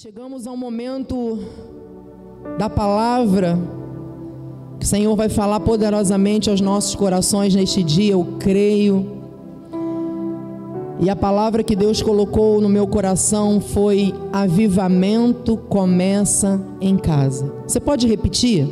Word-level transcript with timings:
chegamos 0.00 0.46
ao 0.46 0.56
momento 0.56 1.40
da 2.56 2.70
palavra 2.70 3.58
que 4.78 4.86
o 4.86 4.88
Senhor 4.88 5.16
vai 5.16 5.28
falar 5.28 5.58
poderosamente 5.58 6.48
aos 6.48 6.60
nossos 6.60 6.94
corações 6.94 7.52
neste 7.52 7.82
dia, 7.82 8.12
eu 8.12 8.24
creio. 8.38 9.04
E 11.00 11.10
a 11.10 11.16
palavra 11.16 11.64
que 11.64 11.74
Deus 11.74 12.00
colocou 12.00 12.60
no 12.60 12.68
meu 12.68 12.86
coração 12.86 13.60
foi: 13.60 14.14
avivamento 14.32 15.56
começa 15.56 16.62
em 16.80 16.96
casa. 16.96 17.52
Você 17.66 17.80
pode 17.80 18.06
repetir? 18.06 18.68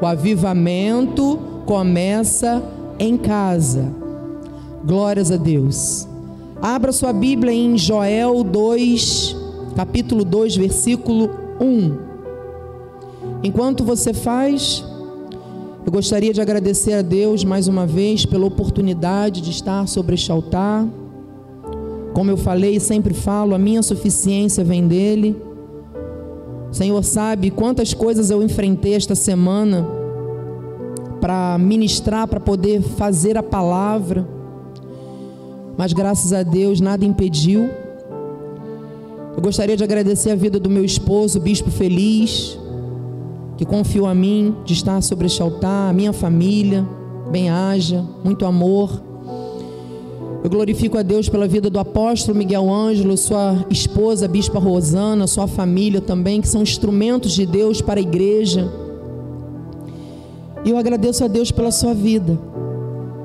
O 0.00 0.06
avivamento 0.06 1.36
começa 1.66 2.62
em 2.96 3.16
casa. 3.16 3.92
Glórias 4.84 5.32
a 5.32 5.36
Deus. 5.36 6.06
Abra 6.62 6.92
sua 6.92 7.12
Bíblia 7.12 7.52
em 7.52 7.76
Joel 7.76 8.44
2, 8.44 9.39
capítulo 9.74 10.24
2, 10.24 10.56
versículo 10.56 11.30
1. 11.60 12.10
Enquanto 13.42 13.84
você 13.84 14.12
faz, 14.12 14.84
eu 15.84 15.92
gostaria 15.92 16.32
de 16.32 16.40
agradecer 16.40 16.92
a 16.92 17.02
Deus 17.02 17.42
mais 17.44 17.66
uma 17.66 17.86
vez 17.86 18.26
pela 18.26 18.46
oportunidade 18.46 19.40
de 19.40 19.50
estar 19.50 19.86
sobre 19.88 20.14
este 20.14 20.30
altar. 20.30 20.86
Como 22.12 22.30
eu 22.30 22.36
falei 22.36 22.76
e 22.76 22.80
sempre 22.80 23.14
falo, 23.14 23.54
a 23.54 23.58
minha 23.58 23.82
suficiência 23.82 24.62
vem 24.62 24.86
dele. 24.86 25.36
O 26.70 26.74
Senhor 26.74 27.02
sabe 27.02 27.50
quantas 27.50 27.94
coisas 27.94 28.30
eu 28.30 28.42
enfrentei 28.42 28.94
esta 28.94 29.14
semana 29.14 29.86
para 31.20 31.56
ministrar, 31.58 32.28
para 32.28 32.40
poder 32.40 32.82
fazer 32.82 33.36
a 33.36 33.42
palavra. 33.42 34.28
Mas 35.76 35.92
graças 35.92 36.32
a 36.32 36.42
Deus 36.42 36.80
nada 36.80 37.04
impediu. 37.04 37.70
Eu 39.40 39.44
gostaria 39.44 39.74
de 39.74 39.82
agradecer 39.82 40.32
a 40.32 40.34
vida 40.34 40.60
do 40.60 40.68
meu 40.68 40.84
esposo, 40.84 41.40
Bispo 41.40 41.70
Feliz, 41.70 42.58
que 43.56 43.64
confiou 43.64 44.06
a 44.06 44.14
mim 44.14 44.54
de 44.66 44.74
estar 44.74 45.00
sobre 45.00 45.28
este 45.28 45.40
altar, 45.40 45.88
a 45.88 45.94
minha 45.94 46.12
família, 46.12 46.86
bem-haja, 47.30 48.04
muito 48.22 48.44
amor. 48.44 49.02
Eu 50.44 50.50
glorifico 50.50 50.98
a 50.98 51.02
Deus 51.02 51.30
pela 51.30 51.48
vida 51.48 51.70
do 51.70 51.78
apóstolo 51.78 52.36
Miguel 52.36 52.70
Ângelo, 52.70 53.16
sua 53.16 53.64
esposa, 53.70 54.28
Bispa 54.28 54.58
Rosana, 54.58 55.26
sua 55.26 55.46
família 55.46 56.02
também, 56.02 56.42
que 56.42 56.48
são 56.48 56.60
instrumentos 56.60 57.32
de 57.32 57.46
Deus 57.46 57.80
para 57.80 57.98
a 57.98 58.02
igreja. 58.02 58.70
E 60.66 60.68
eu 60.68 60.76
agradeço 60.76 61.24
a 61.24 61.28
Deus 61.28 61.50
pela 61.50 61.70
sua 61.70 61.94
vida, 61.94 62.38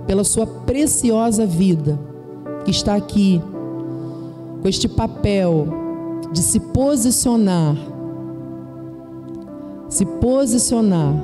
pela 0.08 0.24
sua 0.24 0.48
preciosa 0.48 1.46
vida, 1.46 2.00
que 2.64 2.72
está 2.72 2.96
aqui, 2.96 3.42
com 4.62 4.70
este 4.70 4.88
papel 4.88 5.84
de 6.36 6.42
se 6.42 6.60
posicionar, 6.60 7.78
se 9.88 10.06
posicionar 10.06 11.16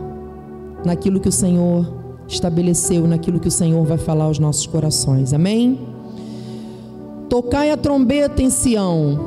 naquilo 0.85 1.19
que 1.19 1.27
o 1.27 1.31
Senhor 1.33 1.85
estabeleceu, 2.29 3.05
naquilo 3.05 3.37
que 3.37 3.49
o 3.49 3.51
Senhor 3.51 3.85
vai 3.85 3.97
falar 3.97 4.23
aos 4.23 4.39
nossos 4.39 4.65
corações. 4.65 5.33
Amém? 5.33 5.77
Tocai 7.27 7.71
a 7.71 7.77
trombeta 7.77 8.41
em 8.41 8.49
Sião 8.49 9.19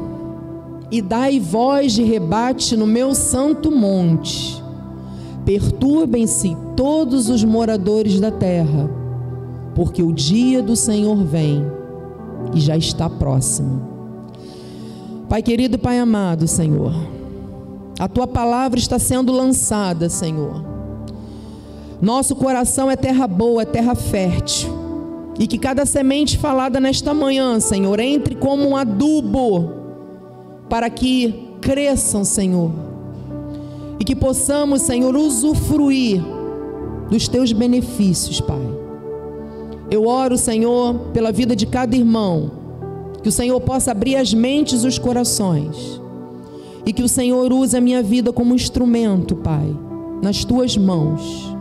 e 0.91 1.03
dai 1.03 1.39
voz 1.39 1.93
de 1.93 2.03
rebate 2.03 2.79
no 2.79 2.87
meu 2.87 3.15
santo 3.15 3.71
monte. 3.71 4.65
Perturbem-se 5.45 6.57
todos 6.75 7.29
os 7.29 7.45
moradores 7.45 8.19
da 8.19 8.31
terra, 8.31 8.89
porque 9.75 10.03
o 10.03 10.15
dia 10.15 10.63
do 10.63 10.75
Senhor 10.75 11.17
vem 11.17 11.63
e 12.55 12.61
já 12.61 12.75
está 12.75 13.11
próximo. 13.11 13.94
Pai 15.29 15.43
querido, 15.43 15.79
Pai 15.79 15.99
amado, 15.99 16.47
Senhor, 16.47 16.93
a 17.99 18.07
tua 18.09 18.27
palavra 18.27 18.79
está 18.79 18.99
sendo 18.99 19.33
lançada, 19.33 20.09
Senhor. 20.09 20.65
Nosso 22.01 22.37
coração 22.37 22.91
é 22.91 22.97
terra 22.97 23.27
boa, 23.27 23.63
é 23.63 23.65
terra 23.65 23.95
fértil. 23.95 24.85
E 25.39 25.47
que 25.47 25.59
cada 25.59 25.87
semente 25.87 26.39
falada 26.39 26.79
nesta 26.79 27.15
manhã, 27.15 27.59
Senhor, 27.59 27.99
entre 27.99 28.35
como 28.35 28.69
um 28.69 28.77
adubo 28.77 29.73
para 30.69 30.91
que 30.91 31.49
cresçam, 31.61 32.25
Senhor. 32.25 32.71
E 33.99 34.05
que 34.05 34.15
possamos, 34.15 34.83
Senhor, 34.83 35.17
usufruir 35.17 36.23
dos 37.11 37.27
teus 37.27 37.53
benefícios, 37.53 38.41
Pai. 38.41 38.63
Eu 39.91 40.07
oro, 40.07 40.37
Senhor, 40.37 40.95
pela 41.13 41.33
vida 41.33 41.57
de 41.57 41.67
cada 41.67 41.97
irmão 41.97 42.64
que 43.25 43.29
o 43.31 43.33
Senhor 43.33 43.59
possa 43.63 43.91
abrir 43.91 44.17
as 44.17 44.35
mentes 44.35 44.85
e 44.85 44.87
os 44.87 44.99
corações. 44.99 45.99
E 46.85 46.93
que 46.93 47.03
o 47.03 47.09
Senhor 47.09 47.51
use 47.55 47.75
a 47.75 47.81
minha 47.81 48.03
vida 48.03 48.31
como 48.31 48.55
instrumento, 48.55 49.35
Pai, 49.35 49.75
nas 50.23 50.45
tuas 50.45 50.77
mãos. 50.77 51.57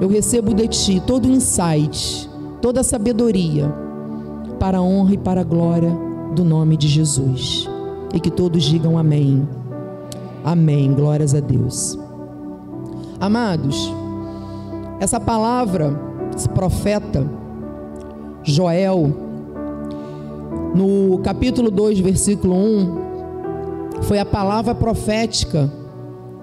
Eu 0.00 0.08
recebo 0.08 0.54
de 0.54 0.66
ti 0.68 0.98
todo 1.06 1.26
o 1.26 1.30
insight, 1.30 2.26
toda 2.62 2.80
a 2.80 2.82
sabedoria, 2.82 3.70
para 4.58 4.78
a 4.78 4.82
honra 4.82 5.12
e 5.12 5.18
para 5.18 5.42
a 5.42 5.44
glória 5.44 5.94
do 6.34 6.44
nome 6.44 6.78
de 6.78 6.88
Jesus. 6.88 7.68
E 8.14 8.18
que 8.18 8.30
todos 8.30 8.62
digam 8.62 8.96
amém. 8.96 9.46
Amém. 10.42 10.94
Glórias 10.94 11.34
a 11.34 11.40
Deus. 11.40 11.98
Amados, 13.20 13.92
essa 14.98 15.20
palavra, 15.20 15.94
esse 16.34 16.48
profeta, 16.48 17.30
Joel, 18.42 19.28
no 20.74 21.18
capítulo 21.18 21.70
2, 21.70 22.00
versículo 22.00 22.54
1, 22.54 24.02
foi 24.02 24.18
a 24.18 24.24
palavra 24.24 24.74
profética 24.74 25.70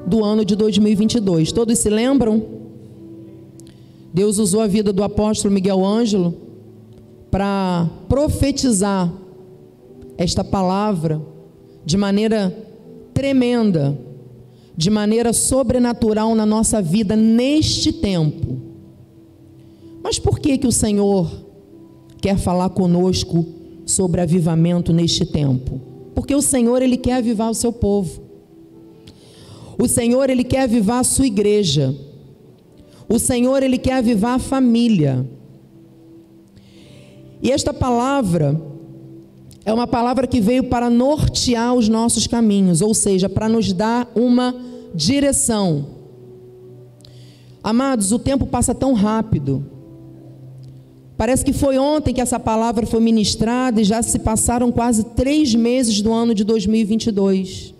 do 0.05 0.23
ano 0.23 0.43
de 0.43 0.55
2022. 0.55 1.51
Todos 1.51 1.77
se 1.79 1.89
lembram? 1.89 2.43
Deus 4.13 4.37
usou 4.37 4.61
a 4.61 4.67
vida 4.67 4.91
do 4.91 5.03
apóstolo 5.03 5.53
Miguel 5.53 5.85
Ângelo 5.85 6.33
para 7.29 7.89
profetizar 8.07 9.11
esta 10.17 10.43
palavra 10.43 11.21
de 11.85 11.97
maneira 11.97 12.55
tremenda, 13.13 13.97
de 14.75 14.89
maneira 14.89 15.33
sobrenatural 15.33 16.35
na 16.35 16.45
nossa 16.45 16.81
vida 16.81 17.15
neste 17.15 17.91
tempo. 17.91 18.57
Mas 20.03 20.19
por 20.19 20.39
que 20.39 20.57
que 20.57 20.67
o 20.67 20.71
Senhor 20.71 21.29
quer 22.21 22.37
falar 22.37 22.69
conosco 22.69 23.56
sobre 23.87 24.21
avivamento 24.21 24.93
neste 24.93 25.25
tempo? 25.25 25.81
Porque 26.13 26.35
o 26.35 26.41
Senhor 26.41 26.81
ele 26.83 26.97
quer 26.97 27.13
avivar 27.13 27.49
o 27.49 27.55
seu 27.55 27.73
povo. 27.73 28.21
O 29.79 29.87
Senhor 29.87 30.29
ele 30.29 30.43
quer 30.43 30.61
avivar 30.61 30.99
a 30.99 31.03
sua 31.03 31.25
igreja. 31.25 31.95
O 33.09 33.17
Senhor 33.17 33.63
ele 33.63 33.77
quer 33.79 33.93
avivar 33.93 34.35
a 34.35 34.39
família. 34.39 35.25
E 37.41 37.51
esta 37.51 37.73
palavra 37.73 38.59
é 39.63 39.73
uma 39.73 39.87
palavra 39.87 40.25
que 40.27 40.41
veio 40.41 40.65
para 40.65 40.89
nortear 40.89 41.73
os 41.73 41.87
nossos 41.87 42.25
caminhos, 42.25 42.81
ou 42.81 42.93
seja, 42.93 43.29
para 43.29 43.47
nos 43.47 43.71
dar 43.73 44.09
uma 44.15 44.55
direção. 44.93 45.87
Amados, 47.63 48.11
o 48.11 48.19
tempo 48.19 48.45
passa 48.47 48.73
tão 48.73 48.93
rápido. 48.93 49.76
Parece 51.17 51.43
que 51.43 51.51
foi 51.51 51.79
ontem 51.79 52.13
que 52.13 52.21
essa 52.21 52.39
palavra 52.39 52.85
foi 52.85 52.99
ministrada 52.99 53.81
e 53.81 53.83
já 53.83 54.03
se 54.03 54.19
passaram 54.19 54.71
quase 54.71 55.03
três 55.03 55.55
meses 55.55 55.99
do 55.99 56.13
ano 56.13 56.35
de 56.35 56.43
2022. 56.43 57.73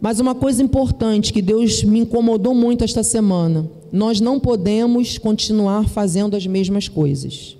Mas 0.00 0.20
uma 0.20 0.36
coisa 0.36 0.62
importante 0.62 1.32
que 1.32 1.42
Deus 1.42 1.82
me 1.82 1.98
incomodou 1.98 2.54
muito 2.54 2.84
esta 2.84 3.02
semana: 3.02 3.68
nós 3.92 4.20
não 4.20 4.38
podemos 4.38 5.18
continuar 5.18 5.88
fazendo 5.88 6.36
as 6.36 6.46
mesmas 6.46 6.86
coisas. 6.86 7.56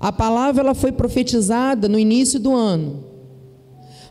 A 0.00 0.12
palavra 0.12 0.62
ela 0.62 0.74
foi 0.74 0.90
profetizada 0.90 1.88
no 1.88 1.98
início 1.98 2.40
do 2.40 2.54
ano, 2.54 3.04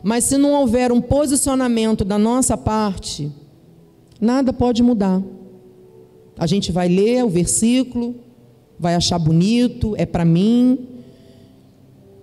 mas 0.02 0.24
se 0.24 0.38
não 0.38 0.54
houver 0.54 0.90
um 0.90 1.02
posicionamento 1.02 2.02
da 2.02 2.18
nossa 2.18 2.56
parte, 2.56 3.30
nada 4.18 4.54
pode 4.54 4.82
mudar. 4.82 5.22
A 6.38 6.46
gente 6.46 6.70
vai 6.70 6.88
ler 6.88 7.24
o 7.24 7.28
versículo, 7.28 8.14
vai 8.78 8.94
achar 8.94 9.18
bonito, 9.18 9.94
é 9.96 10.04
para 10.04 10.24
mim. 10.24 10.78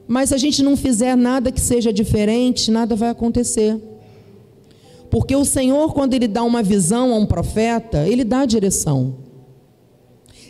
Mas 0.07 0.29
se 0.29 0.35
a 0.35 0.37
gente 0.37 0.61
não 0.61 0.77
fizer 0.77 1.15
nada 1.15 1.51
que 1.51 1.61
seja 1.61 1.91
diferente, 1.91 2.69
nada 2.69 2.95
vai 2.95 3.09
acontecer. 3.09 3.79
Porque 5.09 5.35
o 5.35 5.45
Senhor, 5.45 5.93
quando 5.93 6.13
Ele 6.13 6.27
dá 6.27 6.43
uma 6.43 6.61
visão 6.61 7.13
a 7.13 7.17
um 7.17 7.25
profeta, 7.25 8.07
Ele 8.07 8.23
dá 8.23 8.45
direção. 8.45 9.15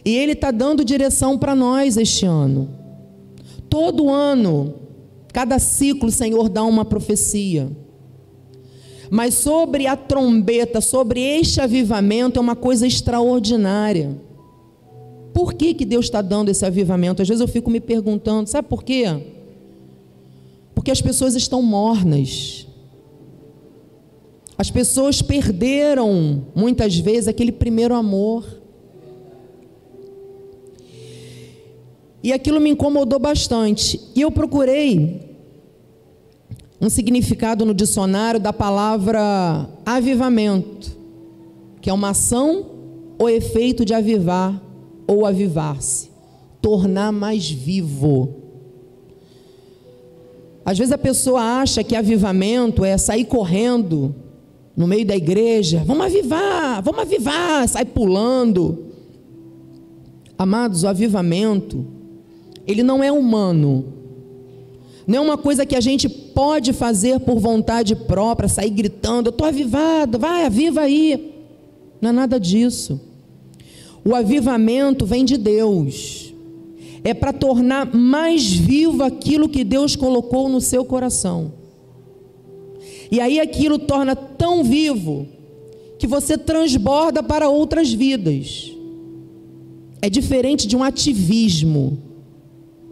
E 0.06 0.16
Ele 0.16 0.34
está 0.34 0.52
dando 0.52 0.84
direção 0.84 1.38
para 1.38 1.56
nós 1.56 1.98
este 1.98 2.26
ano. 2.26 2.70
Todo 3.70 4.10
ano, 4.10 4.76
cada 5.32 5.58
ciclo, 5.60 6.10
o 6.10 6.12
Senhor 6.12 6.50
dá 6.50 6.64
uma 6.64 6.84
profecia. 6.84 7.72
Mas 9.10 9.36
sobre 9.36 9.88
a 9.88 9.96
trombeta, 9.96 10.82
sobre 10.82 11.22
este 11.22 11.62
avivamento, 11.62 12.40
é 12.40 12.42
uma 12.42 12.56
coisa 12.56 12.88
extraordinária. 12.88 14.18
Por 15.34 15.54
que, 15.54 15.74
que 15.74 15.86
Deus 15.86 16.06
está 16.06 16.22
dando 16.22 16.50
esse 16.50 16.66
avivamento? 16.66 17.22
Às 17.22 17.28
vezes 17.28 17.42
eu 17.42 17.48
fico 17.48 17.70
me 17.70 17.80
perguntando, 17.80 18.50
sabe 18.50 18.68
por 18.68 18.84
quê? 18.84 19.06
Porque 20.76 20.92
as 20.92 21.02
pessoas 21.02 21.36
estão 21.36 21.62
mornas. 21.62 22.68
As 24.58 24.70
pessoas 24.70 25.22
perderam 25.22 26.46
muitas 26.56 26.98
vezes 26.98 27.28
aquele 27.28 27.52
primeiro 27.52 27.96
amor. 27.96 28.46
E 32.22 32.32
aquilo 32.32 32.62
me 32.62 32.70
incomodou 32.70 33.20
bastante. 33.20 34.00
E 34.16 34.22
eu 34.22 34.32
procurei 34.32 35.33
um 36.84 36.90
significado 36.90 37.66
no 37.66 37.74
dicionário 37.74 38.42
da 38.42 38.52
palavra 38.52 39.70
avivamento, 39.86 40.92
que 41.80 41.90
é 41.90 41.94
uma 41.94 42.10
ação 42.10 42.66
ou 43.18 43.30
efeito 43.30 43.86
de 43.86 43.94
avivar 43.94 44.62
ou 45.08 45.26
avivar-se, 45.26 46.10
tornar 46.62 47.14
mais 47.14 47.50
vivo. 47.50 48.36
Às 50.66 50.78
vezes 50.78 50.92
a 50.92 50.98
pessoa 50.98 51.62
acha 51.62 51.86
que 51.86 51.96
avivamento 51.96 52.84
é 52.84 52.98
sair 52.98 53.24
correndo 53.24 54.14
no 54.76 54.86
meio 54.86 55.06
da 55.06 55.16
igreja, 55.16 55.84
vamos 55.86 56.06
avivar, 56.06 56.84
vamos 56.84 57.00
avivar, 57.00 57.66
sai 57.66 57.86
pulando. 57.86 58.88
Amados, 60.38 60.84
o 60.84 60.88
avivamento, 60.90 61.86
ele 62.68 62.84
não 62.84 63.02
é 63.02 63.10
humano. 63.10 64.03
Não 65.06 65.18
é 65.18 65.22
uma 65.22 65.38
coisa 65.38 65.66
que 65.66 65.76
a 65.76 65.82
gente 65.82 66.08
pode 66.08 66.72
fazer 66.72 67.20
por 67.20 67.40
vontade 67.40 67.96
própria, 67.96 68.48
sair 68.48 68.70
gritando, 68.70 69.28
eu 69.28 69.32
estou 69.32 69.48
avivado, 69.48 70.18
vai, 70.18 70.46
aviva 70.46 70.82
aí. 70.82 71.34
Não 72.02 72.10
é 72.10 72.14
nada 72.14 72.40
disso. 72.40 73.00
O 74.06 74.16
avivamento 74.16 75.06
vem 75.06 75.24
de 75.24 75.38
Deus. 75.38 76.34
É 77.04 77.14
para 77.14 77.34
tornar 77.34 77.94
mais 77.94 78.54
vivo 78.54 79.04
aquilo 79.04 79.50
que 79.50 79.64
Deus 79.64 79.96
colocou 79.96 80.48
no 80.48 80.62
seu 80.62 80.86
coração. 80.86 81.54
E 83.12 83.20
aí 83.20 83.40
aquilo 83.40 83.78
torna 83.78 84.16
tão 84.16 84.64
vivo 84.64 85.28
que 86.00 86.08
você 86.08 86.38
transborda 86.38 87.22
para 87.22 87.50
outras 87.50 87.92
vidas. 87.92 88.72
É 90.02 90.10
diferente 90.10 90.68
de 90.68 90.76
um 90.76 90.84
ativismo, 90.84 91.98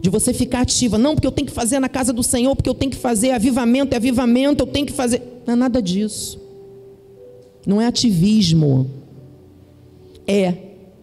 de 0.02 0.10
você 0.10 0.34
ficar 0.34 0.62
ativa. 0.62 0.98
Não, 0.98 1.14
porque 1.14 1.28
eu 1.28 1.32
tenho 1.32 1.46
que 1.46 1.54
fazer 1.54 1.78
na 1.78 1.88
casa 1.88 2.12
do 2.12 2.24
Senhor, 2.24 2.56
porque 2.56 2.68
eu 2.68 2.74
tenho 2.74 2.90
que 2.90 2.98
fazer 2.98 3.30
avivamento, 3.30 3.94
é 3.94 3.96
avivamento, 3.96 4.64
eu 4.64 4.66
tenho 4.66 4.84
que 4.84 4.92
fazer. 4.92 5.22
Não 5.46 5.54
é 5.54 5.56
nada 5.56 5.80
disso. 5.80 6.40
Não 7.64 7.80
é 7.80 7.86
ativismo. 7.86 8.90
É 10.26 10.54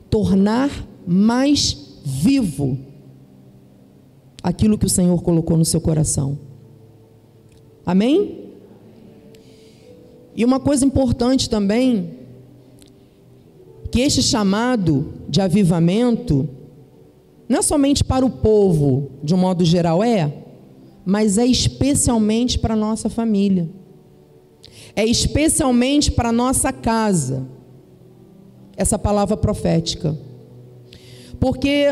tornar 0.10 0.86
mais 1.08 1.78
vivo 2.04 2.78
aquilo 4.44 4.78
que 4.78 4.86
o 4.86 4.90
Senhor 4.90 5.24
colocou 5.24 5.56
no 5.56 5.64
seu 5.64 5.80
coração. 5.80 6.38
Amém? 7.86 8.50
E 10.36 10.44
uma 10.44 10.60
coisa 10.60 10.86
importante 10.86 11.50
também, 11.50 12.12
que 13.92 14.02
este 14.02 14.22
chamado 14.22 15.14
de 15.30 15.40
avivamento, 15.40 16.50
não 17.50 17.58
é 17.58 17.62
somente 17.64 18.04
para 18.04 18.24
o 18.24 18.30
povo, 18.30 19.10
de 19.24 19.34
um 19.34 19.38
modo 19.38 19.66
geral, 19.66 20.04
é, 20.04 20.32
mas 21.04 21.40
é 21.40 21.46
especialmente 21.48 22.60
para 22.60 22.76
a 22.76 22.78
nossa 22.78 23.10
família, 23.10 23.68
é 24.96 25.04
especialmente 25.04 26.12
para 26.12 26.30
a 26.30 26.32
nossa 26.32 26.72
casa, 26.72 27.48
essa 28.78 29.00
palavra 29.00 29.36
profética, 29.36 30.16
porque 31.40 31.88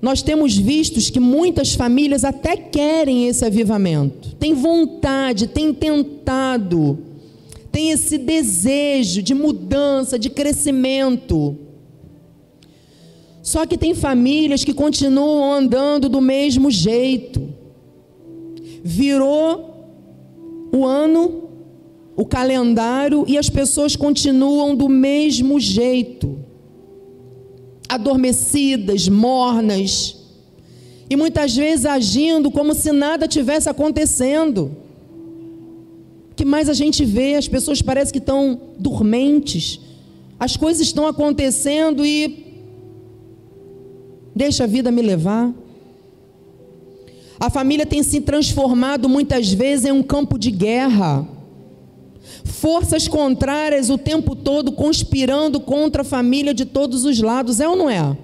nós 0.00 0.22
temos 0.22 0.56
visto 0.56 0.98
que 1.12 1.20
muitas 1.20 1.74
famílias 1.74 2.24
até 2.24 2.56
querem 2.56 3.28
esse 3.28 3.44
avivamento, 3.44 4.34
têm 4.36 4.54
vontade, 4.54 5.48
têm 5.48 5.72
tentado, 5.74 6.98
tem 7.70 7.90
esse 7.90 8.16
desejo 8.16 9.22
de 9.22 9.34
mudança, 9.34 10.18
de 10.18 10.30
crescimento. 10.30 11.58
Só 13.44 13.66
que 13.66 13.76
tem 13.76 13.94
famílias 13.94 14.64
que 14.64 14.72
continuam 14.72 15.52
andando 15.52 16.08
do 16.08 16.18
mesmo 16.18 16.70
jeito. 16.70 17.46
Virou 18.82 19.86
o 20.72 20.86
ano, 20.86 21.50
o 22.16 22.24
calendário 22.24 23.26
e 23.28 23.36
as 23.36 23.50
pessoas 23.50 23.94
continuam 23.94 24.74
do 24.74 24.88
mesmo 24.88 25.60
jeito. 25.60 26.38
Adormecidas, 27.86 29.08
mornas, 29.10 30.16
e 31.10 31.14
muitas 31.14 31.54
vezes 31.54 31.84
agindo 31.84 32.50
como 32.50 32.74
se 32.74 32.92
nada 32.92 33.28
tivesse 33.28 33.68
acontecendo. 33.68 34.74
O 36.32 36.34
que 36.34 36.46
mais 36.46 36.70
a 36.70 36.72
gente 36.72 37.04
vê? 37.04 37.34
As 37.34 37.46
pessoas 37.46 37.82
parecem 37.82 38.14
que 38.14 38.18
estão 38.20 38.58
dormentes. 38.78 39.78
As 40.40 40.56
coisas 40.56 40.86
estão 40.86 41.06
acontecendo 41.06 42.06
e. 42.06 42.43
Deixa 44.34 44.64
a 44.64 44.66
vida 44.66 44.90
me 44.90 45.02
levar. 45.02 45.52
A 47.38 47.50
família 47.50 47.86
tem 47.86 48.02
se 48.02 48.20
transformado 48.20 49.08
muitas 49.08 49.52
vezes 49.52 49.86
em 49.86 49.92
um 49.92 50.02
campo 50.02 50.38
de 50.38 50.50
guerra. 50.50 51.26
Forças 52.44 53.06
contrárias 53.06 53.90
o 53.90 53.98
tempo 53.98 54.34
todo 54.34 54.72
conspirando 54.72 55.60
contra 55.60 56.02
a 56.02 56.04
família 56.04 56.54
de 56.54 56.64
todos 56.64 57.04
os 57.04 57.20
lados, 57.20 57.60
é 57.60 57.68
ou 57.68 57.76
não 57.76 57.90
é? 57.90 58.16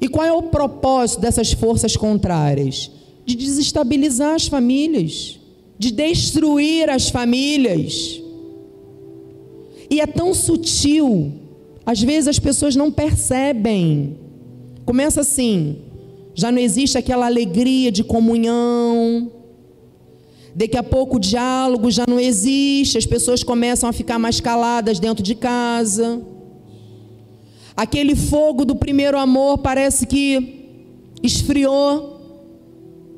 E 0.00 0.08
qual 0.08 0.24
é 0.24 0.32
o 0.32 0.44
propósito 0.44 1.20
dessas 1.20 1.52
forças 1.52 1.96
contrárias? 1.96 2.90
de 3.26 3.34
desestabilizar 3.34 4.36
as 4.36 4.46
famílias, 4.46 5.40
de 5.76 5.90
destruir 5.90 6.88
as 6.88 7.08
famílias. 7.08 8.22
E 9.90 10.00
é 10.00 10.06
tão 10.06 10.32
sutil, 10.32 11.32
às 11.86 12.02
vezes 12.02 12.26
as 12.26 12.38
pessoas 12.40 12.74
não 12.74 12.90
percebem. 12.90 14.18
Começa 14.84 15.20
assim, 15.20 15.78
já 16.34 16.50
não 16.50 16.58
existe 16.58 16.98
aquela 16.98 17.26
alegria 17.26 17.92
de 17.92 18.02
comunhão. 18.02 19.30
Daqui 20.52 20.76
a 20.76 20.82
pouco 20.82 21.16
o 21.16 21.20
diálogo 21.20 21.88
já 21.90 22.04
não 22.08 22.18
existe, 22.18 22.98
as 22.98 23.06
pessoas 23.06 23.44
começam 23.44 23.88
a 23.88 23.92
ficar 23.92 24.18
mais 24.18 24.40
caladas 24.40 24.98
dentro 24.98 25.22
de 25.22 25.36
casa. 25.36 26.20
Aquele 27.76 28.16
fogo 28.16 28.64
do 28.64 28.74
primeiro 28.74 29.16
amor 29.16 29.58
parece 29.58 30.06
que 30.06 30.66
esfriou. 31.22 32.16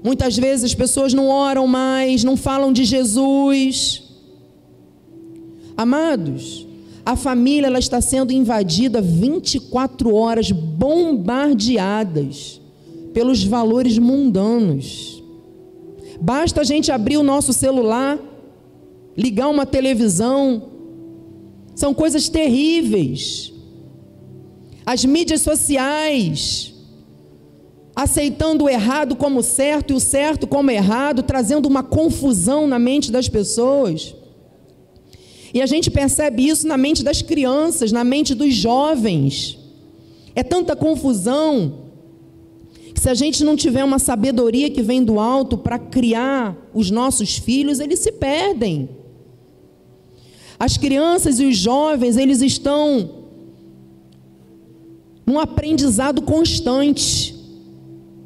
Muitas 0.04 0.36
vezes 0.36 0.64
as 0.66 0.74
pessoas 0.74 1.14
não 1.14 1.28
oram 1.28 1.66
mais, 1.66 2.22
não 2.22 2.36
falam 2.36 2.72
de 2.72 2.84
Jesus. 2.84 4.02
Amados, 5.76 6.67
a 7.08 7.16
família 7.16 7.68
ela 7.68 7.78
está 7.78 8.02
sendo 8.02 8.34
invadida 8.34 9.00
24 9.00 10.14
horas, 10.14 10.50
bombardeadas 10.50 12.60
pelos 13.14 13.42
valores 13.42 13.96
mundanos. 13.96 15.24
Basta 16.20 16.60
a 16.60 16.64
gente 16.64 16.92
abrir 16.92 17.16
o 17.16 17.22
nosso 17.22 17.54
celular, 17.54 18.18
ligar 19.16 19.48
uma 19.48 19.64
televisão, 19.64 20.64
são 21.74 21.94
coisas 21.94 22.28
terríveis. 22.28 23.54
As 24.84 25.02
mídias 25.02 25.40
sociais, 25.40 26.74
aceitando 27.96 28.64
o 28.64 28.68
errado 28.68 29.16
como 29.16 29.42
certo 29.42 29.94
e 29.94 29.96
o 29.96 30.00
certo 30.00 30.46
como 30.46 30.70
errado, 30.70 31.22
trazendo 31.22 31.70
uma 31.70 31.82
confusão 31.82 32.66
na 32.66 32.78
mente 32.78 33.10
das 33.10 33.30
pessoas. 33.30 34.14
E 35.52 35.62
a 35.62 35.66
gente 35.66 35.90
percebe 35.90 36.46
isso 36.46 36.66
na 36.66 36.76
mente 36.76 37.02
das 37.02 37.22
crianças, 37.22 37.90
na 37.92 38.04
mente 38.04 38.34
dos 38.34 38.54
jovens. 38.54 39.58
É 40.34 40.42
tanta 40.42 40.76
confusão 40.76 41.88
que 42.94 43.00
se 43.00 43.08
a 43.08 43.14
gente 43.14 43.44
não 43.44 43.56
tiver 43.56 43.84
uma 43.84 43.98
sabedoria 43.98 44.70
que 44.70 44.82
vem 44.82 45.02
do 45.02 45.18
alto 45.18 45.56
para 45.56 45.78
criar 45.78 46.56
os 46.74 46.90
nossos 46.90 47.38
filhos, 47.38 47.80
eles 47.80 48.00
se 48.00 48.12
perdem. 48.12 48.88
As 50.58 50.76
crianças 50.76 51.38
e 51.38 51.46
os 51.46 51.56
jovens, 51.56 52.16
eles 52.16 52.42
estão 52.42 53.10
num 55.24 55.38
aprendizado 55.38 56.20
constante. 56.22 57.34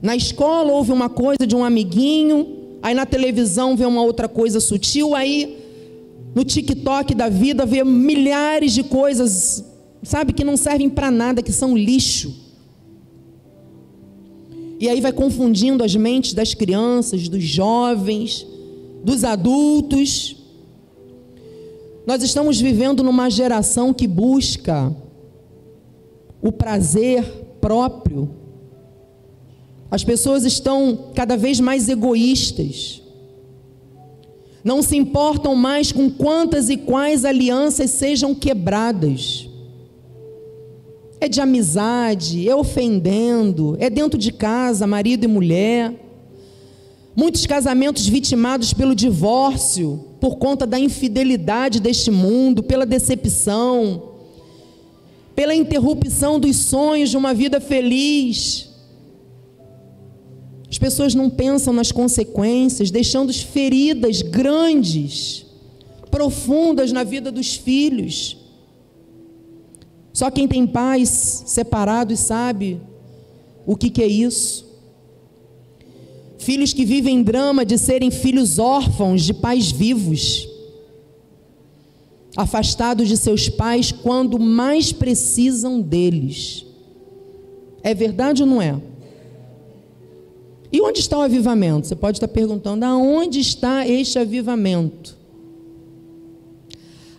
Na 0.01 0.17
escola 0.17 0.73
houve 0.73 0.91
uma 0.91 1.09
coisa 1.09 1.47
de 1.47 1.55
um 1.55 1.65
amiguinho, 1.65 2.79
aí 2.83 2.95
na 2.95 3.05
televisão 3.05 3.77
vê 3.77 3.85
uma 3.85 4.03
outra 4.03 4.29
coisa 4.29 4.59
sutil, 4.59 5.15
aí 5.15 5.62
no 6.35 6.45
TikTok 6.45 7.15
da 7.15 7.29
vida 7.29 7.67
vê 7.67 7.85
milhares 7.85 8.73
de 8.73 8.83
coisas, 8.83 9.65
sabe, 10.03 10.33
que 10.33 10.45
não 10.45 10.57
servem 10.57 10.89
para 10.89 11.11
nada, 11.11 11.43
que 11.43 11.53
são 11.53 11.77
lixo. 11.77 12.35
E 14.81 14.89
aí 14.89 15.01
vai 15.01 15.13
confundindo 15.13 15.85
as 15.85 15.95
mentes 15.95 16.33
das 16.33 16.55
crianças, 16.55 17.29
dos 17.29 17.45
jovens, 17.45 18.47
dos 19.05 19.25
adultos. 19.25 20.37
Nós 22.07 22.23
estamos 22.23 22.61
vivendo 22.61 23.03
numa 23.03 23.31
geração 23.31 23.93
que 23.93 24.09
busca 24.09 24.95
o 26.41 26.51
prazer 26.51 27.23
próprio 27.61 28.29
As 29.89 30.03
pessoas 30.03 30.45
estão 30.45 31.11
cada 31.15 31.37
vez 31.37 31.61
mais 31.61 31.87
egoístas. 31.87 33.02
Não 34.65 34.81
se 34.81 34.97
importam 34.97 35.57
mais 35.57 35.91
com 35.91 36.09
quantas 36.09 36.71
e 36.71 36.77
quais 36.77 37.25
alianças 37.25 37.91
sejam 37.91 38.35
quebradas. 38.35 39.49
É 41.21 41.29
de 41.29 41.41
amizade, 41.41 42.49
é 42.49 42.55
ofendendo, 42.55 43.77
é 43.81 43.91
dentro 43.91 44.19
de 44.19 44.33
casa, 44.33 44.87
marido 44.87 45.25
e 45.25 45.29
mulher. 45.29 45.95
Muitos 47.15 47.45
casamentos 47.45 48.07
vitimados 48.07 48.73
pelo 48.73 48.95
divórcio, 48.95 50.05
por 50.21 50.37
conta 50.37 50.67
da 50.67 50.79
infidelidade 50.79 51.81
deste 51.81 52.11
mundo, 52.11 52.63
pela 52.63 52.87
decepção, 52.87 54.11
pela 55.35 55.55
interrupção 55.55 56.39
dos 56.39 56.57
sonhos 56.57 57.11
de 57.11 57.17
uma 57.17 57.35
vida 57.35 57.61
feliz. 57.61 58.72
As 60.73 60.79
pessoas 60.79 61.15
não 61.15 61.29
pensam 61.29 61.71
nas 61.71 61.93
consequências, 61.93 62.91
deixando 62.91 63.31
feridas 63.31 64.23
grandes, 64.23 65.45
profundas 66.11 66.91
na 66.91 67.05
vida 67.05 67.31
dos 67.31 67.55
filhos. 67.55 68.39
Só 70.15 70.31
quem 70.31 70.49
tem 70.49 70.67
pais 70.67 71.43
separados 71.45 72.21
sabe 72.21 72.81
o 73.67 73.77
que, 73.77 73.91
que 73.91 74.03
é 74.03 74.07
isso. 74.07 74.67
Filhos 76.39 76.73
que 76.73 76.87
vivem 76.87 77.23
drama 77.23 77.67
de 77.67 77.77
serem 77.77 78.11
filhos 78.11 78.59
órfãos 78.59 79.25
de 79.25 79.35
pais 79.35 79.71
vivos, 79.71 80.49
afastados 82.35 83.09
de 83.09 83.19
seus 83.19 83.47
pais 83.47 83.93
quando 83.93 84.39
mais 84.39 84.91
precisam 84.91 85.83
deles. 85.83 86.65
É 87.83 87.93
verdade 87.93 88.43
ou 88.43 88.49
não 88.49 88.63
é? 88.63 88.81
E 90.73 90.81
onde 90.81 91.01
está 91.01 91.19
o 91.19 91.23
avivamento? 91.23 91.87
Você 91.87 91.95
pode 91.95 92.17
estar 92.17 92.29
perguntando: 92.29 92.85
aonde 92.85 93.41
está 93.41 93.87
este 93.87 94.19
avivamento? 94.19 95.19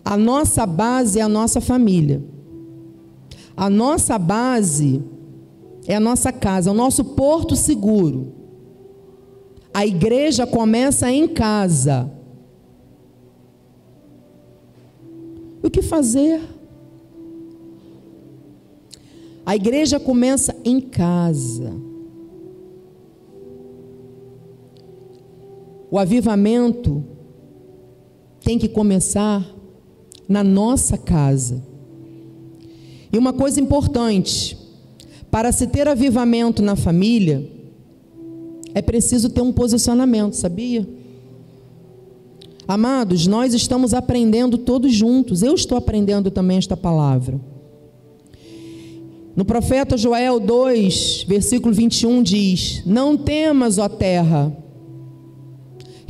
A 0.04 0.16
nossa 0.16 0.66
base 0.66 1.20
é 1.20 1.22
a 1.22 1.28
nossa 1.28 1.60
família. 1.60 2.22
A 3.56 3.70
nossa 3.70 4.18
base 4.18 5.00
é 5.86 5.94
a 5.94 6.00
nossa 6.00 6.32
casa, 6.32 6.70
o 6.70 6.74
nosso 6.74 7.04
porto 7.04 7.54
seguro. 7.54 8.32
A 9.72 9.86
igreja 9.86 10.46
começa 10.46 11.10
em 11.10 11.28
casa. 11.28 12.10
O 15.62 15.70
que 15.70 15.80
fazer? 15.80 16.40
A 19.46 19.54
igreja 19.56 20.00
começa 20.00 20.54
em 20.64 20.80
casa. 20.80 21.83
O 25.90 25.98
avivamento 25.98 27.04
tem 28.42 28.58
que 28.58 28.68
começar 28.68 29.44
na 30.28 30.44
nossa 30.44 30.98
casa. 30.98 31.62
E 33.12 33.18
uma 33.18 33.32
coisa 33.32 33.60
importante: 33.60 34.56
para 35.30 35.52
se 35.52 35.66
ter 35.66 35.88
avivamento 35.88 36.62
na 36.62 36.76
família, 36.76 37.48
é 38.74 38.82
preciso 38.82 39.30
ter 39.30 39.40
um 39.40 39.52
posicionamento, 39.52 40.34
sabia? 40.34 40.86
Amados, 42.66 43.26
nós 43.26 43.52
estamos 43.52 43.92
aprendendo 43.92 44.56
todos 44.58 44.92
juntos. 44.92 45.42
Eu 45.42 45.54
estou 45.54 45.76
aprendendo 45.76 46.30
também 46.30 46.56
esta 46.56 46.76
palavra. 46.76 47.38
No 49.36 49.44
profeta 49.44 49.96
Joel 49.96 50.40
2, 50.40 51.24
versículo 51.28 51.74
21 51.74 52.22
diz: 52.22 52.82
Não 52.86 53.16
temas, 53.16 53.78
ó 53.78 53.88
terra, 53.88 54.56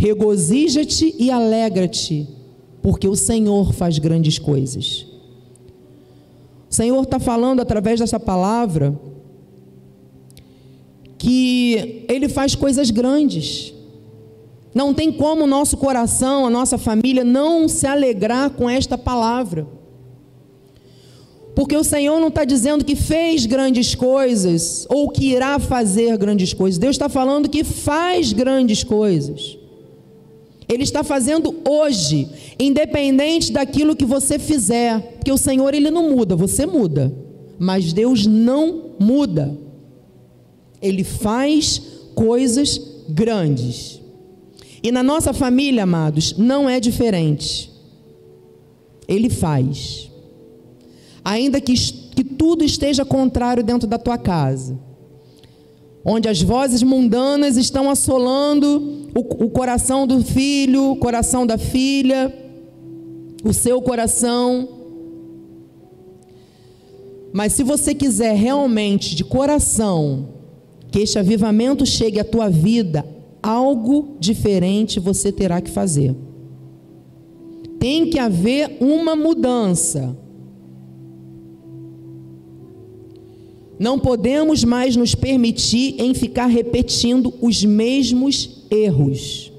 regozija-te 0.05 1.15
e 1.19 1.31
alegra-te, 1.31 2.29
porque 2.83 3.09
o 3.09 3.17
Senhor 3.17 3.73
faz 3.73 3.99
grandes 3.99 4.39
coisas. 4.39 5.07
O 6.71 6.75
Senhor 6.75 7.03
está 7.03 7.19
falando 7.19 7.61
através 7.61 8.01
dessa 8.01 8.21
palavra 8.21 9.01
que 11.17 12.05
Ele 12.07 12.29
faz 12.29 12.55
coisas 12.55 12.91
grandes. 12.91 13.73
Não 14.75 14.93
tem 14.93 15.11
como 15.11 15.45
o 15.45 15.47
nosso 15.47 15.79
coração, 15.79 16.47
a 16.47 16.51
nossa 16.51 16.77
família 16.77 17.25
não 17.25 17.67
se 17.67 17.87
alegrar 17.87 18.51
com 18.51 18.69
esta 18.69 18.99
palavra. 18.99 19.67
Porque 21.55 21.75
o 21.75 21.85
Senhor 21.85 22.21
não 22.21 22.29
está 22.29 22.45
dizendo 22.45 22.85
que 22.85 22.95
fez 22.95 23.47
grandes 23.47 23.95
coisas 23.95 24.87
ou 24.91 25.09
que 25.09 25.31
irá 25.31 25.59
fazer 25.59 26.15
grandes 26.19 26.53
coisas. 26.53 26.77
Deus 26.77 26.95
está 26.95 27.09
falando 27.09 27.49
que 27.49 27.65
faz 27.65 28.35
grandes 28.35 28.85
coisas. 28.85 29.64
Ele 30.69 30.83
está 30.83 31.05
fazendo 31.05 31.55
hoje, 31.69 32.29
independente 32.59 33.53
daquilo 33.53 33.97
que 33.97 34.05
você 34.05 34.39
fizer. 34.39 35.01
Porque 35.17 35.33
o 35.33 35.39
Senhor 35.39 35.75
ele 35.75 35.91
não 35.91 36.11
muda, 36.11 36.35
você 36.35 36.65
muda. 36.65 37.13
Mas 37.59 37.93
Deus 37.93 38.27
não 38.27 38.93
muda. 38.99 39.57
Ele 40.81 41.05
faz 41.05 41.81
coisas 42.15 42.81
grandes. 43.09 44.01
E 44.83 44.91
na 44.91 45.03
nossa 45.03 45.33
família, 45.33 45.83
amados, 45.83 46.35
não 46.37 46.69
é 46.69 46.81
diferente. 46.81 47.71
Ele 49.07 49.31
faz. 49.31 50.11
Ainda 51.25 51.61
que, 51.61 51.75
que 51.75 52.23
tudo 52.23 52.65
esteja 52.65 53.05
contrário 53.05 53.63
dentro 53.63 53.89
da 53.89 53.97
tua 53.97 54.19
casa, 54.19 54.79
onde 56.05 56.29
as 56.29 56.43
vozes 56.43 56.83
mundanas 56.83 57.57
estão 57.57 57.89
assolando 57.89 59.04
o, 59.15 59.45
o 59.45 59.51
coração 59.51 60.07
do 60.07 60.23
filho, 60.23 60.91
o 60.91 60.97
coração 60.97 61.47
da 61.47 61.57
filha, 61.57 62.35
o 63.45 63.53
seu 63.53 63.81
coração. 63.81 64.69
Mas 67.33 67.53
se 67.53 67.63
você 67.63 67.95
quiser 67.95 68.35
realmente, 68.35 69.15
de 69.15 69.25
coração, 69.25 70.29
que 70.91 70.99
este 71.01 71.19
avivamento 71.19 71.85
chegue 71.87 72.19
à 72.19 72.25
tua 72.25 72.49
vida, 72.49 73.05
algo 73.43 74.17
diferente 74.19 74.99
você 74.99 75.31
terá 75.31 75.61
que 75.61 75.71
fazer. 75.71 76.15
Tem 77.79 78.09
que 78.09 78.19
haver 78.19 78.79
uma 78.81 79.15
mudança. 79.15 80.17
Não 83.79 83.99
podemos 83.99 84.63
mais 84.63 84.97
nos 84.97 85.15
permitir 85.15 86.01
em 86.01 86.15
ficar 86.15 86.47
repetindo 86.47 87.35
os 87.43 87.65
mesmos 87.65 88.64
erros. 88.75 89.53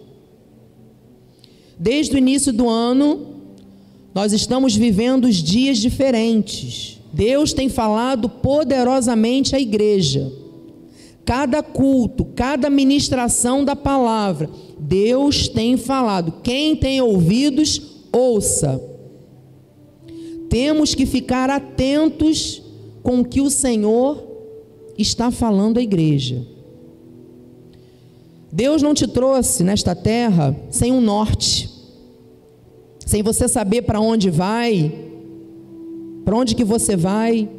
Desde 1.78 2.16
o 2.16 2.18
início 2.18 2.52
do 2.54 2.70
ano, 2.70 3.28
nós 4.14 4.34
estamos 4.34 4.76
vivendo 4.76 5.26
os 5.26 5.38
dias 5.38 5.78
diferentes. 5.78 7.00
Deus 7.14 7.54
tem 7.54 7.70
falado 7.70 8.30
poderosamente 8.30 9.56
à 9.56 9.60
igreja 9.60 10.32
cada 11.26 11.64
culto, 11.64 12.24
cada 12.24 12.70
ministração 12.70 13.66
da 13.66 13.76
palavra, 13.76 14.48
Deus 14.78 15.48
tem 15.50 15.76
falado. 15.76 16.36
Quem 16.44 16.76
tem 16.76 17.02
ouvidos, 17.02 17.82
ouça. 18.14 18.80
Temos 20.48 20.94
que 20.94 21.06
ficar 21.06 21.50
atentos 21.50 22.62
com 23.02 23.22
o 23.22 23.26
que 23.26 23.42
o 23.42 23.50
Senhor 23.50 24.24
está 24.98 25.32
falando 25.32 25.80
à 25.80 25.82
igreja. 25.82 26.46
Deus 28.56 28.82
não 28.82 28.94
te 28.94 29.06
trouxe 29.06 29.66
nesta 29.66 29.94
terra 29.94 30.56
sem 30.70 30.90
um 30.90 31.02
norte, 31.02 31.70
sem 33.06 33.22
você 33.22 33.50
saber 33.50 33.82
para 33.82 34.00
onde 34.00 34.30
vai, 34.30 34.96
para 36.24 36.38
onde 36.38 36.56
que 36.56 36.64
você 36.64 36.96
vai. 36.96 37.50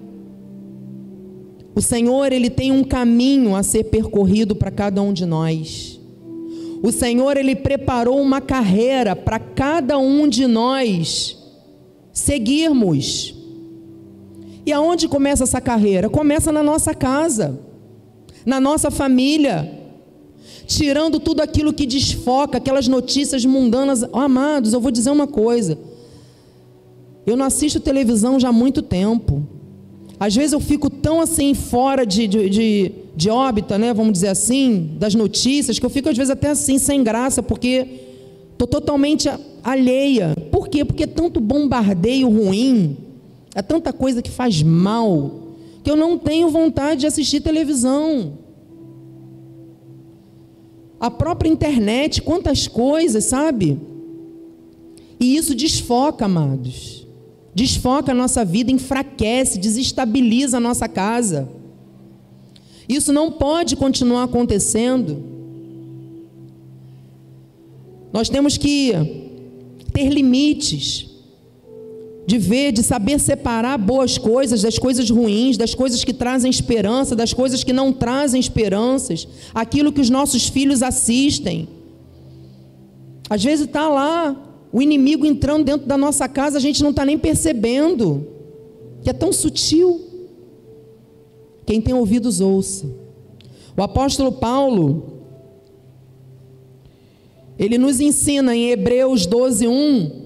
O 1.75 1.83
Senhor, 1.83 2.33
ele 2.33 2.49
tem 2.49 2.73
um 2.73 2.83
caminho 2.83 3.55
a 3.55 3.62
ser 3.62 3.85
percorrido 3.85 4.57
para 4.57 4.71
cada 4.71 5.03
um 5.03 5.12
de 5.12 5.26
nós. 5.26 6.00
O 6.83 6.91
Senhor, 6.91 7.37
ele 7.37 7.55
preparou 7.55 8.19
uma 8.19 8.41
carreira 8.41 9.15
para 9.15 9.38
cada 9.38 9.99
um 9.99 10.26
de 10.26 10.47
nós 10.47 11.37
seguirmos. 12.11 13.35
E 14.65 14.73
aonde 14.73 15.09
começa 15.09 15.45
essa 15.45 15.61
carreira? 15.61 16.09
Começa 16.09 16.50
na 16.50 16.62
nossa 16.62 16.95
casa, 16.95 17.61
na 18.47 18.59
nossa 18.59 18.91
família, 18.91 19.75
tirando 20.67 21.21
tudo 21.21 21.41
aquilo 21.41 21.73
que 21.73 21.87
desfoca, 21.87 22.59
aquelas 22.59 22.89
notícias 22.89 23.45
mundanas. 23.45 24.03
Oh, 24.13 24.19
amados, 24.19 24.73
eu 24.73 24.81
vou 24.81 24.91
dizer 24.91 25.11
uma 25.11 25.27
coisa. 25.27 25.79
Eu 27.25 27.37
não 27.37 27.47
assisto 27.47 27.81
televisão 27.81 28.39
já 28.39 28.49
há 28.49 28.53
muito 28.53 28.83
tempo. 28.83 29.47
Às 30.19 30.35
vezes 30.35 30.53
eu 30.53 30.61
fico 30.61 30.91
tão 30.91 31.21
assim 31.21 31.55
fora 31.55 32.05
de, 32.05 32.27
de, 32.27 32.49
de, 32.49 32.93
de 33.15 33.31
órbita, 33.31 33.79
né? 33.79 33.93
Vamos 33.93 34.13
dizer 34.13 34.29
assim, 34.29 34.97
das 34.99 35.15
notícias, 35.15 35.79
que 35.79 35.87
eu 35.87 35.91
fico 35.91 36.09
às 36.09 36.17
vezes 36.17 36.31
até 36.31 36.49
assim 36.49 36.79
sem 36.79 37.05
graça, 37.05 37.43
porque 37.43 37.87
estou 38.53 38.67
totalmente 38.67 39.29
alheia. 39.63 40.35
Por 40.51 40.69
quê? 40.69 40.85
Porque 40.85 41.05
é 41.05 41.07
tanto 41.07 41.41
bombardeio 41.41 42.29
ruim, 42.29 42.97
é 43.55 43.63
tanta 43.63 43.93
coisa 43.93 44.23
que 44.23 44.31
faz 44.31 44.63
mal, 44.63 45.55
que 45.85 45.91
eu 45.91 45.97
não 45.97 46.17
tenho 46.17 46.49
vontade 46.49 47.01
de 47.01 47.07
assistir 47.07 47.41
televisão. 47.41 48.46
A 50.99 51.11
própria 51.11 51.49
internet, 51.49 52.23
quantas 52.23 52.67
coisas, 52.67 53.25
sabe? 53.25 53.79
E 55.21 55.37
isso 55.37 55.55
desfoca, 55.55 56.25
amados. 56.25 57.07
Desfoca 57.55 58.12
a 58.12 58.15
nossa 58.15 58.45
vida, 58.45 58.71
enfraquece, 58.71 59.59
desestabiliza 59.59 60.59
a 60.59 60.61
nossa 60.61 60.88
casa. 60.88 61.49
Isso 62.88 63.12
não 63.12 63.33
pode 63.33 63.76
continuar 63.76 64.25
acontecendo. 64.25 65.23
Nós 68.12 68.29
temos 68.29 68.57
que 68.57 68.93
ter 69.93 70.09
limites 70.09 71.16
de 72.26 72.38
ver, 72.38 72.73
de 72.73 72.83
saber 72.83 73.21
separar 73.21 73.78
boas 73.78 74.18
coisas 74.18 74.61
das 74.61 74.78
coisas 74.78 75.09
ruins, 75.09 75.56
das 75.56 75.75
coisas 75.75 76.02
que 76.02 76.12
trazem 76.12 76.50
esperança, 76.50 77.14
das 77.14 77.33
coisas 77.33 77.62
que 77.62 77.73
não 77.73 77.92
trazem 77.92 78.40
esperanças, 78.40 79.28
aquilo 79.54 79.92
que 79.92 80.00
os 80.00 80.11
nossos 80.11 80.49
filhos 80.49 80.83
assistem. 80.83 81.68
Às 83.30 83.45
vezes 83.45 83.66
está 83.66 83.88
lá 83.88 84.42
o 84.73 84.83
inimigo 84.83 85.25
entrando 85.25 85.64
dentro 85.64 85.87
da 85.87 85.97
nossa 85.97 86.28
casa, 86.28 86.59
a 86.59 86.61
gente 86.61 86.83
não 86.83 86.90
está 86.90 87.04
nem 87.04 87.16
percebendo, 87.16 88.26
que 89.04 89.09
é 89.09 89.12
tão 89.12 89.33
sutil. 89.33 90.00
Quem 91.64 91.80
tem 91.80 91.95
ouvidos, 91.95 92.40
ouça. 92.40 92.87
O 93.76 93.83
apóstolo 93.83 94.33
Paulo, 94.33 95.23
ele 97.56 97.78
nos 97.78 98.00
ensina 98.00 98.54
em 98.56 98.71
Hebreus 98.71 99.26
12, 99.26 99.68
1 99.68 100.25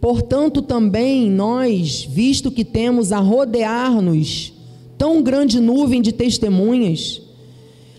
Portanto, 0.00 0.62
também 0.62 1.30
nós, 1.30 2.04
visto 2.04 2.50
que 2.50 2.64
temos 2.64 3.12
a 3.12 3.18
rodear-nos 3.18 4.52
tão 4.96 5.22
grande 5.22 5.60
nuvem 5.60 6.00
de 6.00 6.12
testemunhas, 6.12 7.22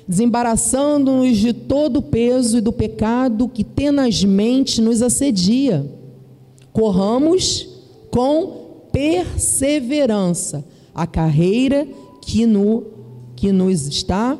desembaraçando-nos 0.07 1.37
de 1.37 1.53
todo 1.53 1.97
o 1.97 2.01
peso 2.01 2.57
e 2.57 2.61
do 2.61 2.71
pecado 2.71 3.47
que 3.47 3.63
tenazmente 3.63 4.81
nos 4.81 5.01
assedia, 5.01 5.85
corramos 6.73 7.67
com 8.09 8.87
perseverança 8.91 10.65
a 10.93 11.05
carreira 11.05 11.87
que, 12.21 12.45
no, 12.45 12.83
que 13.35 13.51
nos 13.51 13.87
está 13.87 14.37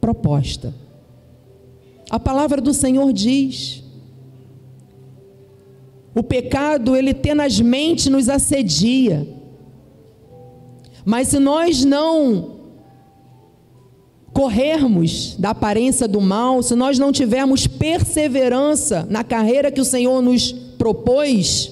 proposta. 0.00 0.74
A 2.08 2.18
palavra 2.18 2.60
do 2.60 2.72
Senhor 2.72 3.12
diz: 3.12 3.82
o 6.16 6.22
pecado, 6.22 6.96
ele 6.96 7.12
tenazmente 7.12 8.08
nos 8.08 8.30
assedia. 8.30 9.28
Mas 11.04 11.28
se 11.28 11.38
nós 11.38 11.84
não 11.84 12.56
corrermos 14.32 15.36
da 15.38 15.50
aparência 15.50 16.08
do 16.08 16.18
mal, 16.18 16.62
se 16.62 16.74
nós 16.74 16.98
não 16.98 17.12
tivermos 17.12 17.66
perseverança 17.66 19.06
na 19.10 19.22
carreira 19.22 19.70
que 19.70 19.80
o 19.80 19.84
Senhor 19.84 20.22
nos 20.22 20.52
propôs, 20.52 21.70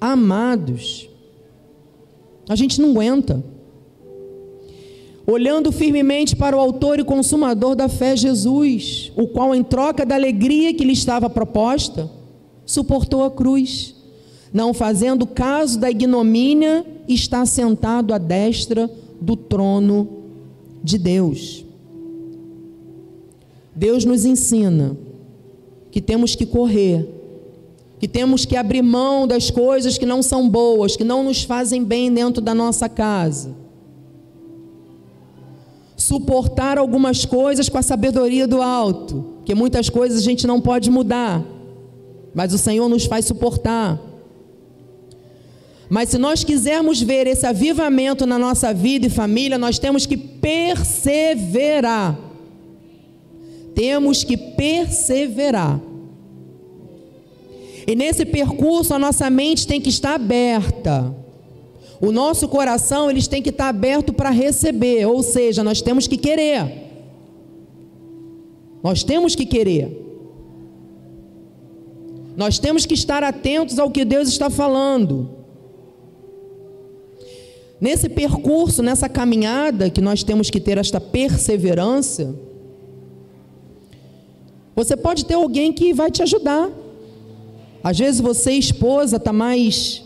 amados, 0.00 1.06
a 2.48 2.56
gente 2.56 2.80
não 2.80 2.92
aguenta. 2.92 3.44
Olhando 5.26 5.70
firmemente 5.70 6.34
para 6.34 6.56
o 6.56 6.60
Autor 6.60 7.00
e 7.00 7.04
Consumador 7.04 7.74
da 7.74 7.88
fé, 7.90 8.16
Jesus, 8.16 9.12
o 9.14 9.26
qual, 9.26 9.54
em 9.54 9.62
troca 9.62 10.06
da 10.06 10.14
alegria 10.14 10.72
que 10.72 10.84
lhe 10.84 10.92
estava 10.94 11.28
proposta, 11.28 12.10
suportou 12.66 13.24
a 13.24 13.30
cruz, 13.30 13.94
não 14.52 14.72
fazendo 14.72 15.26
caso 15.26 15.78
da 15.78 15.90
ignomínia, 15.90 16.84
está 17.08 17.44
sentado 17.44 18.14
à 18.14 18.18
destra 18.18 18.90
do 19.20 19.36
trono 19.36 20.08
de 20.82 20.98
Deus. 20.98 21.64
Deus 23.74 24.04
nos 24.04 24.24
ensina 24.24 24.96
que 25.90 26.00
temos 26.00 26.34
que 26.34 26.46
correr, 26.46 27.08
que 27.98 28.06
temos 28.06 28.44
que 28.44 28.56
abrir 28.56 28.82
mão 28.82 29.26
das 29.26 29.50
coisas 29.50 29.98
que 29.98 30.06
não 30.06 30.22
são 30.22 30.48
boas, 30.48 30.96
que 30.96 31.04
não 31.04 31.24
nos 31.24 31.42
fazem 31.42 31.82
bem 31.82 32.12
dentro 32.12 32.40
da 32.40 32.54
nossa 32.54 32.88
casa. 32.88 33.54
Suportar 35.96 36.78
algumas 36.78 37.24
coisas 37.24 37.68
com 37.68 37.78
a 37.78 37.82
sabedoria 37.82 38.46
do 38.46 38.62
alto, 38.62 39.24
que 39.44 39.54
muitas 39.54 39.88
coisas 39.88 40.18
a 40.18 40.22
gente 40.22 40.46
não 40.46 40.60
pode 40.60 40.90
mudar 40.90 41.53
mas 42.34 42.52
o 42.52 42.58
Senhor 42.58 42.88
nos 42.88 43.04
faz 43.04 43.26
suportar. 43.26 44.00
Mas 45.88 46.08
se 46.08 46.18
nós 46.18 46.42
quisermos 46.42 47.00
ver 47.00 47.26
esse 47.26 47.46
avivamento 47.46 48.26
na 48.26 48.38
nossa 48.38 48.74
vida 48.74 49.06
e 49.06 49.10
família, 49.10 49.56
nós 49.56 49.78
temos 49.78 50.06
que 50.06 50.16
perseverar. 50.16 52.18
Temos 53.74 54.24
que 54.24 54.36
perseverar. 54.36 55.80
E 57.86 57.94
nesse 57.94 58.24
percurso 58.24 58.94
a 58.94 58.98
nossa 58.98 59.28
mente 59.28 59.66
tem 59.66 59.80
que 59.80 59.90
estar 59.90 60.14
aberta. 60.14 61.14
O 62.00 62.10
nosso 62.10 62.48
coração 62.48 63.10
eles 63.10 63.28
tem 63.28 63.42
que 63.42 63.50
estar 63.50 63.68
aberto 63.68 64.12
para 64.12 64.30
receber, 64.30 65.06
ou 65.06 65.22
seja, 65.22 65.62
nós 65.62 65.80
temos 65.80 66.06
que 66.06 66.16
querer. 66.16 66.82
Nós 68.82 69.04
temos 69.04 69.34
que 69.34 69.46
querer. 69.46 70.03
Nós 72.36 72.58
temos 72.58 72.84
que 72.84 72.94
estar 72.94 73.22
atentos 73.22 73.78
ao 73.78 73.90
que 73.90 74.04
Deus 74.04 74.28
está 74.28 74.50
falando. 74.50 75.30
Nesse 77.80 78.08
percurso, 78.08 78.82
nessa 78.82 79.08
caminhada 79.08 79.90
que 79.90 80.00
nós 80.00 80.22
temos 80.22 80.50
que 80.50 80.60
ter 80.60 80.78
esta 80.78 81.00
perseverança, 81.00 82.34
você 84.74 84.96
pode 84.96 85.24
ter 85.24 85.34
alguém 85.34 85.72
que 85.72 85.92
vai 85.92 86.10
te 86.10 86.22
ajudar. 86.22 86.70
Às 87.82 87.98
vezes 87.98 88.20
você, 88.20 88.52
esposa, 88.52 89.16
está 89.16 89.32
mais 89.32 90.02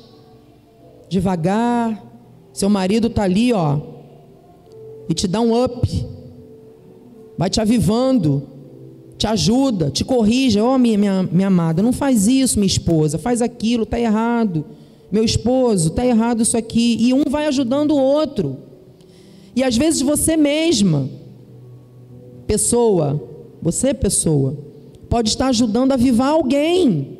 devagar, 1.08 2.04
seu 2.52 2.68
marido 2.68 3.06
está 3.06 3.22
ali, 3.22 3.52
ó, 3.52 3.78
e 5.08 5.14
te 5.14 5.26
dá 5.26 5.40
um 5.40 5.64
up, 5.64 6.06
vai 7.38 7.48
te 7.48 7.60
avivando 7.60 8.57
te 9.18 9.26
ajuda, 9.26 9.90
te 9.90 10.04
corrige. 10.04 10.61
Oh, 10.61 10.78
minha, 10.78 10.96
minha, 10.96 11.22
minha 11.31 11.48
amada, 11.48 11.83
não 11.83 11.92
faz 11.92 12.28
isso, 12.28 12.59
minha 12.59 12.68
esposa, 12.68 13.18
faz 13.18 13.42
aquilo, 13.42 13.83
está 13.83 13.98
errado. 13.98 14.64
Meu 15.11 15.24
esposo, 15.24 15.88
está 15.88 16.07
errado 16.07 16.42
isso 16.42 16.57
aqui. 16.57 16.96
E 17.00 17.12
um 17.12 17.24
vai 17.28 17.46
ajudando 17.46 17.90
o 17.90 18.00
outro. 18.00 18.57
E 19.57 19.64
às 19.64 19.76
vezes 19.76 20.02
você 20.02 20.37
mesma, 20.37 21.09
pessoa, 22.46 23.20
você, 23.61 23.92
pessoa, 23.92 24.57
pode 25.09 25.31
estar 25.31 25.48
ajudando 25.48 25.90
a 25.90 25.94
avivar 25.94 26.28
alguém, 26.28 27.18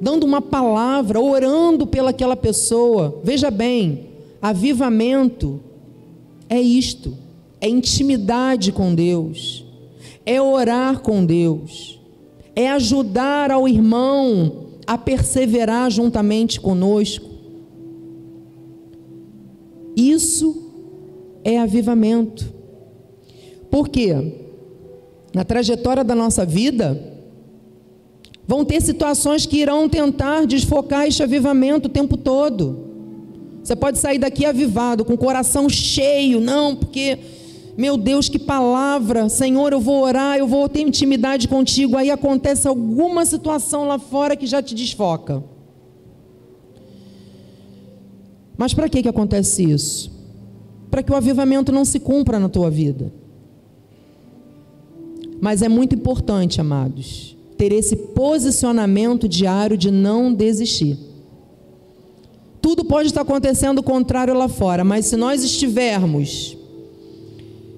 dando 0.00 0.24
uma 0.24 0.42
palavra, 0.42 1.18
orando 1.18 1.86
pelaquela 1.86 2.36
pessoa. 2.36 3.20
Veja 3.24 3.50
bem, 3.50 4.08
avivamento 4.42 5.60
é 6.46 6.60
isto, 6.60 7.16
é 7.58 7.68
intimidade 7.68 8.70
com 8.70 8.94
Deus 8.94 9.63
é 10.26 10.40
orar 10.40 11.00
com 11.00 11.24
Deus, 11.24 12.00
é 12.54 12.70
ajudar 12.70 13.50
ao 13.50 13.68
irmão 13.68 14.64
a 14.86 14.96
perseverar 14.96 15.90
juntamente 15.90 16.60
conosco. 16.60 17.28
Isso 19.96 20.72
é 21.44 21.58
avivamento. 21.58 22.52
Por 23.70 23.88
quê? 23.88 24.14
Na 25.34 25.44
trajetória 25.44 26.04
da 26.04 26.14
nossa 26.14 26.44
vida, 26.44 27.00
vão 28.46 28.64
ter 28.64 28.80
situações 28.80 29.46
que 29.46 29.58
irão 29.58 29.88
tentar 29.88 30.46
desfocar 30.46 31.06
este 31.06 31.22
avivamento 31.22 31.88
o 31.88 31.92
tempo 31.92 32.16
todo. 32.16 32.84
Você 33.62 33.74
pode 33.74 33.98
sair 33.98 34.18
daqui 34.18 34.44
avivado, 34.44 35.04
com 35.04 35.14
o 35.14 35.18
coração 35.18 35.68
cheio, 35.68 36.40
não, 36.40 36.76
porque 36.76 37.18
meu 37.76 37.96
Deus, 37.96 38.28
que 38.28 38.38
palavra! 38.38 39.28
Senhor, 39.28 39.72
eu 39.72 39.80
vou 39.80 40.02
orar, 40.02 40.38
eu 40.38 40.46
vou 40.46 40.68
ter 40.68 40.80
intimidade 40.80 41.48
contigo. 41.48 41.96
Aí 41.96 42.10
acontece 42.10 42.68
alguma 42.68 43.24
situação 43.24 43.88
lá 43.88 43.98
fora 43.98 44.36
que 44.36 44.46
já 44.46 44.62
te 44.62 44.74
desfoca. 44.74 45.42
Mas 48.56 48.72
para 48.72 48.88
que, 48.88 49.02
que 49.02 49.08
acontece 49.08 49.64
isso? 49.64 50.12
Para 50.90 51.02
que 51.02 51.12
o 51.12 51.16
avivamento 51.16 51.72
não 51.72 51.84
se 51.84 51.98
cumpra 51.98 52.38
na 52.38 52.48
tua 52.48 52.70
vida. 52.70 53.12
Mas 55.40 55.60
é 55.60 55.68
muito 55.68 55.96
importante, 55.96 56.60
amados, 56.60 57.36
ter 57.58 57.72
esse 57.72 57.96
posicionamento 57.96 59.28
diário 59.28 59.76
de 59.76 59.90
não 59.90 60.32
desistir. 60.32 60.96
Tudo 62.62 62.84
pode 62.84 63.08
estar 63.08 63.22
acontecendo 63.22 63.82
contrário 63.82 64.32
lá 64.32 64.48
fora, 64.48 64.84
mas 64.84 65.06
se 65.06 65.16
nós 65.16 65.42
estivermos 65.42 66.53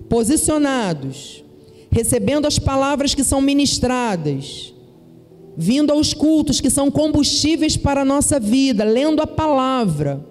posicionados, 0.08 1.44
recebendo 1.90 2.46
as 2.46 2.58
palavras 2.58 3.14
que 3.14 3.24
são 3.24 3.40
ministradas, 3.40 4.74
vindo 5.56 5.92
aos 5.92 6.12
cultos 6.12 6.60
que 6.60 6.70
são 6.70 6.90
combustíveis 6.90 7.76
para 7.76 8.02
a 8.02 8.04
nossa 8.04 8.38
vida, 8.38 8.84
lendo 8.84 9.22
a 9.22 9.26
palavra. 9.26 10.24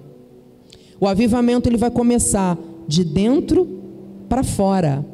O 0.99 1.07
avivamento 1.07 1.67
ele 1.67 1.77
vai 1.77 1.91
começar 1.91 2.57
de 2.87 3.03
dentro 3.03 3.67
para 4.29 4.43
fora. 4.43 5.05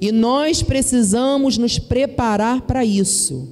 E 0.00 0.12
nós 0.12 0.62
precisamos 0.62 1.58
nos 1.58 1.78
preparar 1.78 2.62
para 2.62 2.84
isso. 2.84 3.48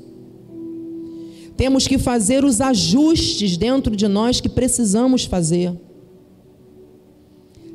Temos 1.57 1.89
que 1.89 1.99
fazer 1.99 2.45
os 2.45 2.61
ajustes 2.61 3.57
dentro 3.57 3.95
de 3.97 4.07
nós 4.07 4.41
que 4.41 4.49
precisamos 4.49 5.25
fazer. 5.25 5.73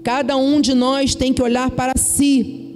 Cada 0.04 0.36
um 0.36 0.60
de 0.60 0.74
nós 0.74 1.16
tem 1.16 1.34
que 1.34 1.42
olhar 1.42 1.72
para 1.72 1.94
si, 1.96 2.76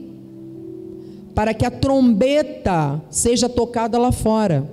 para 1.35 1.53
que 1.53 1.65
a 1.65 1.71
trombeta 1.71 3.01
seja 3.09 3.49
tocada 3.49 3.97
lá 3.97 4.11
fora. 4.11 4.71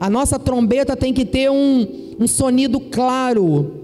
A 0.00 0.08
nossa 0.08 0.38
trombeta 0.38 0.96
tem 0.96 1.12
que 1.12 1.24
ter 1.24 1.50
um, 1.50 2.16
um 2.18 2.26
sonido 2.26 2.80
claro 2.80 3.82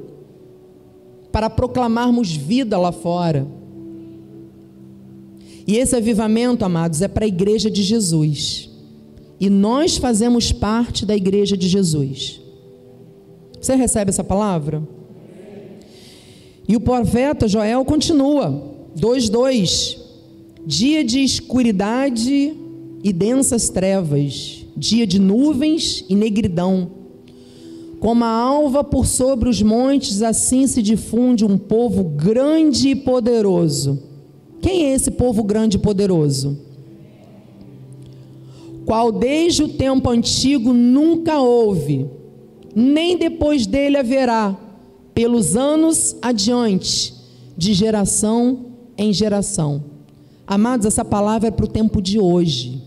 para 1.30 1.50
proclamarmos 1.50 2.32
vida 2.34 2.78
lá 2.78 2.90
fora. 2.90 3.46
E 5.66 5.76
esse 5.76 5.94
avivamento, 5.94 6.64
amados, 6.64 7.02
é 7.02 7.08
para 7.08 7.26
a 7.26 7.28
igreja 7.28 7.70
de 7.70 7.82
Jesus. 7.82 8.70
E 9.38 9.50
nós 9.50 9.98
fazemos 9.98 10.50
parte 10.50 11.04
da 11.04 11.14
igreja 11.14 11.56
de 11.56 11.68
Jesus. 11.68 12.40
Você 13.60 13.74
recebe 13.74 14.08
essa 14.08 14.24
palavra? 14.24 14.82
E 16.68 16.76
o 16.76 16.80
profeta 16.80 17.48
Joel 17.48 17.84
continua, 17.84 18.62
2:2. 18.94 19.96
Dia 20.66 21.02
de 21.02 21.20
escuridade 21.20 22.54
e 23.02 23.12
densas 23.12 23.70
trevas, 23.70 24.66
dia 24.76 25.06
de 25.06 25.18
nuvens 25.18 26.04
e 26.08 26.14
negridão. 26.14 26.90
Como 27.98 28.22
a 28.22 28.28
alva 28.28 28.84
por 28.84 29.06
sobre 29.06 29.48
os 29.48 29.62
montes, 29.62 30.22
assim 30.22 30.66
se 30.66 30.82
difunde 30.82 31.44
um 31.44 31.56
povo 31.56 32.04
grande 32.04 32.90
e 32.90 32.94
poderoso 32.94 34.08
quem 34.60 34.86
é 34.86 34.94
esse 34.94 35.10
povo 35.10 35.42
grande 35.42 35.76
e 35.76 35.80
poderoso? 35.80 36.58
Qual 38.84 39.12
desde 39.12 39.62
o 39.62 39.68
tempo 39.68 40.10
antigo 40.10 40.72
nunca 40.72 41.40
houve, 41.40 42.06
nem 42.74 43.16
depois 43.16 43.66
dele 43.66 43.96
haverá, 43.96 44.56
pelos 45.18 45.56
anos 45.56 46.14
adiante, 46.22 47.12
de 47.56 47.74
geração 47.74 48.66
em 48.96 49.12
geração. 49.12 49.82
Amados, 50.46 50.86
essa 50.86 51.04
palavra 51.04 51.48
é 51.48 51.50
para 51.50 51.64
o 51.64 51.68
tempo 51.68 52.00
de 52.00 52.20
hoje. 52.20 52.80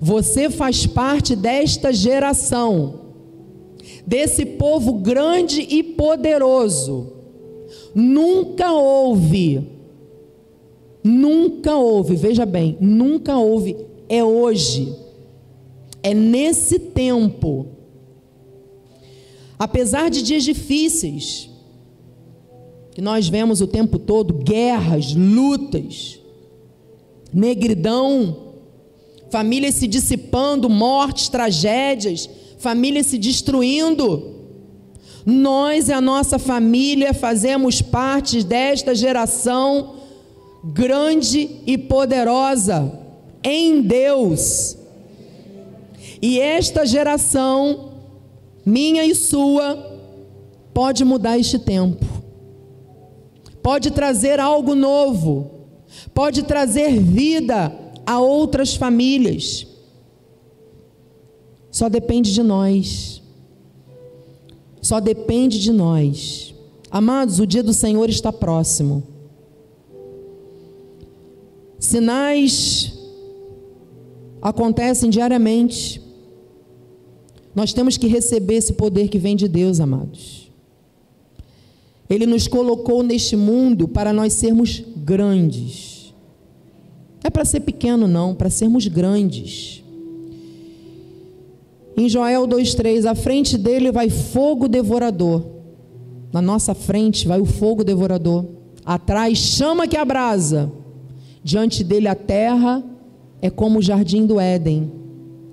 Você 0.00 0.48
faz 0.48 0.86
parte 0.86 1.36
desta 1.36 1.92
geração, 1.92 3.00
desse 4.06 4.46
povo 4.46 4.94
grande 4.94 5.60
e 5.60 5.82
poderoso. 5.82 7.12
Nunca 7.94 8.72
houve 8.72 9.76
Nunca 11.04 11.76
houve, 11.76 12.16
veja 12.16 12.46
bem, 12.46 12.78
nunca 12.80 13.36
houve, 13.36 13.76
é 14.08 14.24
hoje, 14.24 14.94
é 16.02 16.14
nesse 16.14 16.78
tempo. 16.78 17.77
Apesar 19.58 20.08
de 20.08 20.22
dias 20.22 20.44
difíceis, 20.44 21.50
que 22.92 23.00
nós 23.00 23.28
vemos 23.28 23.60
o 23.60 23.66
tempo 23.66 23.98
todo 23.98 24.34
guerras, 24.34 25.14
lutas, 25.14 26.18
negridão, 27.32 28.54
famílias 29.30 29.74
se 29.74 29.86
dissipando, 29.86 30.68
mortes, 30.68 31.28
tragédias, 31.28 32.28
famílias 32.58 33.06
se 33.06 33.18
destruindo. 33.18 34.36
Nós 35.24 35.88
e 35.88 35.92
a 35.92 36.00
nossa 36.00 36.38
família 36.38 37.12
fazemos 37.12 37.82
parte 37.82 38.42
desta 38.42 38.94
geração 38.94 39.96
grande 40.64 41.60
e 41.66 41.76
poderosa 41.78 42.92
em 43.42 43.80
Deus. 43.82 44.76
E 46.20 46.40
esta 46.40 46.84
geração, 46.84 47.87
minha 48.68 49.04
e 49.04 49.14
sua, 49.14 49.76
pode 50.74 51.04
mudar 51.04 51.38
este 51.38 51.58
tempo, 51.58 52.04
pode 53.62 53.90
trazer 53.90 54.38
algo 54.38 54.74
novo, 54.74 55.50
pode 56.14 56.42
trazer 56.42 57.00
vida 57.00 57.72
a 58.06 58.20
outras 58.20 58.74
famílias. 58.74 59.66
Só 61.70 61.88
depende 61.88 62.32
de 62.32 62.42
nós. 62.42 63.22
Só 64.80 65.00
depende 65.00 65.60
de 65.60 65.70
nós. 65.70 66.54
Amados, 66.90 67.38
o 67.38 67.46
dia 67.46 67.62
do 67.62 67.74
Senhor 67.74 68.08
está 68.08 68.32
próximo. 68.32 69.02
Sinais 71.78 72.92
acontecem 74.40 75.10
diariamente. 75.10 76.07
Nós 77.54 77.72
temos 77.72 77.96
que 77.96 78.06
receber 78.06 78.54
esse 78.54 78.72
poder 78.72 79.08
que 79.08 79.18
vem 79.18 79.36
de 79.36 79.48
Deus, 79.48 79.80
amados. 79.80 80.50
Ele 82.08 82.24
nos 82.24 82.48
colocou 82.48 83.02
neste 83.02 83.36
mundo 83.36 83.86
para 83.86 84.12
nós 84.12 84.32
sermos 84.32 84.82
grandes. 84.96 86.14
Não 87.22 87.28
é 87.28 87.30
para 87.30 87.44
ser 87.44 87.60
pequeno, 87.60 88.06
não, 88.06 88.34
para 88.34 88.48
sermos 88.48 88.86
grandes. 88.86 89.82
Em 91.96 92.08
Joel 92.08 92.46
2,3, 92.46 93.04
à 93.04 93.14
frente 93.14 93.58
dele 93.58 93.90
vai 93.90 94.08
fogo 94.08 94.68
devorador. 94.68 95.44
Na 96.32 96.40
nossa 96.40 96.74
frente 96.74 97.26
vai 97.26 97.40
o 97.40 97.44
fogo 97.44 97.82
devorador. 97.82 98.44
Atrás, 98.84 99.36
chama 99.36 99.86
que 99.86 99.96
abrasa. 99.96 100.72
Diante 101.42 101.82
dele 101.82 102.08
a 102.08 102.14
terra 102.14 102.82
é 103.42 103.50
como 103.50 103.78
o 103.78 103.82
jardim 103.82 104.26
do 104.26 104.38
Éden, 104.38 104.90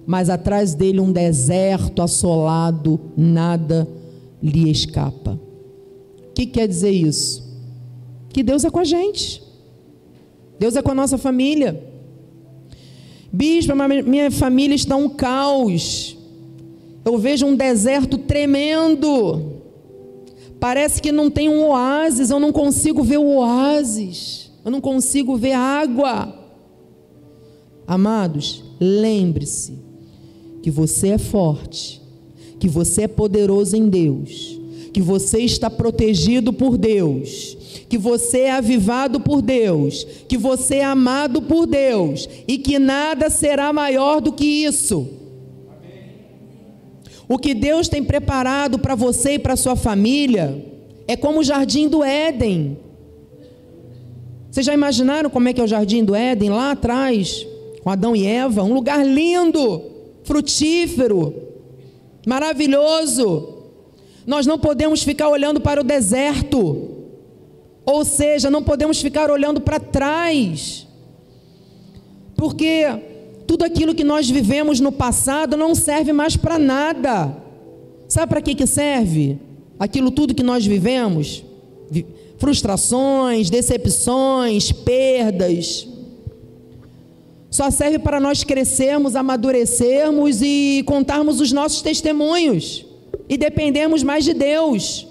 mas 0.05 0.29
atrás 0.29 0.73
dele 0.73 0.99
um 0.99 1.11
deserto 1.11 2.01
assolado, 2.01 2.99
nada 3.17 3.87
lhe 4.41 4.69
escapa. 4.69 5.39
O 6.29 6.33
que 6.33 6.45
quer 6.45 6.67
dizer 6.67 6.91
isso? 6.91 7.43
Que 8.29 8.43
Deus 8.43 8.63
é 8.63 8.69
com 8.69 8.79
a 8.79 8.83
gente. 8.83 9.41
Deus 10.59 10.75
é 10.75 10.81
com 10.81 10.91
a 10.91 10.95
nossa 10.95 11.17
família. 11.17 11.81
Bispo, 13.31 13.73
minha 14.05 14.29
família 14.31 14.75
está 14.75 14.95
um 14.95 15.09
caos. 15.09 16.17
Eu 17.03 17.17
vejo 17.17 17.45
um 17.45 17.55
deserto 17.55 18.17
tremendo. 18.17 19.53
Parece 20.59 21.01
que 21.01 21.11
não 21.11 21.29
tem 21.29 21.49
um 21.49 21.67
oásis, 21.67 22.29
eu 22.29 22.39
não 22.39 22.51
consigo 22.51 23.03
ver 23.03 23.17
o 23.17 23.37
oásis 23.37 24.45
eu 24.65 24.71
não 24.71 24.81
consigo 24.81 25.37
ver 25.37 25.51
água. 25.51 26.33
Amados, 27.85 28.63
lembre-se 28.79 29.84
que 30.65 30.71
você 30.71 31.09
é 31.09 31.17
forte, 31.19 32.01
que 32.59 32.67
você 32.67 33.03
é 33.03 33.07
poderoso 33.07 33.77
em 33.77 33.87
Deus, 33.87 34.59
que 34.91 34.99
você 34.99 35.41
está 35.41 35.69
protegido 35.69 36.51
por 36.51 36.75
Deus, 36.75 37.55
que 37.87 37.99
você 37.99 38.39
é 38.39 38.51
avivado 38.53 39.19
por 39.19 39.43
Deus, 39.43 40.07
que 40.27 40.35
você 40.35 40.77
é 40.77 40.83
amado 40.83 41.43
por 41.43 41.67
Deus 41.67 42.27
e 42.47 42.57
que 42.57 42.79
nada 42.79 43.29
será 43.29 43.71
maior 43.71 44.19
do 44.19 44.31
que 44.31 44.43
isso. 44.43 45.07
O 47.27 47.37
que 47.37 47.53
Deus 47.53 47.87
tem 47.87 48.03
preparado 48.03 48.79
para 48.79 48.95
você 48.95 49.33
e 49.33 49.39
para 49.39 49.55
sua 49.55 49.75
família 49.75 50.65
é 51.07 51.15
como 51.15 51.41
o 51.41 51.43
jardim 51.43 51.87
do 51.87 52.03
Éden. 52.03 52.75
Vocês 54.49 54.65
já 54.65 54.73
imaginaram 54.73 55.29
como 55.29 55.47
é 55.47 55.53
que 55.53 55.61
é 55.61 55.63
o 55.63 55.67
jardim 55.67 56.03
do 56.03 56.15
Éden 56.15 56.49
lá 56.49 56.71
atrás, 56.71 57.45
com 57.83 57.91
Adão 57.91 58.15
e 58.15 58.25
Eva? 58.25 58.63
Um 58.63 58.73
lugar 58.73 59.05
lindo, 59.05 59.93
frutífero, 60.25 61.33
maravilhoso. 62.27 63.53
Nós 64.27 64.45
não 64.45 64.59
podemos 64.59 65.03
ficar 65.03 65.29
olhando 65.29 65.61
para 65.61 65.79
o 65.79 65.83
deserto. 65.83 66.89
Ou 67.85 68.03
seja, 68.03 68.51
não 68.51 68.63
podemos 68.63 68.99
ficar 68.99 69.31
olhando 69.31 69.61
para 69.61 69.79
trás. 69.79 70.85
Porque 72.35 72.83
tudo 73.47 73.63
aquilo 73.63 73.95
que 73.95 74.03
nós 74.03 74.29
vivemos 74.29 74.79
no 74.79 74.91
passado 74.91 75.55
não 75.55 75.73
serve 75.73 76.11
mais 76.11 76.35
para 76.35 76.59
nada. 76.59 77.37
Sabe 78.07 78.27
para 78.27 78.41
que, 78.41 78.55
que 78.55 78.67
serve? 78.67 79.39
Aquilo 79.79 80.11
tudo 80.11 80.35
que 80.35 80.43
nós 80.43 80.65
vivemos? 80.65 81.43
frustrações, 82.37 83.49
decepções, 83.49 84.71
perdas. 84.71 85.87
Só 87.55 87.71
serve 87.71 87.97
para 87.97 88.19
nós 88.19 88.43
crescermos, 88.43 89.15
amadurecermos 89.15 90.41
e 90.41 90.83
contarmos 90.85 91.39
os 91.39 91.53
nossos 91.53 91.81
testemunhos 91.81 92.85
e 93.29 93.37
dependermos 93.37 94.03
mais 94.03 94.25
de 94.25 94.33
Deus. 94.33 95.07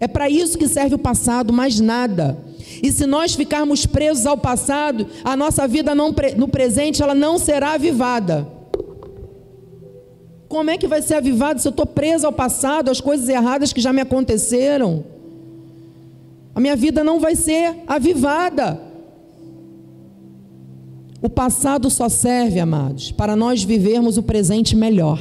É 0.00 0.08
para 0.08 0.30
isso 0.30 0.56
que 0.56 0.66
serve 0.66 0.94
o 0.94 0.98
passado, 0.98 1.52
mais 1.52 1.78
nada. 1.78 2.38
E 2.82 2.90
se 2.90 3.04
nós 3.04 3.34
ficarmos 3.34 3.84
presos 3.84 4.24
ao 4.24 4.38
passado, 4.38 5.08
a 5.22 5.36
nossa 5.36 5.68
vida 5.68 5.94
não, 5.94 6.14
no 6.38 6.48
presente 6.48 7.02
ela 7.02 7.14
não 7.14 7.36
será 7.38 7.72
avivada. 7.72 8.48
Como 10.48 10.70
é 10.70 10.78
que 10.78 10.86
vai 10.86 11.02
ser 11.02 11.16
avivado 11.16 11.60
se 11.60 11.68
eu 11.68 11.70
estou 11.70 11.84
preso 11.84 12.26
ao 12.26 12.32
passado, 12.32 12.90
às 12.90 12.98
coisas 12.98 13.28
erradas 13.28 13.74
que 13.74 13.80
já 13.82 13.92
me 13.92 14.00
aconteceram? 14.00 15.04
a 16.58 16.60
minha 16.60 16.74
vida 16.74 17.04
não 17.04 17.20
vai 17.20 17.36
ser 17.36 17.84
avivada. 17.86 18.87
O 21.20 21.28
passado 21.28 21.90
só 21.90 22.08
serve, 22.08 22.60
amados, 22.60 23.10
para 23.10 23.34
nós 23.34 23.62
vivermos 23.64 24.16
o 24.16 24.22
presente 24.22 24.76
melhor. 24.76 25.20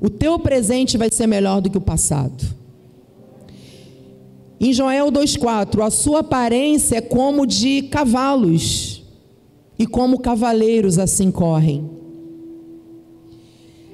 O 0.00 0.10
teu 0.10 0.38
presente 0.38 0.96
vai 0.98 1.10
ser 1.10 1.26
melhor 1.26 1.60
do 1.60 1.70
que 1.70 1.78
o 1.78 1.80
passado. 1.80 2.44
Em 4.60 4.72
Joel 4.72 5.10
2,4, 5.10 5.82
a 5.82 5.90
sua 5.90 6.20
aparência 6.20 6.96
é 6.96 7.00
como 7.00 7.46
de 7.46 7.82
cavalos, 7.82 9.02
e 9.78 9.86
como 9.86 10.18
cavaleiros 10.18 10.98
assim 10.98 11.30
correm. 11.30 11.88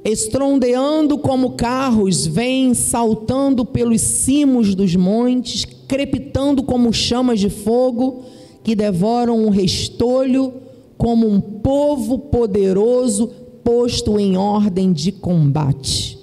Estrondeando 0.02 1.18
como 1.18 1.52
carros, 1.52 2.26
vêm 2.26 2.74
saltando 2.74 3.64
pelos 3.64 4.00
cimos 4.00 4.74
dos 4.74 4.96
montes, 4.96 5.64
crepitando 5.86 6.62
como 6.62 6.92
chamas 6.92 7.40
de 7.40 7.50
fogo, 7.50 8.24
que 8.64 8.74
devoram 8.74 9.44
um 9.44 9.50
restolho, 9.50 10.54
como 10.96 11.28
um 11.28 11.38
povo 11.38 12.18
poderoso 12.18 13.28
posto 13.62 14.18
em 14.18 14.36
ordem 14.36 14.92
de 14.92 15.12
combate. 15.12 16.18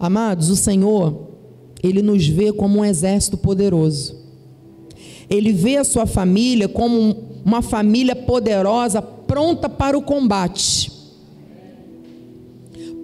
Amados, 0.00 0.48
o 0.48 0.56
Senhor, 0.56 1.28
Ele 1.82 2.00
nos 2.00 2.26
vê 2.26 2.50
como 2.50 2.78
um 2.78 2.84
exército 2.84 3.36
poderoso. 3.36 4.16
Ele 5.28 5.52
vê 5.52 5.76
a 5.76 5.84
sua 5.84 6.06
família 6.06 6.66
como 6.66 7.16
uma 7.44 7.60
família 7.60 8.16
poderosa, 8.16 9.02
pronta 9.02 9.68
para 9.68 9.98
o 9.98 10.02
combate, 10.02 10.90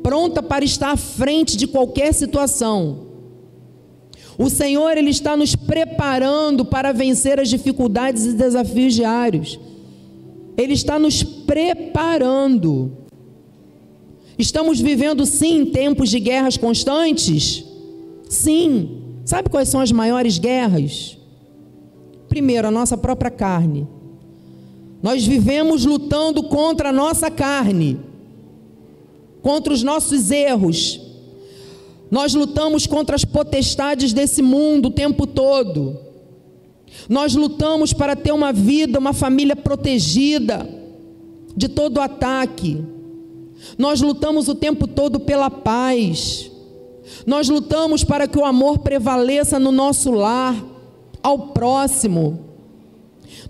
pronta 0.03 0.43
para 0.43 0.65
estar 0.65 0.93
à 0.93 0.97
frente 0.97 1.57
de 1.57 1.67
qualquer 1.67 2.15
situação. 2.15 3.04
O 4.37 4.51
Senhor, 4.51 4.97
Ele 4.97 5.11
está 5.11 5.37
nos 5.37 5.55
preparando 5.55 6.65
para 6.65 6.93
vencer 6.93 7.39
as 7.39 7.49
dificuldades 7.49 8.27
e 8.27 8.33
desafios 8.33 8.95
diários. 8.95 9.59
Ele 10.57 10.73
está 10.73 10.99
nos 10.99 11.23
preparando. 11.23 12.93
Estamos 14.39 14.81
vivendo, 14.81 15.25
sim, 15.25 15.67
tempos 15.67 16.11
de 16.11 16.19
guerras 16.19 16.57
constantes? 16.57 17.65
Sim. 18.29 19.03
Sabe 19.25 19.49
quais 19.49 19.69
são 19.69 19.81
as 19.81 19.93
maiores 19.93 20.39
guerras? 20.39 21.17
Primeiro, 22.29 22.67
a 22.67 22.71
nossa 22.71 22.97
própria 22.97 23.31
carne. 23.31 23.87
Nós 25.03 25.27
vivemos 25.27 25.85
lutando 25.85 26.43
contra 26.45 26.89
a 26.89 26.93
nossa 26.93 27.31
carne, 27.31 28.01
contra 29.43 29.73
os 29.73 29.83
nossos 29.83 30.31
erros. 30.31 31.01
Nós 32.15 32.33
lutamos 32.33 32.87
contra 32.87 33.17
as 33.17 33.25
potestades 33.25 34.13
desse 34.13 34.41
mundo 34.41 34.87
o 34.87 34.93
tempo 34.93 35.27
todo. 35.27 35.99
Nós 37.09 37.35
lutamos 37.35 37.93
para 37.93 38.15
ter 38.15 38.31
uma 38.31 38.53
vida, 38.53 39.01
uma 39.01 39.13
família 39.13 39.57
protegida 39.57 40.65
de 41.57 41.67
todo 41.67 42.01
ataque. 42.01 42.81
Nós 43.77 44.01
lutamos 44.01 44.47
o 44.47 44.55
tempo 44.55 44.87
todo 44.87 45.19
pela 45.19 45.51
paz. 45.51 46.53
Nós 47.27 47.49
lutamos 47.49 48.05
para 48.05 48.29
que 48.29 48.39
o 48.39 48.45
amor 48.45 48.79
prevaleça 48.79 49.59
no 49.59 49.73
nosso 49.73 50.13
lar, 50.13 50.55
ao 51.21 51.49
próximo. 51.49 52.45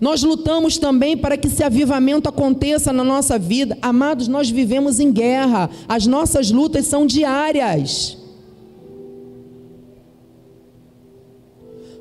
Nós 0.01 0.23
lutamos 0.23 0.79
também 0.79 1.15
para 1.15 1.37
que 1.37 1.45
esse 1.45 1.63
avivamento 1.63 2.27
aconteça 2.27 2.91
na 2.91 3.03
nossa 3.03 3.37
vida. 3.37 3.77
Amados, 3.79 4.27
nós 4.27 4.49
vivemos 4.49 4.99
em 4.99 5.11
guerra. 5.11 5.69
As 5.87 6.07
nossas 6.07 6.49
lutas 6.49 6.87
são 6.87 7.05
diárias. 7.05 8.24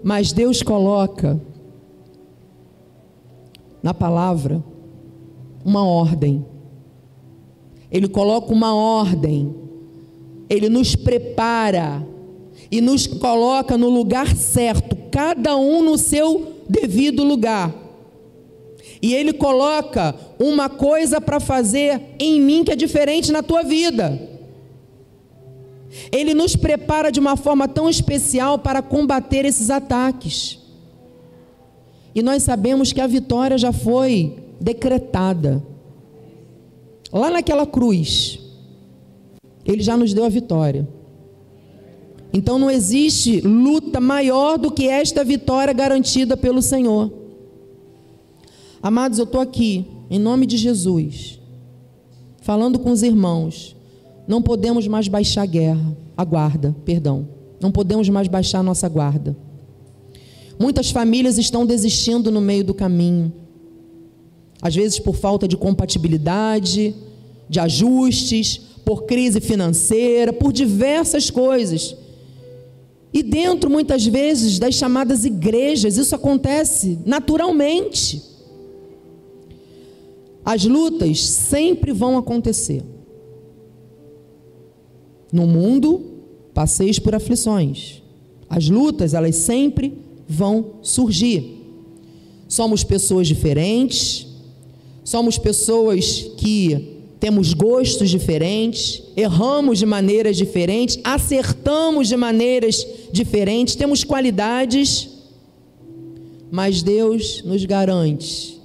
Mas 0.04 0.34
Deus 0.34 0.62
coloca 0.62 1.40
na 3.82 3.94
palavra 3.94 4.62
uma 5.64 5.82
ordem. 5.82 6.44
Ele 7.90 8.06
coloca 8.06 8.52
uma 8.52 8.74
ordem. 8.74 9.54
Ele 10.50 10.68
nos 10.68 10.94
prepara 10.94 12.06
e 12.70 12.82
nos 12.82 13.06
coloca 13.06 13.78
no 13.78 13.88
lugar 13.88 14.36
certo, 14.36 14.94
cada 15.10 15.56
um 15.56 15.82
no 15.82 15.96
seu 15.96 16.52
devido 16.68 17.24
lugar. 17.24 17.74
E 19.00 19.14
ele 19.14 19.32
coloca 19.32 20.14
uma 20.38 20.68
coisa 20.68 21.18
para 21.18 21.40
fazer 21.40 22.14
em 22.18 22.38
mim 22.38 22.62
que 22.62 22.72
é 22.72 22.76
diferente 22.76 23.32
na 23.32 23.42
tua 23.42 23.62
vida. 23.62 24.33
Ele 26.10 26.34
nos 26.34 26.56
prepara 26.56 27.10
de 27.10 27.20
uma 27.20 27.36
forma 27.36 27.68
tão 27.68 27.88
especial 27.88 28.58
para 28.58 28.82
combater 28.82 29.44
esses 29.44 29.70
ataques. 29.70 30.58
E 32.14 32.22
nós 32.22 32.42
sabemos 32.42 32.92
que 32.92 33.00
a 33.00 33.06
vitória 33.06 33.58
já 33.58 33.72
foi 33.72 34.36
decretada. 34.60 35.64
Lá 37.12 37.30
naquela 37.30 37.66
cruz, 37.66 38.38
ele 39.64 39.82
já 39.82 39.96
nos 39.96 40.12
deu 40.12 40.24
a 40.24 40.28
vitória. 40.28 40.88
Então 42.32 42.58
não 42.58 42.70
existe 42.70 43.40
luta 43.40 44.00
maior 44.00 44.58
do 44.58 44.70
que 44.70 44.88
esta 44.88 45.22
vitória 45.22 45.72
garantida 45.72 46.36
pelo 46.36 46.60
Senhor. 46.60 47.12
Amados, 48.82 49.18
eu 49.18 49.24
estou 49.24 49.40
aqui, 49.40 49.86
em 50.10 50.18
nome 50.18 50.44
de 50.44 50.56
Jesus, 50.56 51.40
falando 52.42 52.78
com 52.78 52.90
os 52.90 53.02
irmãos 53.02 53.73
não 54.26 54.40
podemos 54.40 54.86
mais 54.88 55.08
baixar 55.08 55.42
a 55.42 55.46
guerra, 55.46 55.96
a 56.16 56.24
guarda, 56.24 56.74
perdão. 56.84 57.28
Não 57.60 57.70
podemos 57.70 58.08
mais 58.08 58.28
baixar 58.28 58.60
a 58.60 58.62
nossa 58.62 58.88
guarda. 58.88 59.36
Muitas 60.58 60.90
famílias 60.90 61.38
estão 61.38 61.66
desistindo 61.66 62.30
no 62.30 62.40
meio 62.40 62.64
do 62.64 62.74
caminho. 62.74 63.32
Às 64.62 64.74
vezes 64.74 64.98
por 64.98 65.14
falta 65.14 65.46
de 65.46 65.56
compatibilidade, 65.56 66.94
de 67.48 67.60
ajustes, 67.60 68.60
por 68.84 69.04
crise 69.04 69.40
financeira, 69.40 70.32
por 70.32 70.52
diversas 70.52 71.30
coisas. 71.30 71.96
E 73.12 73.22
dentro, 73.22 73.70
muitas 73.70 74.04
vezes, 74.04 74.58
das 74.58 74.74
chamadas 74.74 75.24
igrejas, 75.24 75.96
isso 75.96 76.14
acontece 76.14 76.98
naturalmente. 77.06 78.22
As 80.44 80.64
lutas 80.64 81.24
sempre 81.24 81.92
vão 81.92 82.18
acontecer. 82.18 82.82
No 85.34 85.48
mundo, 85.48 86.00
passeis 86.54 87.00
por 87.00 87.12
aflições. 87.12 88.00
As 88.48 88.68
lutas, 88.68 89.14
elas 89.14 89.34
sempre 89.34 89.92
vão 90.28 90.76
surgir. 90.80 91.60
Somos 92.46 92.84
pessoas 92.84 93.26
diferentes, 93.26 94.28
somos 95.02 95.36
pessoas 95.36 96.30
que 96.36 97.00
temos 97.18 97.52
gostos 97.52 98.10
diferentes, 98.10 99.02
erramos 99.16 99.80
de 99.80 99.86
maneiras 99.86 100.36
diferentes, 100.36 101.00
acertamos 101.02 102.06
de 102.06 102.16
maneiras 102.16 102.86
diferentes, 103.10 103.74
temos 103.74 104.04
qualidades, 104.04 105.08
mas 106.48 106.80
Deus 106.80 107.42
nos 107.44 107.64
garante 107.64 108.60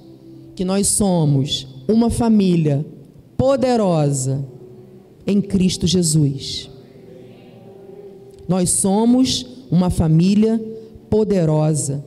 que 0.54 0.64
nós 0.64 0.86
somos 0.86 1.66
uma 1.88 2.10
família 2.10 2.86
poderosa 3.36 4.46
em 5.26 5.40
Cristo 5.40 5.86
Jesus. 5.86 6.70
Nós 8.48 8.70
somos 8.70 9.46
uma 9.70 9.90
família 9.90 10.60
poderosa, 11.08 12.04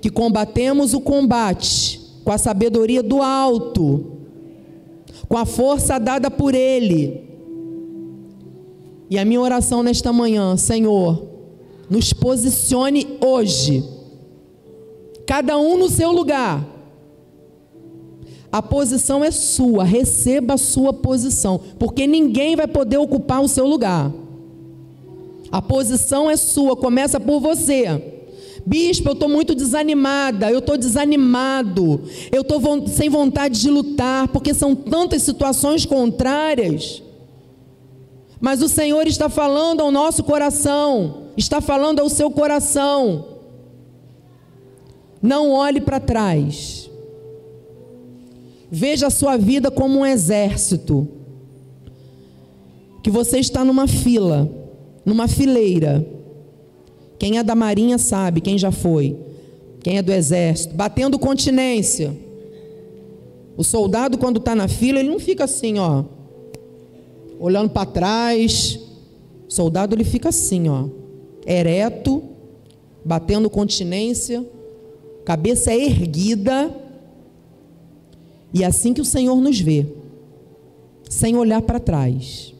que 0.00 0.10
combatemos 0.10 0.92
o 0.92 1.00
combate 1.00 2.00
com 2.24 2.30
a 2.32 2.38
sabedoria 2.38 3.02
do 3.02 3.22
alto, 3.22 4.12
com 5.28 5.38
a 5.38 5.46
força 5.46 5.98
dada 5.98 6.30
por 6.30 6.54
Ele. 6.54 7.22
E 9.08 9.18
a 9.18 9.24
minha 9.24 9.40
oração 9.40 9.82
nesta 9.82 10.12
manhã, 10.12 10.56
Senhor, 10.56 11.26
nos 11.88 12.12
posicione 12.12 13.18
hoje, 13.24 13.84
cada 15.26 15.56
um 15.58 15.78
no 15.78 15.88
seu 15.88 16.10
lugar 16.12 16.73
a 18.54 18.62
posição 18.62 19.24
é 19.24 19.32
sua, 19.32 19.82
receba 19.82 20.54
a 20.54 20.56
sua 20.56 20.92
posição, 20.92 21.60
porque 21.76 22.06
ninguém 22.06 22.54
vai 22.54 22.68
poder 22.68 22.98
ocupar 22.98 23.42
o 23.42 23.48
seu 23.48 23.66
lugar. 23.66 24.12
A 25.50 25.60
posição 25.60 26.30
é 26.30 26.36
sua, 26.36 26.76
começa 26.76 27.18
por 27.18 27.40
você. 27.40 28.22
Bispo, 28.64 29.08
eu 29.08 29.14
estou 29.14 29.28
muito 29.28 29.56
desanimada, 29.56 30.52
eu 30.52 30.60
estou 30.60 30.78
desanimado, 30.78 32.02
eu 32.30 32.42
estou 32.42 32.86
sem 32.86 33.08
vontade 33.08 33.60
de 33.60 33.68
lutar, 33.68 34.28
porque 34.28 34.54
são 34.54 34.72
tantas 34.72 35.22
situações 35.22 35.84
contrárias. 35.84 37.02
Mas 38.40 38.62
o 38.62 38.68
Senhor 38.68 39.08
está 39.08 39.28
falando 39.28 39.80
ao 39.80 39.90
nosso 39.90 40.22
coração, 40.22 41.24
está 41.36 41.60
falando 41.60 41.98
ao 41.98 42.08
seu 42.08 42.30
coração. 42.30 43.24
Não 45.20 45.50
olhe 45.50 45.80
para 45.80 45.98
trás. 45.98 46.88
Veja 48.76 49.06
a 49.06 49.10
sua 49.10 49.36
vida 49.36 49.70
como 49.70 50.00
um 50.00 50.04
exército. 50.04 51.06
Que 53.04 53.08
você 53.08 53.38
está 53.38 53.64
numa 53.64 53.86
fila, 53.86 54.50
numa 55.06 55.28
fileira. 55.28 56.04
Quem 57.16 57.38
é 57.38 57.44
da 57.44 57.54
marinha 57.54 57.98
sabe, 57.98 58.40
quem 58.40 58.58
já 58.58 58.72
foi. 58.72 59.16
Quem 59.80 59.98
é 59.98 60.02
do 60.02 60.10
exército? 60.10 60.74
Batendo 60.74 61.20
continência. 61.20 62.16
O 63.56 63.62
soldado, 63.62 64.18
quando 64.18 64.38
está 64.38 64.56
na 64.56 64.66
fila, 64.66 64.98
ele 64.98 65.08
não 65.08 65.20
fica 65.20 65.44
assim, 65.44 65.78
ó, 65.78 66.02
olhando 67.38 67.70
para 67.70 67.86
trás. 67.86 68.80
O 69.48 69.52
soldado, 69.52 69.94
ele 69.94 70.02
fica 70.02 70.30
assim, 70.30 70.68
ó, 70.68 70.88
ereto, 71.46 72.24
batendo 73.04 73.48
continência, 73.48 74.44
cabeça 75.24 75.72
erguida. 75.72 76.82
E 78.54 78.62
é 78.62 78.66
assim 78.66 78.94
que 78.94 79.00
o 79.00 79.04
Senhor 79.04 79.40
nos 79.40 79.58
vê, 79.58 79.84
sem 81.10 81.34
olhar 81.34 81.60
para 81.60 81.80
trás. 81.80 82.54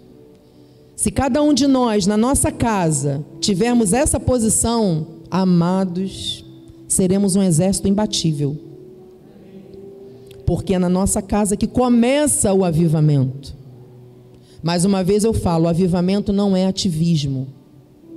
Se 0.96 1.08
cada 1.12 1.40
um 1.40 1.54
de 1.54 1.68
nós, 1.68 2.04
na 2.04 2.16
nossa 2.16 2.50
casa, 2.50 3.24
tivermos 3.40 3.92
essa 3.92 4.18
posição, 4.18 5.06
amados, 5.30 6.44
seremos 6.88 7.36
um 7.36 7.42
exército 7.42 7.86
imbatível. 7.86 8.56
Porque 10.44 10.74
é 10.74 10.78
na 10.78 10.88
nossa 10.88 11.22
casa 11.22 11.56
que 11.56 11.66
começa 11.66 12.52
o 12.52 12.64
avivamento. 12.64 13.54
Mais 14.62 14.84
uma 14.84 15.04
vez 15.04 15.22
eu 15.22 15.32
falo: 15.32 15.68
avivamento 15.68 16.32
não 16.32 16.56
é 16.56 16.66
ativismo. 16.66 17.46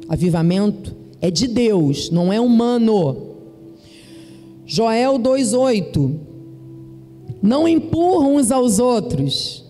Avivamento 0.09 0.95
é 1.21 1.29
de 1.29 1.47
Deus, 1.47 2.09
não 2.09 2.33
é 2.33 2.39
humano. 2.39 3.17
Joel 4.65 5.17
2,8: 5.19 6.26
Não 7.41 7.67
empurram 7.67 8.35
uns 8.35 8.51
aos 8.51 8.79
outros. 8.79 9.63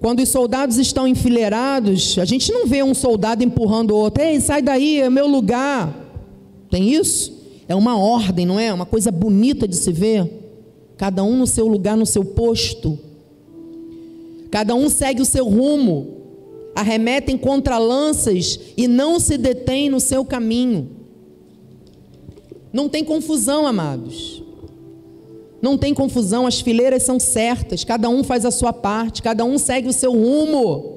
Quando 0.00 0.20
os 0.20 0.28
soldados 0.28 0.76
estão 0.76 1.08
enfileirados, 1.08 2.18
a 2.18 2.24
gente 2.24 2.52
não 2.52 2.66
vê 2.66 2.82
um 2.82 2.94
soldado 2.94 3.42
empurrando 3.42 3.92
o 3.92 3.96
outro. 3.96 4.22
Ei, 4.22 4.40
sai 4.40 4.60
daí, 4.60 5.00
é 5.00 5.08
meu 5.08 5.26
lugar. 5.26 5.94
Tem 6.70 6.92
isso? 6.92 7.32
É 7.66 7.74
uma 7.74 7.98
ordem, 7.98 8.46
não 8.46 8.60
é? 8.60 8.72
Uma 8.72 8.86
coisa 8.86 9.10
bonita 9.10 9.66
de 9.66 9.74
se 9.74 9.90
ver. 9.92 10.30
Cada 10.96 11.24
um 11.24 11.36
no 11.36 11.46
seu 11.46 11.66
lugar, 11.66 11.96
no 11.96 12.06
seu 12.06 12.24
posto. 12.24 12.98
Cada 14.50 14.74
um 14.74 14.88
segue 14.88 15.22
o 15.22 15.26
seu 15.26 15.48
rumo. 15.48 16.14
Arremetem 16.74 17.36
contra 17.38 17.78
lanças 17.78 18.60
e 18.76 18.86
não 18.86 19.18
se 19.18 19.38
detém 19.38 19.88
no 19.88 19.98
seu 19.98 20.24
caminho. 20.24 20.90
Não 22.72 22.88
tem 22.88 23.02
confusão, 23.02 23.66
amados. 23.66 24.42
Não 25.60 25.78
tem 25.78 25.94
confusão, 25.94 26.46
as 26.46 26.60
fileiras 26.60 27.02
são 27.02 27.18
certas, 27.18 27.82
cada 27.82 28.08
um 28.08 28.22
faz 28.22 28.44
a 28.44 28.50
sua 28.50 28.72
parte, 28.72 29.22
cada 29.22 29.44
um 29.44 29.56
segue 29.58 29.88
o 29.88 29.92
seu 29.92 30.12
rumo. 30.12 30.96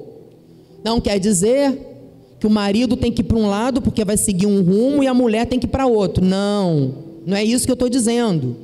Não 0.84 1.00
quer 1.00 1.18
dizer 1.18 1.86
que 2.38 2.46
o 2.46 2.50
marido 2.50 2.96
tem 2.96 3.10
que 3.10 3.20
ir 3.20 3.24
para 3.24 3.38
um 3.38 3.48
lado 3.48 3.80
porque 3.80 4.04
vai 4.04 4.16
seguir 4.16 4.46
um 4.46 4.62
rumo 4.62 5.02
e 5.02 5.06
a 5.06 5.14
mulher 5.14 5.46
tem 5.46 5.58
que 5.58 5.66
ir 5.66 5.70
para 5.70 5.86
outro. 5.86 6.24
Não, 6.24 6.94
não 7.26 7.36
é 7.36 7.44
isso 7.44 7.64
que 7.64 7.70
eu 7.70 7.74
estou 7.74 7.88
dizendo. 7.88 8.56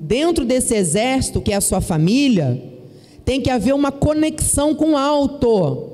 Dentro 0.00 0.44
desse 0.44 0.74
exército 0.74 1.40
que 1.40 1.52
é 1.52 1.56
a 1.56 1.60
sua 1.60 1.80
família, 1.80 2.62
tem 3.24 3.40
que 3.40 3.50
haver 3.50 3.74
uma 3.74 3.92
conexão 3.92 4.74
com 4.74 4.92
o 4.92 4.96
alto, 4.96 5.88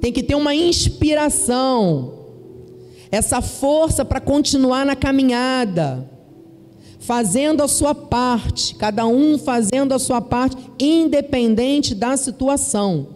tem 0.00 0.12
que 0.12 0.22
ter 0.22 0.34
uma 0.34 0.54
inspiração, 0.54 2.14
essa 3.10 3.40
força 3.40 4.04
para 4.04 4.20
continuar 4.20 4.86
na 4.86 4.96
caminhada 4.96 6.15
fazendo 7.06 7.62
a 7.62 7.68
sua 7.68 7.94
parte, 7.94 8.74
cada 8.74 9.06
um 9.06 9.38
fazendo 9.38 9.94
a 9.94 9.98
sua 9.98 10.20
parte, 10.20 10.56
independente 10.76 11.94
da 11.94 12.16
situação. 12.16 13.06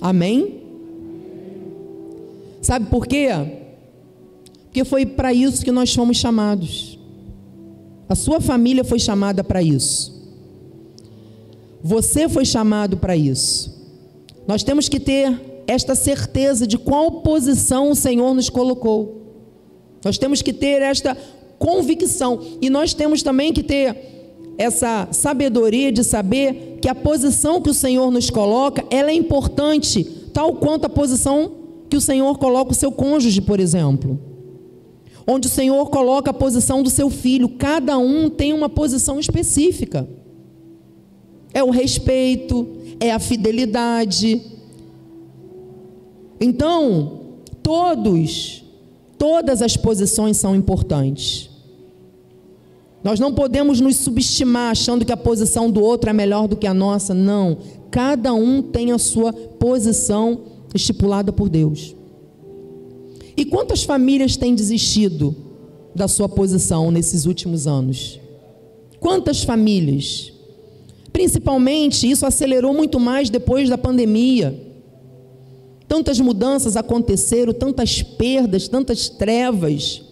Amém? 0.00 0.60
Sabe 2.60 2.86
por 2.86 3.06
quê? 3.06 3.28
Porque 4.64 4.84
foi 4.84 5.06
para 5.06 5.32
isso 5.32 5.64
que 5.64 5.70
nós 5.70 5.94
fomos 5.94 6.16
chamados. 6.16 6.98
A 8.08 8.16
sua 8.16 8.40
família 8.40 8.82
foi 8.82 8.98
chamada 8.98 9.44
para 9.44 9.62
isso. 9.62 10.20
Você 11.80 12.28
foi 12.28 12.44
chamado 12.44 12.96
para 12.96 13.16
isso. 13.16 13.72
Nós 14.48 14.64
temos 14.64 14.88
que 14.88 14.98
ter 14.98 15.62
esta 15.68 15.94
certeza 15.94 16.66
de 16.66 16.76
qual 16.76 17.22
posição 17.22 17.92
o 17.92 17.94
Senhor 17.94 18.34
nos 18.34 18.50
colocou. 18.50 19.22
Nós 20.04 20.18
temos 20.18 20.42
que 20.42 20.52
ter 20.52 20.82
esta 20.82 21.16
convicção. 21.62 22.40
E 22.60 22.68
nós 22.68 22.92
temos 22.92 23.22
também 23.22 23.52
que 23.52 23.62
ter 23.62 23.96
essa 24.58 25.06
sabedoria 25.12 25.92
de 25.92 26.02
saber 26.02 26.78
que 26.82 26.88
a 26.88 26.94
posição 26.94 27.62
que 27.62 27.70
o 27.70 27.74
Senhor 27.74 28.10
nos 28.10 28.28
coloca, 28.28 28.84
ela 28.90 29.12
é 29.12 29.14
importante, 29.14 30.02
tal 30.34 30.54
quanto 30.56 30.86
a 30.86 30.88
posição 30.88 31.52
que 31.88 31.96
o 31.96 32.00
Senhor 32.00 32.36
coloca 32.38 32.72
o 32.72 32.74
seu 32.74 32.90
cônjuge, 32.90 33.40
por 33.40 33.60
exemplo. 33.60 34.18
Onde 35.24 35.46
o 35.46 35.50
Senhor 35.50 35.88
coloca 35.88 36.32
a 36.32 36.34
posição 36.34 36.82
do 36.82 36.90
seu 36.90 37.08
filho, 37.08 37.48
cada 37.50 37.96
um 37.96 38.28
tem 38.28 38.52
uma 38.52 38.68
posição 38.68 39.20
específica. 39.20 40.08
É 41.54 41.62
o 41.62 41.70
respeito, 41.70 42.66
é 42.98 43.12
a 43.12 43.20
fidelidade. 43.20 44.42
Então, 46.40 47.20
todos, 47.62 48.64
todas 49.16 49.62
as 49.62 49.76
posições 49.76 50.36
são 50.38 50.56
importantes. 50.56 51.51
Nós 53.02 53.18
não 53.18 53.34
podemos 53.34 53.80
nos 53.80 53.96
subestimar 53.96 54.70
achando 54.70 55.04
que 55.04 55.12
a 55.12 55.16
posição 55.16 55.70
do 55.70 55.82
outro 55.82 56.08
é 56.08 56.12
melhor 56.12 56.46
do 56.46 56.56
que 56.56 56.66
a 56.66 56.74
nossa. 56.74 57.12
Não. 57.12 57.58
Cada 57.90 58.32
um 58.32 58.62
tem 58.62 58.92
a 58.92 58.98
sua 58.98 59.32
posição 59.32 60.40
estipulada 60.74 61.32
por 61.32 61.48
Deus. 61.48 61.94
E 63.36 63.44
quantas 63.44 63.82
famílias 63.82 64.36
têm 64.36 64.54
desistido 64.54 65.34
da 65.94 66.06
sua 66.06 66.28
posição 66.28 66.90
nesses 66.90 67.26
últimos 67.26 67.66
anos? 67.66 68.20
Quantas 69.00 69.42
famílias? 69.42 70.32
Principalmente, 71.12 72.08
isso 72.08 72.24
acelerou 72.24 72.72
muito 72.72 73.00
mais 73.00 73.28
depois 73.28 73.68
da 73.68 73.76
pandemia. 73.76 74.58
Tantas 75.88 76.20
mudanças 76.20 76.76
aconteceram, 76.76 77.52
tantas 77.52 78.02
perdas, 78.02 78.68
tantas 78.68 79.08
trevas. 79.08 80.02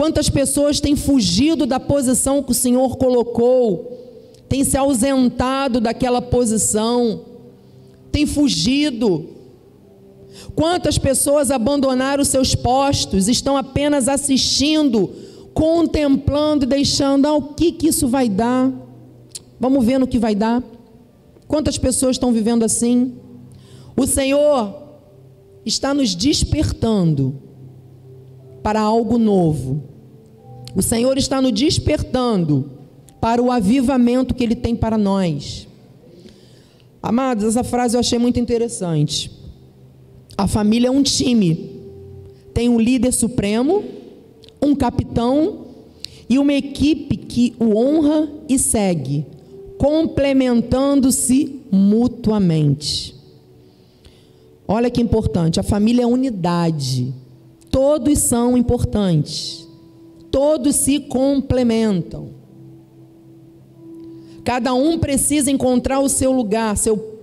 Quantas 0.00 0.30
pessoas 0.30 0.80
têm 0.80 0.96
fugido 0.96 1.66
da 1.66 1.78
posição 1.78 2.42
que 2.42 2.52
o 2.52 2.54
Senhor 2.54 2.96
colocou, 2.96 3.98
têm 4.48 4.64
se 4.64 4.74
ausentado 4.74 5.78
daquela 5.78 6.22
posição, 6.22 7.20
têm 8.10 8.24
fugido. 8.24 9.28
Quantas 10.54 10.96
pessoas 10.96 11.50
abandonaram 11.50 12.24
seus 12.24 12.54
postos, 12.54 13.28
estão 13.28 13.58
apenas 13.58 14.08
assistindo, 14.08 15.10
contemplando 15.52 16.64
e 16.64 16.68
deixando, 16.68 17.26
ah, 17.26 17.34
o 17.34 17.52
que, 17.52 17.70
que 17.70 17.88
isso 17.88 18.08
vai 18.08 18.26
dar? 18.26 18.72
Vamos 19.60 19.84
ver 19.84 19.98
no 19.98 20.06
que 20.06 20.18
vai 20.18 20.34
dar. 20.34 20.64
Quantas 21.46 21.76
pessoas 21.76 22.16
estão 22.16 22.32
vivendo 22.32 22.62
assim? 22.62 23.16
O 23.94 24.06
Senhor 24.06 24.82
está 25.62 25.92
nos 25.92 26.14
despertando 26.14 27.49
para 28.62 28.80
algo 28.80 29.18
novo. 29.18 29.82
O 30.74 30.82
Senhor 30.82 31.18
está 31.18 31.40
nos 31.40 31.52
despertando 31.52 32.70
para 33.20 33.42
o 33.42 33.50
avivamento 33.50 34.34
que 34.34 34.42
Ele 34.42 34.54
tem 34.54 34.74
para 34.74 34.96
nós. 34.96 35.68
Amados, 37.02 37.44
essa 37.44 37.64
frase 37.64 37.96
eu 37.96 38.00
achei 38.00 38.18
muito 38.18 38.38
interessante. 38.38 39.30
A 40.36 40.46
família 40.46 40.88
é 40.88 40.90
um 40.90 41.02
time, 41.02 41.70
tem 42.54 42.68
um 42.68 42.78
líder 42.78 43.12
supremo, 43.12 43.84
um 44.60 44.74
capitão 44.74 45.66
e 46.28 46.38
uma 46.38 46.52
equipe 46.52 47.16
que 47.16 47.54
o 47.58 47.76
honra 47.76 48.28
e 48.48 48.58
segue, 48.58 49.26
complementando-se 49.78 51.60
mutuamente. 51.70 53.14
Olha 54.66 54.90
que 54.90 55.00
importante, 55.00 55.58
a 55.58 55.62
família 55.64 56.04
é 56.04 56.06
unidade, 56.06 57.12
todos 57.70 58.18
são 58.18 58.56
importantes 58.56 59.60
todos 60.30 60.76
se 60.76 61.00
complementam. 61.00 62.28
Cada 64.44 64.72
um 64.72 64.98
precisa 64.98 65.50
encontrar 65.50 66.00
o 66.00 66.08
seu 66.08 66.32
lugar, 66.32 66.76
seu, 66.76 67.18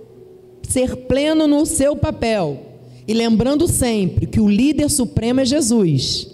ser 0.62 0.94
pleno 1.08 1.46
no 1.46 1.66
seu 1.66 1.96
papel. 1.96 2.60
E 3.06 3.14
lembrando 3.14 3.66
sempre 3.66 4.26
que 4.26 4.40
o 4.40 4.48
líder 4.48 4.90
supremo 4.90 5.40
é 5.40 5.44
Jesus. 5.44 6.28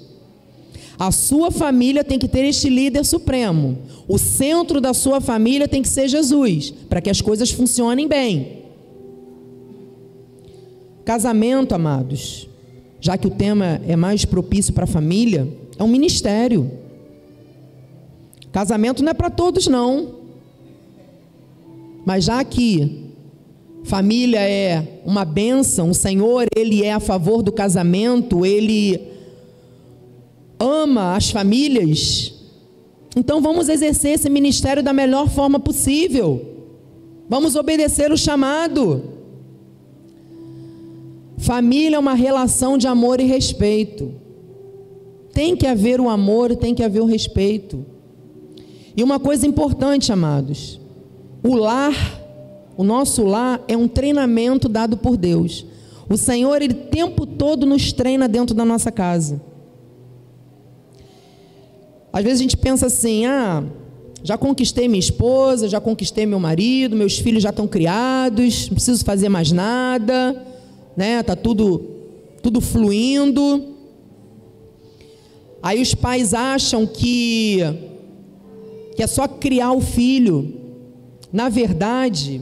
A 0.98 1.10
sua 1.10 1.50
família 1.50 2.04
tem 2.04 2.18
que 2.18 2.28
ter 2.28 2.44
este 2.44 2.68
líder 2.68 3.04
supremo. 3.04 3.78
O 4.06 4.18
centro 4.18 4.80
da 4.80 4.92
sua 4.92 5.20
família 5.20 5.66
tem 5.66 5.82
que 5.82 5.88
ser 5.88 6.08
Jesus, 6.08 6.70
para 6.88 7.00
que 7.00 7.10
as 7.10 7.20
coisas 7.20 7.50
funcionem 7.50 8.06
bem. 8.06 8.64
Casamento, 11.04 11.74
amados, 11.74 12.48
já 13.04 13.18
que 13.18 13.26
o 13.26 13.30
tema 13.30 13.82
é 13.86 13.94
mais 13.96 14.24
propício 14.24 14.72
para 14.72 14.84
a 14.84 14.86
família, 14.86 15.46
é 15.78 15.84
um 15.84 15.88
ministério. 15.88 16.70
Casamento 18.50 19.02
não 19.04 19.10
é 19.10 19.14
para 19.14 19.28
todos, 19.28 19.66
não. 19.66 20.14
Mas 22.02 22.24
já 22.24 22.42
que 22.42 23.10
família 23.84 24.40
é 24.40 25.02
uma 25.04 25.22
bênção, 25.22 25.90
o 25.90 25.94
Senhor, 25.94 26.46
Ele 26.56 26.82
é 26.82 26.94
a 26.94 26.98
favor 26.98 27.42
do 27.42 27.52
casamento, 27.52 28.46
Ele 28.46 28.98
ama 30.58 31.14
as 31.14 31.30
famílias, 31.30 32.32
então 33.14 33.42
vamos 33.42 33.68
exercer 33.68 34.12
esse 34.12 34.30
ministério 34.30 34.82
da 34.82 34.94
melhor 34.94 35.28
forma 35.28 35.60
possível. 35.60 36.42
Vamos 37.28 37.54
obedecer 37.54 38.10
o 38.10 38.16
chamado. 38.16 39.13
Família 41.36 41.96
é 41.96 41.98
uma 41.98 42.14
relação 42.14 42.78
de 42.78 42.86
amor 42.86 43.20
e 43.20 43.24
respeito. 43.24 44.14
Tem 45.32 45.56
que 45.56 45.66
haver 45.66 46.00
o 46.00 46.08
amor 46.08 46.54
tem 46.56 46.74
que 46.74 46.82
haver 46.82 47.00
o 47.00 47.06
respeito. 47.06 47.84
E 48.96 49.02
uma 49.02 49.18
coisa 49.18 49.46
importante, 49.46 50.12
amados: 50.12 50.80
o 51.42 51.54
lar, 51.54 51.94
o 52.76 52.84
nosso 52.84 53.24
lar, 53.24 53.62
é 53.66 53.76
um 53.76 53.88
treinamento 53.88 54.68
dado 54.68 54.96
por 54.96 55.16
Deus. 55.16 55.66
O 56.08 56.16
Senhor, 56.16 56.62
Ele 56.62 56.74
o 56.74 56.86
tempo 56.86 57.26
todo 57.26 57.66
nos 57.66 57.92
treina 57.92 58.28
dentro 58.28 58.54
da 58.54 58.64
nossa 58.64 58.92
casa. 58.92 59.40
Às 62.12 62.22
vezes 62.22 62.38
a 62.38 62.42
gente 62.42 62.56
pensa 62.56 62.86
assim: 62.86 63.26
ah, 63.26 63.64
já 64.22 64.38
conquistei 64.38 64.86
minha 64.86 65.00
esposa, 65.00 65.68
já 65.68 65.80
conquistei 65.80 66.26
meu 66.26 66.38
marido, 66.38 66.94
meus 66.94 67.18
filhos 67.18 67.42
já 67.42 67.50
estão 67.50 67.66
criados, 67.66 68.68
não 68.68 68.74
preciso 68.76 69.04
fazer 69.04 69.28
mais 69.28 69.50
nada, 69.50 70.53
né? 70.96 71.22
Tá 71.22 71.34
tudo 71.36 71.90
tudo 72.42 72.60
fluindo. 72.60 73.74
Aí 75.62 75.80
os 75.80 75.94
pais 75.94 76.34
acham 76.34 76.86
que 76.86 77.60
que 78.96 79.02
é 79.02 79.06
só 79.06 79.26
criar 79.26 79.72
o 79.72 79.80
filho. 79.80 80.54
Na 81.32 81.48
verdade, 81.48 82.40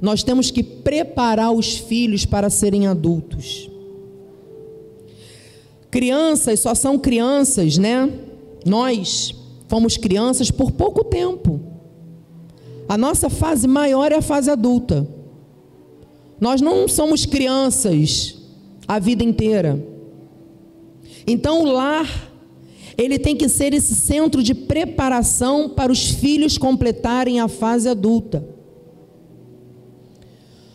nós 0.00 0.22
temos 0.22 0.50
que 0.50 0.62
preparar 0.62 1.52
os 1.52 1.76
filhos 1.76 2.24
para 2.24 2.48
serem 2.48 2.86
adultos. 2.86 3.70
Crianças 5.90 6.60
só 6.60 6.74
são 6.74 6.98
crianças, 6.98 7.78
né? 7.78 8.10
Nós 8.64 9.34
fomos 9.68 9.96
crianças 9.96 10.50
por 10.50 10.72
pouco 10.72 11.04
tempo. 11.04 11.60
A 12.88 12.96
nossa 12.96 13.28
fase 13.28 13.66
maior 13.66 14.12
é 14.12 14.16
a 14.16 14.22
fase 14.22 14.50
adulta. 14.50 15.06
Nós 16.40 16.60
não 16.60 16.86
somos 16.86 17.24
crianças 17.24 18.36
a 18.86 18.98
vida 18.98 19.24
inteira. 19.24 19.82
Então 21.26 21.62
o 21.62 21.72
lar, 21.72 22.30
ele 22.96 23.18
tem 23.18 23.36
que 23.36 23.48
ser 23.48 23.74
esse 23.74 23.94
centro 23.94 24.42
de 24.42 24.54
preparação 24.54 25.68
para 25.68 25.90
os 25.90 26.10
filhos 26.10 26.56
completarem 26.56 27.40
a 27.40 27.48
fase 27.48 27.88
adulta. 27.88 28.46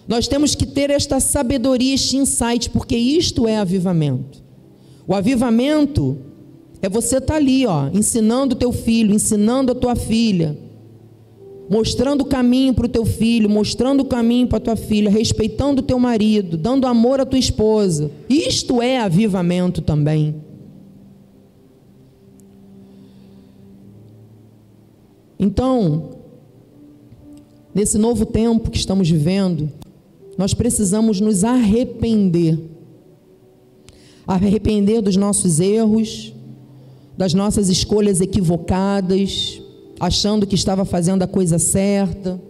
Nós 0.08 0.28
temos 0.28 0.56
que 0.56 0.66
ter 0.66 0.90
esta 0.90 1.20
sabedoria, 1.20 1.94
este 1.94 2.18
insight, 2.18 2.70
porque 2.70 2.98
isto 2.98 3.48
é 3.48 3.58
avivamento. 3.58 4.44
O 5.08 5.16
avivamento 5.16 6.18
é 6.82 6.90
você 6.90 7.18
estar 7.18 7.34
tá 7.34 7.36
ali, 7.36 7.66
ó, 7.66 7.88
ensinando 7.94 8.56
o 8.56 8.58
teu 8.58 8.74
filho, 8.74 9.14
ensinando 9.14 9.72
a 9.72 9.76
tua 9.76 9.96
filha, 9.96 10.58
mostrando 11.72 12.24
o 12.24 12.26
caminho 12.26 12.74
para 12.74 12.86
o 12.86 12.90
teu 12.90 13.06
filho, 13.06 13.50
mostrando 13.50 14.02
o 14.02 14.06
caminho 14.06 14.46
para 14.46 14.58
a 14.58 14.62
tua 14.62 14.76
filha, 14.76 15.10
respeitando 15.10 15.80
o 15.80 15.86
teu 15.86 15.98
marido, 15.98 16.58
dando 16.58 16.86
amor 16.86 17.22
à 17.22 17.26
tua 17.26 17.40
esposa. 17.40 18.12
Isto 18.30 18.82
é 18.82 19.00
avivamento 19.00 19.82
também. 19.82 20.36
Então, 25.40 26.10
nesse 27.74 27.98
novo 27.98 28.26
tempo 28.26 28.70
que 28.70 28.78
estamos 28.78 29.10
vivendo, 29.10 29.72
nós 30.38 30.54
precisamos 30.54 31.22
nos 31.22 31.46
arrepender. 31.46 32.60
Arrepender 34.28 35.02
dos 35.02 35.16
nossos 35.16 35.62
erros, 35.62 36.34
das 37.18 37.34
nossas 37.34 37.70
escolhas 37.70 38.20
equivocadas, 38.20 39.61
achando 40.02 40.48
que 40.48 40.56
estava 40.56 40.84
fazendo 40.84 41.22
a 41.22 41.28
coisa 41.28 41.60
certa, 41.60 42.42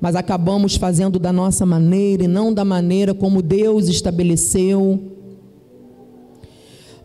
mas 0.00 0.16
acabamos 0.16 0.74
fazendo 0.74 1.16
da 1.16 1.32
nossa 1.32 1.64
maneira 1.64 2.24
e 2.24 2.28
não 2.28 2.52
da 2.52 2.64
maneira 2.64 3.14
como 3.14 3.40
Deus 3.40 3.86
estabeleceu. 3.86 5.00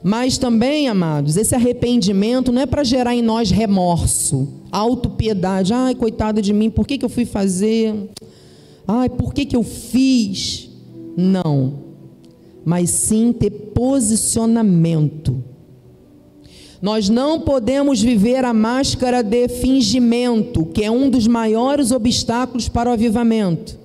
Mas 0.02 0.40
também, 0.40 0.88
amados, 0.88 1.38
esse 1.38 1.54
arrependimento 1.54 2.52
não 2.52 2.64
é 2.64 2.66
para 2.66 2.84
gerar 2.84 3.14
em 3.14 3.22
nós 3.22 3.52
remorso, 3.52 4.48
autopiedade. 4.72 5.72
Ai, 5.74 5.94
coitado 5.94 6.42
de 6.42 6.52
mim, 6.54 6.72
por 6.72 6.88
que, 6.88 6.98
que 6.98 7.06
eu 7.06 7.10
fui 7.10 7.26
fazer? 7.26 7.94
ai, 8.88 9.10
por 9.10 9.32
que, 9.32 9.46
que 9.46 9.56
eu 9.56 9.64
fiz? 9.64 10.72
Não, 11.16 11.74
mas 12.66 12.90
sim 12.90 13.32
ter 13.32 13.52
posicionamento. 13.52 15.44
Nós 16.82 17.10
não 17.10 17.40
podemos 17.40 18.02
viver 18.02 18.46
a 18.46 18.54
máscara 18.54 19.24
de 19.24 19.48
fingimento, 19.48 20.66
que 20.66 20.84
é 20.84 20.92
um 20.92 21.10
dos 21.10 21.28
maiores 21.28 21.92
obstáculos 21.92 22.70
para 22.70 22.90
o 22.90 22.94
avivamento. 22.94 23.78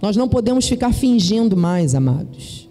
Nós 0.00 0.16
não 0.16 0.28
podemos 0.28 0.68
ficar 0.68 0.92
fingindo 0.92 1.56
mais, 1.56 1.94
amados. 1.94 2.68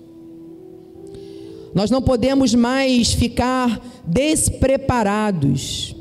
Nós 1.73 1.89
não 1.89 2.01
podemos 2.01 2.53
mais 2.53 3.13
ficar 3.13 3.81
despreparados. 4.05 5.95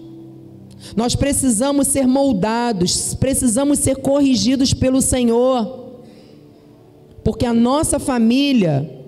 Nós 0.97 1.15
precisamos 1.15 1.87
ser 1.87 2.07
moldados, 2.07 3.15
precisamos 3.15 3.79
ser 3.79 3.97
corrigidos 3.97 4.75
pelo 4.75 5.01
Senhor, 5.01 5.93
porque 7.23 7.47
a 7.47 7.55
nossa 7.55 7.99
família, 7.99 9.00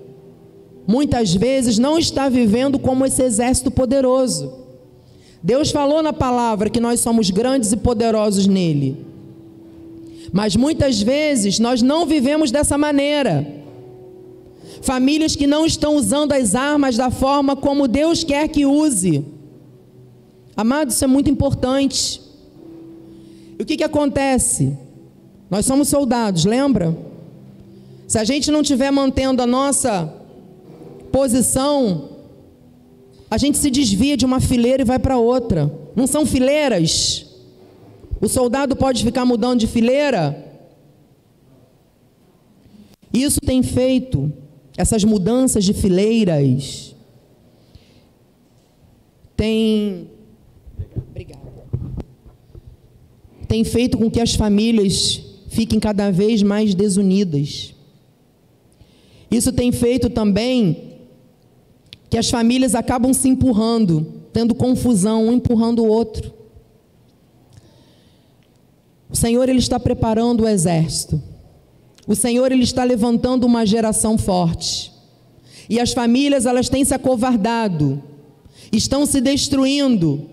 muitas 0.87 1.35
vezes, 1.35 1.79
não 1.79 1.99
está 1.99 2.29
vivendo 2.29 2.79
como 2.79 3.05
esse 3.05 3.23
exército 3.23 3.71
poderoso. 3.71 4.53
Deus 5.43 5.71
falou 5.71 6.03
na 6.03 6.13
palavra 6.13 6.71
que 6.71 6.81
nós 6.81 7.01
somos 7.01 7.31
grandes 7.31 7.73
e 7.73 7.77
poderosos 7.77 8.47
nele, 8.47 9.05
mas 10.33 10.55
muitas 10.55 11.03
vezes 11.03 11.59
nós 11.59 11.83
não 11.83 12.07
vivemos 12.07 12.51
dessa 12.51 12.79
maneira. 12.79 13.47
Famílias 14.81 15.37
que 15.37 15.47
não 15.47 15.67
estão 15.67 15.97
usando 15.97 16.33
as 16.33 16.55
armas 16.55 16.97
da 16.97 17.11
forma 17.11 17.55
como 17.55 17.87
Deus 17.87 18.25
quer 18.25 18.49
que 18.49 18.65
use. 18.65 19.25
Amados, 20.57 20.95
isso 20.95 21.05
é 21.05 21.07
muito 21.07 21.31
importante. 21.31 22.21
E 23.59 23.63
o 23.63 23.67
que, 23.67 23.77
que 23.77 23.85
acontece? 23.85 24.77
Nós 25.51 25.67
somos 25.67 25.89
soldados, 25.89 26.45
lembra? 26.45 26.97
Se 28.09 28.19
a 28.19 28.25
gente 28.25 28.51
não 28.51 28.63
estiver 28.63 28.91
mantendo 28.91 29.43
a 29.43 29.47
nossa 29.47 30.13
posição, 31.13 32.09
a 33.31 33.39
gente 33.39 33.59
se 33.59 33.71
desvia 33.71 34.17
de 34.17 34.25
uma 34.25 34.41
fileira 34.41 34.83
e 34.83 34.85
vai 34.85 34.99
para 34.99 35.19
outra. 35.19 35.73
Não 35.95 36.07
são 36.07 36.25
fileiras? 36.27 37.27
O 38.21 38.29
soldado 38.29 38.75
pode 38.75 39.05
ficar 39.05 39.25
mudando 39.25 39.61
de 39.61 39.67
fileira? 39.67 40.51
Isso 43.13 43.41
tem 43.41 43.63
feito, 43.63 44.33
essas 44.77 45.05
mudanças 45.05 45.65
de 45.65 45.75
fileiras, 45.75 46.97
tem 49.37 50.09
Obrigada. 51.11 51.41
Tem 53.49 53.65
feito 53.65 53.99
com 53.99 54.11
que 54.11 54.21
as 54.21 54.35
famílias 54.35 55.21
fiquem 55.49 55.79
cada 55.79 56.11
vez 56.11 56.43
mais 56.43 56.75
desunidas. 56.75 57.75
Isso 59.31 59.53
tem 59.53 59.73
feito 59.73 60.09
também 60.11 60.92
que 62.13 62.19
as 62.19 62.29
famílias 62.29 62.75
acabam 62.75 63.15
se 63.15 63.27
empurrando, 63.27 64.07
tendo 64.35 64.55
confusão, 64.55 65.29
um 65.29 65.33
empurrando 65.33 65.83
o 65.83 65.89
outro. 65.89 66.31
O 69.09 69.17
Senhor 69.17 69.49
ele 69.49 69.61
está 69.61 69.81
preparando 69.81 70.43
o 70.43 70.49
exército. 70.49 71.19
O 72.07 72.15
Senhor 72.15 72.53
ele 72.53 72.65
está 72.65 72.85
levantando 72.85 73.47
uma 73.47 73.65
geração 73.65 74.19
forte. 74.19 74.93
E 75.71 75.81
as 75.81 75.93
famílias 75.95 76.45
elas 76.45 76.69
têm 76.69 76.85
se 76.85 76.93
acovardado, 76.93 78.03
estão 78.71 79.07
se 79.07 79.19
destruindo 79.19 80.29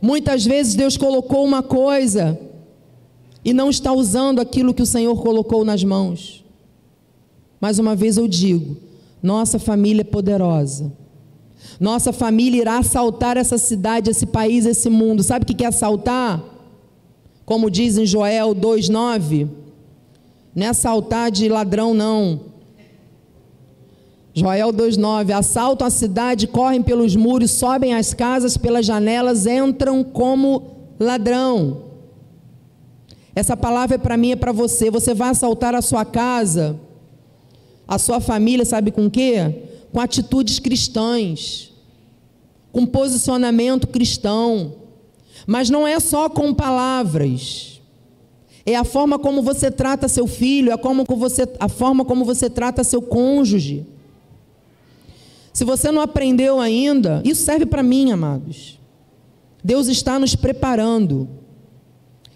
Muitas 0.00 0.44
vezes 0.44 0.74
Deus 0.74 0.96
colocou 0.96 1.44
uma 1.44 1.62
coisa 1.62 2.38
e 3.44 3.52
não 3.52 3.68
está 3.68 3.92
usando 3.92 4.40
aquilo 4.40 4.72
que 4.72 4.82
o 4.82 4.86
Senhor 4.86 5.20
colocou 5.22 5.64
nas 5.64 5.82
mãos. 5.82 6.44
Mais 7.60 7.78
uma 7.78 7.96
vez 7.96 8.16
eu 8.16 8.28
digo: 8.28 8.76
nossa 9.22 9.58
família 9.58 10.02
é 10.02 10.04
poderosa. 10.04 10.92
Nossa 11.78 12.12
família 12.12 12.60
irá 12.60 12.78
assaltar 12.78 13.36
essa 13.36 13.58
cidade, 13.58 14.10
esse 14.10 14.26
país, 14.26 14.66
esse 14.66 14.88
mundo. 14.88 15.22
Sabe 15.22 15.44
o 15.44 15.46
que 15.46 15.64
é 15.64 15.68
assaltar? 15.68 16.42
Como 17.44 17.70
diz 17.70 17.96
em 17.96 18.06
Joel 18.06 18.54
2,9: 18.54 19.48
não 20.58 20.66
é 20.66 20.70
assaltar 20.70 21.30
de 21.30 21.48
ladrão, 21.48 21.94
não. 21.94 22.40
Joel 24.34 24.72
2,9: 24.72 25.30
Assaltam 25.30 25.86
a 25.86 25.90
cidade, 25.90 26.48
correm 26.48 26.82
pelos 26.82 27.14
muros, 27.14 27.52
sobem 27.52 27.94
as 27.94 28.12
casas 28.12 28.56
pelas 28.56 28.84
janelas, 28.84 29.46
entram 29.46 30.02
como 30.02 30.62
ladrão. 30.98 31.84
Essa 33.36 33.56
palavra 33.56 33.94
é 33.94 33.98
para 33.98 34.16
mim, 34.16 34.32
é 34.32 34.36
para 34.36 34.50
você. 34.50 34.90
Você 34.90 35.14
vai 35.14 35.30
assaltar 35.30 35.76
a 35.76 35.80
sua 35.80 36.04
casa, 36.04 36.76
a 37.86 37.98
sua 37.98 38.20
família, 38.20 38.64
sabe 38.64 38.90
com 38.90 39.08
quê? 39.08 39.67
Com 39.92 40.00
atitudes 40.00 40.58
cristãs, 40.58 41.72
com 42.72 42.86
posicionamento 42.86 43.86
cristão. 43.86 44.74
Mas 45.46 45.70
não 45.70 45.86
é 45.86 45.98
só 45.98 46.28
com 46.28 46.52
palavras. 46.52 47.80
É 48.66 48.76
a 48.76 48.84
forma 48.84 49.18
como 49.18 49.42
você 49.42 49.70
trata 49.70 50.08
seu 50.08 50.26
filho, 50.26 50.70
é 50.70 50.76
como 50.76 51.04
você, 51.04 51.48
a 51.58 51.68
forma 51.68 52.04
como 52.04 52.24
você 52.24 52.50
trata 52.50 52.84
seu 52.84 53.00
cônjuge. 53.00 53.86
Se 55.54 55.64
você 55.64 55.90
não 55.90 56.02
aprendeu 56.02 56.60
ainda, 56.60 57.22
isso 57.24 57.42
serve 57.44 57.64
para 57.64 57.82
mim, 57.82 58.12
amados. 58.12 58.78
Deus 59.64 59.88
está 59.88 60.18
nos 60.18 60.36
preparando. 60.36 61.28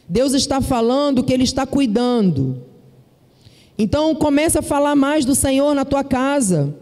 Deus 0.08 0.32
está 0.32 0.60
falando 0.60 1.22
que 1.22 1.32
Ele 1.32 1.44
está 1.44 1.66
cuidando. 1.66 2.62
Então 3.78 4.14
comece 4.14 4.58
a 4.58 4.62
falar 4.62 4.96
mais 4.96 5.24
do 5.24 5.34
Senhor 5.34 5.74
na 5.74 5.84
tua 5.84 6.02
casa. 6.02 6.74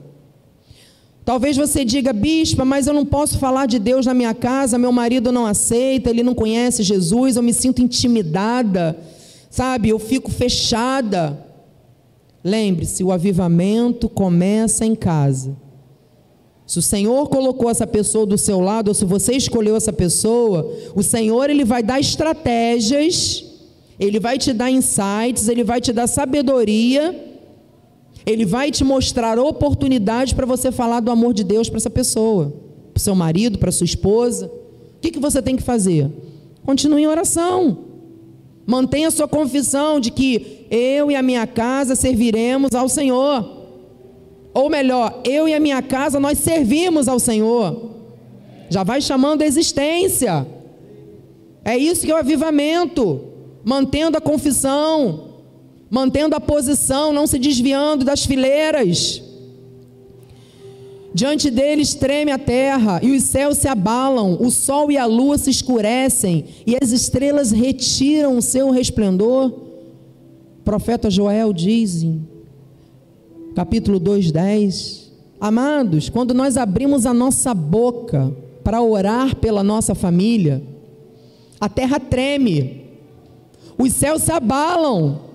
Talvez 1.25 1.57
você 1.57 1.85
diga, 1.85 2.13
bispa, 2.13 2.65
mas 2.65 2.87
eu 2.87 2.95
não 2.95 3.05
posso 3.05 3.39
falar 3.39 3.67
de 3.67 3.79
Deus 3.79 4.07
na 4.07 4.15
minha 4.15 4.35
casa, 4.35 4.79
meu 4.79 4.91
marido 4.91 5.31
não 5.31 5.47
aceita, 5.47 6.11
ele 6.11 6.23
não 6.23 6.35
conhece 6.35 6.83
Jesus, 6.83 7.37
eu 7.37 7.43
me 7.43 7.53
sinto 7.53 7.83
intimidada, 7.83 8.99
sabe? 9.51 9.91
Eu 9.91 9.99
fico 9.99 10.31
fechada. 10.31 11.47
Lembre-se, 12.43 13.05
o 13.05 13.13
avivamento 13.13 14.09
começa 14.09 14.85
em 14.85 14.95
casa. 14.95 15.55
Se 16.67 16.79
o 16.79 16.83
Senhor 16.83 17.29
colocou 17.29 17.69
essa 17.69 17.87
pessoa 17.87 18.25
do 18.25 18.39
seu 18.39 18.61
lado, 18.61 18.89
ou 18.89 18.95
se 18.95 19.05
você 19.05 19.35
escolheu 19.35 19.77
essa 19.77 19.93
pessoa, 19.93 20.73
o 20.95 21.03
Senhor 21.03 21.51
ele 21.51 21.65
vai 21.65 21.83
dar 21.83 22.01
estratégias, 22.01 23.45
ele 23.99 24.19
vai 24.19 24.39
te 24.39 24.53
dar 24.53 24.71
insights, 24.71 25.49
ele 25.49 25.65
vai 25.65 25.81
te 25.81 25.93
dar 25.93 26.07
sabedoria 26.07 27.30
ele 28.31 28.45
vai 28.45 28.71
te 28.71 28.85
mostrar 28.85 29.39
oportunidade 29.39 30.35
para 30.35 30.47
você 30.47 30.71
falar 30.71 31.01
do 31.01 31.11
amor 31.11 31.35
de 31.35 31.43
Deus 31.43 31.69
para 31.69 31.79
essa 31.79 31.91
pessoa, 31.91 32.55
para 32.93 33.03
seu 33.03 33.15
marido, 33.15 33.59
para 33.59 33.73
sua 33.73 33.85
esposa. 33.85 34.47
O 34.47 35.01
que, 35.01 35.11
que 35.11 35.19
você 35.19 35.43
tem 35.43 35.57
que 35.57 35.63
fazer? 35.63 36.11
Continue 36.65 37.03
em 37.03 37.07
oração. 37.07 37.79
Mantenha 38.67 39.09
a 39.09 39.11
sua 39.11 39.27
confissão 39.27 39.99
de 39.99 40.11
que 40.11 40.67
eu 40.71 41.11
e 41.11 41.17
a 41.17 41.23
minha 41.23 41.47
casa 41.47 41.95
serviremos 41.95 42.75
ao 42.75 42.89
Senhor. 42.89 43.59
Ou 44.53 44.69
melhor, 44.69 45.21
eu 45.25 45.49
e 45.49 45.55
a 45.55 45.61
minha 45.61 45.83
casa 45.83 46.21
nós 46.21 46.39
servimos 46.39 47.09
ao 47.09 47.19
Senhor. 47.19 47.91
Já 48.69 48.85
vai 48.85 49.01
chamando 49.01 49.43
a 49.43 49.47
existência. 49.47 50.47
É 51.65 51.77
isso 51.77 52.05
que 52.05 52.13
é 52.13 52.15
o 52.15 52.19
avivamento. 52.19 53.25
Mantendo 53.65 54.17
a 54.17 54.21
confissão, 54.21 55.30
mantendo 55.91 56.37
a 56.37 56.41
posição, 56.41 57.13
não 57.13 57.27
se 57.27 57.39
desviando 57.39 58.05
das 58.05 58.25
fileiras. 58.25 59.23
Diante 61.13 61.51
deles 61.51 61.95
treme 61.95 62.31
a 62.31 62.39
terra, 62.39 63.01
e 63.03 63.11
os 63.11 63.25
céus 63.25 63.59
se 63.59 63.67
abalam, 63.67 64.39
o 64.41 64.49
sol 64.49 64.93
e 64.93 64.97
a 64.97 65.05
lua 65.05 65.37
se 65.37 65.51
escurecem, 65.51 66.45
e 66.65 66.77
as 66.81 66.93
estrelas 66.93 67.51
retiram 67.51 68.39
o 68.39 68.43
seu 68.43 68.71
resplendor. 68.71 69.49
O 69.49 70.63
profeta 70.65 71.11
Joel 71.11 71.53
diz 71.53 72.07
capítulo 73.57 73.99
2, 73.99 74.31
10: 74.31 75.13
Amados, 75.41 76.09
quando 76.09 76.33
nós 76.33 76.57
abrimos 76.57 77.05
a 77.05 77.13
nossa 77.13 77.53
boca 77.53 78.33
para 78.63 78.81
orar 78.81 79.35
pela 79.35 79.65
nossa 79.65 79.97
família, 79.97 80.63
a 81.61 81.69
terra 81.69 81.99
treme, 81.99 82.85
os 83.77 83.93
céus 83.95 84.23
se 84.23 84.31
abalam, 84.31 85.30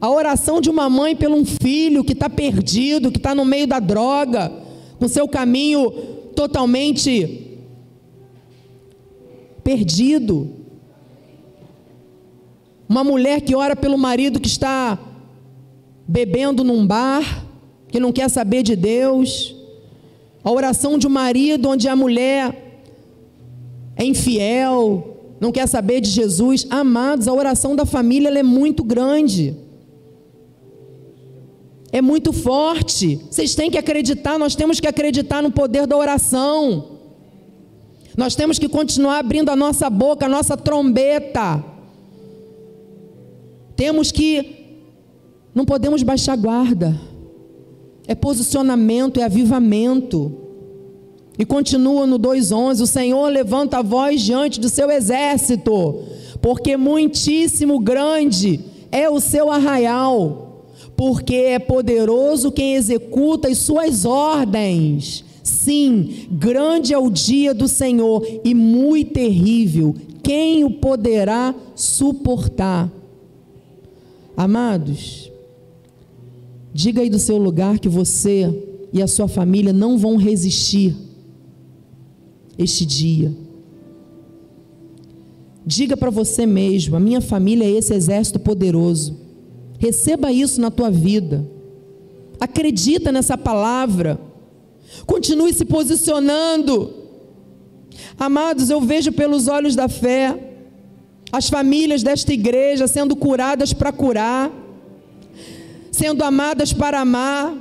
a 0.00 0.10
oração 0.10 0.60
de 0.60 0.68
uma 0.68 0.90
mãe 0.90 1.16
pelo 1.16 1.36
um 1.36 1.44
filho 1.44 2.04
que 2.04 2.12
está 2.12 2.28
perdido, 2.28 3.10
que 3.10 3.18
está 3.18 3.34
no 3.34 3.44
meio 3.44 3.66
da 3.66 3.78
droga, 3.78 4.52
com 4.98 5.08
seu 5.08 5.26
caminho 5.26 5.90
totalmente 6.34 7.58
perdido. 9.64 10.50
Uma 12.88 13.02
mulher 13.02 13.40
que 13.40 13.54
ora 13.54 13.74
pelo 13.74 13.96
marido 13.96 14.38
que 14.38 14.48
está 14.48 14.98
bebendo 16.06 16.62
num 16.62 16.86
bar, 16.86 17.46
que 17.88 17.98
não 17.98 18.12
quer 18.12 18.28
saber 18.28 18.62
de 18.62 18.76
Deus. 18.76 19.56
A 20.44 20.50
oração 20.50 20.98
de 20.98 21.06
um 21.06 21.10
marido 21.10 21.70
onde 21.70 21.88
a 21.88 21.96
mulher 21.96 22.82
é 23.96 24.04
infiel, 24.04 25.16
não 25.40 25.50
quer 25.50 25.66
saber 25.66 26.02
de 26.02 26.10
Jesus. 26.10 26.66
Amados, 26.68 27.26
a 27.26 27.32
oração 27.32 27.74
da 27.74 27.86
família 27.86 28.28
é 28.28 28.42
muito 28.42 28.84
grande 28.84 29.65
é 31.96 32.02
muito 32.02 32.30
forte. 32.30 33.18
Vocês 33.30 33.54
têm 33.54 33.70
que 33.70 33.78
acreditar, 33.78 34.38
nós 34.38 34.54
temos 34.54 34.78
que 34.78 34.86
acreditar 34.86 35.42
no 35.42 35.50
poder 35.50 35.86
da 35.86 35.96
oração. 35.96 36.98
Nós 38.14 38.34
temos 38.34 38.58
que 38.58 38.68
continuar 38.68 39.18
abrindo 39.20 39.48
a 39.48 39.56
nossa 39.56 39.88
boca, 39.88 40.26
a 40.26 40.28
nossa 40.28 40.58
trombeta. 40.58 41.64
Temos 43.74 44.12
que. 44.12 44.66
Não 45.54 45.64
podemos 45.64 46.02
baixar 46.02 46.36
guarda. 46.36 47.00
É 48.06 48.14
posicionamento, 48.14 49.18
é 49.18 49.22
avivamento. 49.22 50.36
E 51.38 51.46
continua 51.46 52.06
no 52.06 52.18
2,11: 52.18 52.82
O 52.82 52.86
Senhor 52.86 53.26
levanta 53.28 53.78
a 53.78 53.82
voz 53.82 54.20
diante 54.20 54.60
do 54.60 54.68
seu 54.68 54.90
exército, 54.90 56.02
porque 56.42 56.76
muitíssimo 56.76 57.78
grande 57.78 58.60
é 58.92 59.08
o 59.08 59.18
seu 59.18 59.50
arraial 59.50 60.45
porque 60.96 61.34
é 61.34 61.58
poderoso 61.58 62.50
quem 62.50 62.74
executa 62.74 63.48
as 63.48 63.58
suas 63.58 64.04
ordens. 64.04 65.24
Sim, 65.42 66.26
grande 66.30 66.92
é 66.92 66.98
o 66.98 67.10
dia 67.10 67.54
do 67.54 67.68
Senhor 67.68 68.26
e 68.42 68.54
muito 68.54 69.12
terrível. 69.12 69.94
Quem 70.22 70.64
o 70.64 70.70
poderá 70.70 71.54
suportar? 71.74 72.90
Amados, 74.36 75.30
diga 76.72 77.00
aí 77.00 77.08
do 77.08 77.18
seu 77.18 77.38
lugar 77.38 77.78
que 77.78 77.88
você 77.88 78.52
e 78.92 79.00
a 79.00 79.06
sua 79.06 79.28
família 79.28 79.72
não 79.72 79.96
vão 79.96 80.16
resistir 80.16 80.96
este 82.58 82.84
dia. 82.84 83.32
Diga 85.64 85.96
para 85.96 86.10
você 86.10 86.46
mesmo: 86.46 86.96
a 86.96 87.00
minha 87.00 87.20
família 87.20 87.64
é 87.64 87.70
esse 87.70 87.94
exército 87.94 88.38
poderoso. 88.38 89.25
Receba 89.78 90.32
isso 90.32 90.60
na 90.60 90.70
tua 90.70 90.90
vida. 90.90 91.46
Acredita 92.40 93.12
nessa 93.12 93.36
palavra. 93.36 94.18
Continue 95.06 95.52
se 95.52 95.64
posicionando. 95.64 96.94
Amados, 98.18 98.70
eu 98.70 98.80
vejo 98.80 99.12
pelos 99.12 99.48
olhos 99.48 99.74
da 99.74 99.88
fé 99.88 100.42
as 101.32 101.48
famílias 101.48 102.02
desta 102.02 102.32
igreja 102.32 102.86
sendo 102.86 103.16
curadas 103.16 103.72
para 103.72 103.92
curar, 103.92 104.50
sendo 105.90 106.22
amadas 106.22 106.72
para 106.72 107.00
amar, 107.00 107.54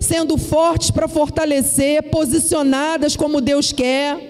sendo 0.00 0.36
fortes 0.36 0.90
para 0.90 1.06
fortalecer, 1.06 2.10
posicionadas 2.10 3.16
como 3.16 3.40
Deus 3.40 3.72
quer 3.72 4.27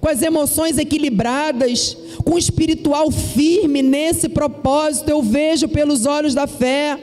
com 0.00 0.08
as 0.08 0.22
emoções 0.22 0.78
equilibradas, 0.78 1.96
com 2.24 2.34
o 2.34 2.38
espiritual 2.38 3.10
firme 3.10 3.82
nesse 3.82 4.28
propósito, 4.28 5.08
eu 5.08 5.22
vejo 5.22 5.68
pelos 5.68 6.06
olhos 6.06 6.34
da 6.34 6.46
fé. 6.46 6.98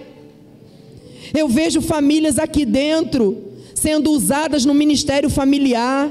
Eu 1.34 1.48
vejo 1.48 1.82
famílias 1.82 2.38
aqui 2.38 2.66
dentro 2.66 3.54
sendo 3.74 4.12
usadas 4.12 4.64
no 4.64 4.74
ministério 4.74 5.30
familiar, 5.30 6.10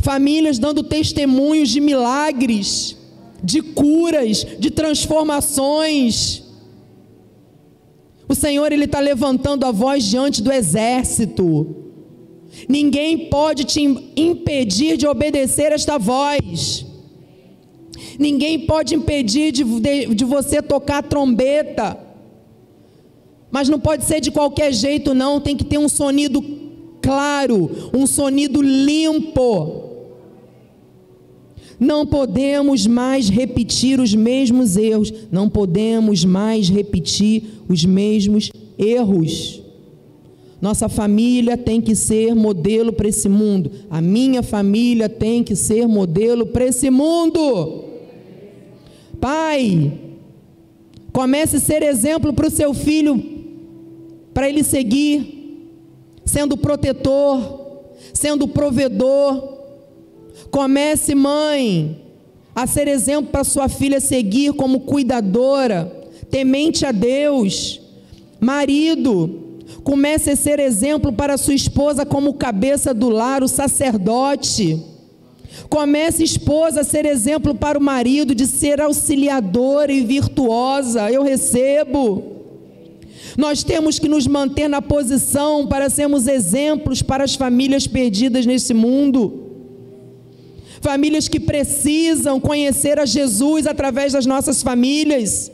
famílias 0.00 0.58
dando 0.58 0.82
testemunhos 0.82 1.68
de 1.68 1.80
milagres, 1.80 2.96
de 3.42 3.62
curas, 3.62 4.44
de 4.58 4.70
transformações. 4.70 6.42
O 8.28 8.34
Senhor 8.34 8.72
ele 8.72 8.86
está 8.86 8.98
levantando 8.98 9.64
a 9.64 9.70
voz 9.70 10.02
diante 10.02 10.42
do 10.42 10.50
exército. 10.50 11.85
Ninguém 12.68 13.28
pode 13.28 13.64
te 13.64 13.80
impedir 14.16 14.96
de 14.96 15.06
obedecer 15.06 15.72
esta 15.72 15.98
voz. 15.98 16.86
Ninguém 18.18 18.60
pode 18.60 18.94
impedir 18.94 19.52
de, 19.52 19.62
de, 19.64 20.14
de, 20.14 20.24
você 20.24 20.62
tocar 20.62 21.02
trombeta. 21.02 21.98
Mas 23.50 23.68
não 23.68 23.78
pode 23.78 24.04
ser 24.04 24.20
de 24.20 24.30
qualquer 24.30 24.72
jeito, 24.72 25.14
não. 25.14 25.40
Tem 25.40 25.56
que 25.56 25.64
ter 25.64 25.78
um 25.78 25.88
sonido 25.88 26.42
claro, 27.02 27.70
um 27.94 28.06
sonido 28.06 28.62
limpo. 28.62 29.84
Não 31.78 32.06
podemos 32.06 32.86
mais 32.86 33.28
repetir 33.28 34.00
os 34.00 34.14
mesmos 34.14 34.76
erros. 34.76 35.12
Não 35.30 35.48
podemos 35.48 36.24
mais 36.24 36.68
repetir 36.68 37.42
os 37.68 37.84
mesmos 37.84 38.50
erros. 38.78 39.65
Nossa 40.60 40.88
família 40.88 41.56
tem 41.56 41.80
que 41.80 41.94
ser 41.94 42.34
modelo 42.34 42.92
para 42.92 43.08
esse 43.08 43.28
mundo. 43.28 43.70
A 43.90 44.00
minha 44.00 44.42
família 44.42 45.08
tem 45.08 45.44
que 45.44 45.54
ser 45.54 45.86
modelo 45.86 46.46
para 46.46 46.64
esse 46.64 46.88
mundo. 46.90 47.84
Pai, 49.20 49.92
comece 51.12 51.56
a 51.56 51.60
ser 51.60 51.82
exemplo 51.82 52.32
para 52.32 52.48
o 52.48 52.50
seu 52.50 52.72
filho, 52.72 53.22
para 54.32 54.48
ele 54.48 54.62
seguir, 54.62 55.70
sendo 56.24 56.56
protetor, 56.56 57.92
sendo 58.12 58.48
provedor. 58.48 59.56
Comece, 60.50 61.14
mãe, 61.14 62.00
a 62.54 62.66
ser 62.66 62.88
exemplo 62.88 63.30
para 63.30 63.44
sua 63.44 63.68
filha 63.68 64.00
seguir 64.00 64.54
como 64.54 64.80
cuidadora, 64.80 66.08
temente 66.30 66.86
a 66.86 66.92
Deus. 66.92 67.80
Marido, 68.40 69.45
comece 69.86 70.32
a 70.32 70.36
ser 70.36 70.58
exemplo 70.58 71.12
para 71.12 71.38
sua 71.38 71.54
esposa 71.54 72.04
como 72.04 72.34
cabeça 72.34 72.92
do 72.92 73.08
lar, 73.08 73.44
o 73.44 73.46
sacerdote. 73.46 74.82
Comece, 75.68 76.24
esposa, 76.24 76.80
a 76.80 76.84
ser 76.84 77.06
exemplo 77.06 77.54
para 77.54 77.78
o 77.78 77.80
marido 77.80 78.34
de 78.34 78.48
ser 78.48 78.80
auxiliadora 78.80 79.92
e 79.92 80.04
virtuosa. 80.04 81.08
Eu 81.08 81.22
recebo. 81.22 82.24
Nós 83.38 83.62
temos 83.62 84.00
que 84.00 84.08
nos 84.08 84.26
manter 84.26 84.66
na 84.66 84.82
posição 84.82 85.68
para 85.68 85.88
sermos 85.88 86.26
exemplos 86.26 87.00
para 87.00 87.22
as 87.22 87.36
famílias 87.36 87.86
perdidas 87.86 88.44
nesse 88.44 88.74
mundo. 88.74 89.44
Famílias 90.80 91.28
que 91.28 91.38
precisam 91.38 92.40
conhecer 92.40 92.98
a 92.98 93.06
Jesus 93.06 93.68
através 93.68 94.14
das 94.14 94.26
nossas 94.26 94.64
famílias. 94.64 95.48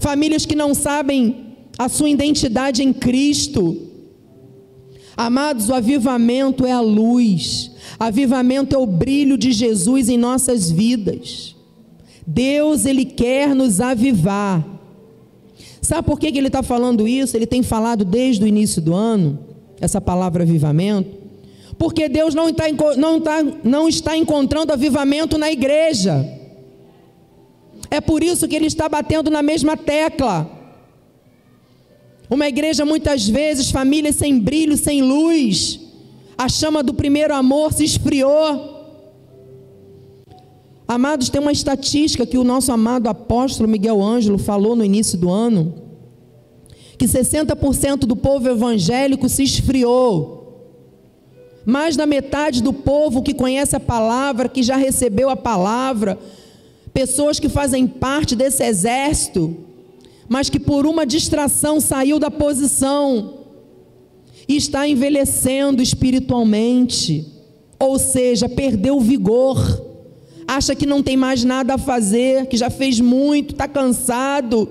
Famílias 0.00 0.44
que 0.44 0.56
não 0.56 0.74
sabem 0.74 1.43
a 1.78 1.88
sua 1.88 2.08
identidade 2.08 2.82
em 2.82 2.92
Cristo. 2.92 3.76
Amados, 5.16 5.68
o 5.68 5.74
avivamento 5.74 6.66
é 6.66 6.72
a 6.72 6.80
luz, 6.80 7.70
avivamento 7.98 8.74
é 8.74 8.78
o 8.78 8.86
brilho 8.86 9.38
de 9.38 9.52
Jesus 9.52 10.08
em 10.08 10.18
nossas 10.18 10.70
vidas. 10.70 11.54
Deus, 12.26 12.84
Ele 12.84 13.04
quer 13.04 13.54
nos 13.54 13.80
avivar. 13.80 14.64
Sabe 15.80 16.06
por 16.06 16.18
que 16.18 16.26
ele 16.26 16.46
está 16.46 16.62
falando 16.62 17.06
isso? 17.06 17.36
Ele 17.36 17.46
tem 17.46 17.62
falado 17.62 18.06
desde 18.06 18.42
o 18.42 18.46
início 18.46 18.80
do 18.80 18.94
ano, 18.94 19.38
essa 19.78 20.00
palavra 20.00 20.42
avivamento, 20.42 21.14
porque 21.76 22.08
Deus 22.08 22.34
não 22.34 22.48
está, 22.48 22.64
não 22.96 23.18
está, 23.18 23.42
não 23.62 23.88
está 23.88 24.16
encontrando 24.16 24.72
avivamento 24.72 25.36
na 25.36 25.50
igreja. 25.50 26.26
É 27.90 28.00
por 28.00 28.22
isso 28.22 28.48
que 28.48 28.56
ele 28.56 28.66
está 28.66 28.88
batendo 28.88 29.30
na 29.30 29.42
mesma 29.42 29.76
tecla. 29.76 30.53
Uma 32.30 32.48
igreja, 32.48 32.84
muitas 32.84 33.28
vezes, 33.28 33.70
famílias 33.70 34.16
sem 34.16 34.38
brilho, 34.38 34.76
sem 34.76 35.02
luz, 35.02 35.80
a 36.36 36.48
chama 36.48 36.82
do 36.82 36.94
primeiro 36.94 37.34
amor 37.34 37.72
se 37.72 37.84
esfriou. 37.84 38.72
Amados, 40.86 41.28
tem 41.28 41.40
uma 41.40 41.52
estatística 41.52 42.26
que 42.26 42.38
o 42.38 42.44
nosso 42.44 42.72
amado 42.72 43.08
apóstolo 43.08 43.68
Miguel 43.68 44.02
Ângelo 44.02 44.38
falou 44.38 44.74
no 44.74 44.84
início 44.84 45.18
do 45.18 45.30
ano, 45.30 45.74
que 46.98 47.06
60% 47.06 48.00
do 48.00 48.16
povo 48.16 48.48
evangélico 48.48 49.28
se 49.28 49.42
esfriou. 49.42 50.42
Mais 51.64 51.96
da 51.96 52.04
metade 52.04 52.62
do 52.62 52.72
povo 52.72 53.22
que 53.22 53.32
conhece 53.32 53.74
a 53.74 53.80
palavra, 53.80 54.48
que 54.48 54.62
já 54.62 54.76
recebeu 54.76 55.30
a 55.30 55.36
palavra, 55.36 56.18
pessoas 56.92 57.40
que 57.40 57.48
fazem 57.48 57.86
parte 57.86 58.36
desse 58.36 58.62
exército, 58.62 59.56
mas 60.28 60.48
que 60.48 60.58
por 60.58 60.86
uma 60.86 61.04
distração 61.04 61.80
saiu 61.80 62.18
da 62.18 62.30
posição 62.30 63.40
e 64.48 64.56
está 64.56 64.86
envelhecendo 64.86 65.82
espiritualmente, 65.82 67.26
ou 67.78 67.98
seja, 67.98 68.48
perdeu 68.48 69.00
vigor 69.00 69.84
acha 70.46 70.74
que 70.74 70.86
não 70.86 71.02
tem 71.02 71.16
mais 71.16 71.44
nada 71.44 71.74
a 71.74 71.78
fazer, 71.78 72.46
que 72.46 72.56
já 72.56 72.70
fez 72.70 73.00
muito, 73.00 73.52
está 73.52 73.66
cansado, 73.66 74.68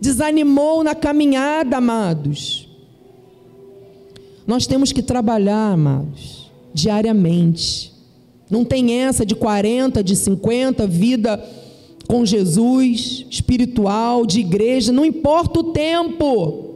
desanimou 0.00 0.82
na 0.82 0.94
caminhada, 0.94 1.76
amados. 1.76 2.68
Nós 4.46 4.66
temos 4.66 4.92
que 4.92 5.02
trabalhar, 5.02 5.72
amados, 5.72 6.50
diariamente. 6.74 7.92
Não 8.50 8.64
tem 8.64 9.00
essa 9.00 9.24
de 9.24 9.34
40, 9.34 10.02
de 10.02 10.16
50, 10.16 10.86
vida 10.86 11.42
com 12.06 12.24
Jesus, 12.26 13.26
espiritual, 13.30 14.26
de 14.26 14.40
igreja, 14.40 14.92
não 14.92 15.04
importa 15.04 15.60
o 15.60 15.72
tempo. 15.72 16.70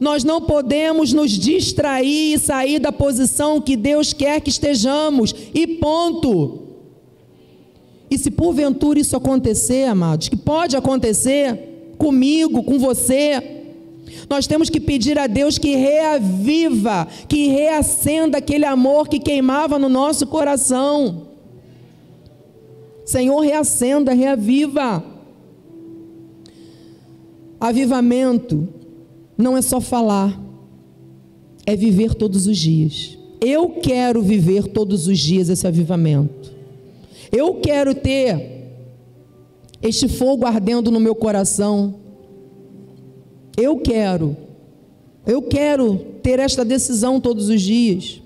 Nós 0.00 0.24
não 0.24 0.40
podemos 0.40 1.12
nos 1.12 1.30
distrair 1.30 2.34
e 2.34 2.38
sair 2.38 2.78
da 2.78 2.92
posição 2.92 3.60
que 3.60 3.76
Deus 3.76 4.12
quer 4.12 4.40
que 4.40 4.50
estejamos, 4.50 5.34
e 5.54 5.66
ponto. 5.66 6.62
E 8.10 8.18
se 8.18 8.30
porventura 8.30 8.98
isso 8.98 9.16
acontecer, 9.16 9.84
amados, 9.84 10.28
que 10.28 10.36
pode 10.36 10.76
acontecer 10.76 11.94
comigo, 11.98 12.62
com 12.62 12.78
você, 12.78 13.62
nós 14.28 14.46
temos 14.46 14.70
que 14.70 14.80
pedir 14.80 15.18
a 15.18 15.26
Deus 15.26 15.58
que 15.58 15.74
reaviva, 15.74 17.06
que 17.28 17.48
reacenda 17.48 18.38
aquele 18.38 18.64
amor 18.64 19.08
que 19.08 19.18
queimava 19.18 19.78
no 19.78 19.88
nosso 19.88 20.26
coração. 20.26 21.33
Senhor, 23.04 23.40
reacenda, 23.40 24.12
reaviva. 24.12 25.04
Avivamento 27.60 28.68
não 29.36 29.56
é 29.56 29.62
só 29.62 29.80
falar, 29.80 30.40
é 31.66 31.74
viver 31.74 32.14
todos 32.14 32.46
os 32.46 32.56
dias. 32.56 33.18
Eu 33.40 33.70
quero 33.82 34.22
viver 34.22 34.68
todos 34.68 35.06
os 35.06 35.18
dias 35.18 35.48
esse 35.48 35.66
avivamento. 35.66 36.52
Eu 37.30 37.54
quero 37.56 37.94
ter 37.94 38.54
este 39.82 40.08
fogo 40.08 40.46
ardendo 40.46 40.90
no 40.90 41.00
meu 41.00 41.14
coração. 41.14 41.96
Eu 43.56 43.78
quero. 43.78 44.36
Eu 45.26 45.42
quero 45.42 45.96
ter 46.22 46.38
esta 46.38 46.64
decisão 46.64 47.20
todos 47.20 47.48
os 47.48 47.60
dias. 47.60 48.22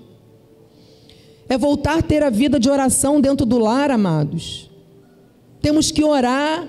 É 1.49 1.57
voltar 1.57 1.97
a 1.97 2.01
ter 2.01 2.23
a 2.23 2.29
vida 2.29 2.59
de 2.59 2.69
oração 2.69 3.19
dentro 3.19 3.45
do 3.45 3.57
lar, 3.57 3.89
amados. 3.91 4.68
Temos 5.61 5.91
que 5.91 6.03
orar, 6.03 6.67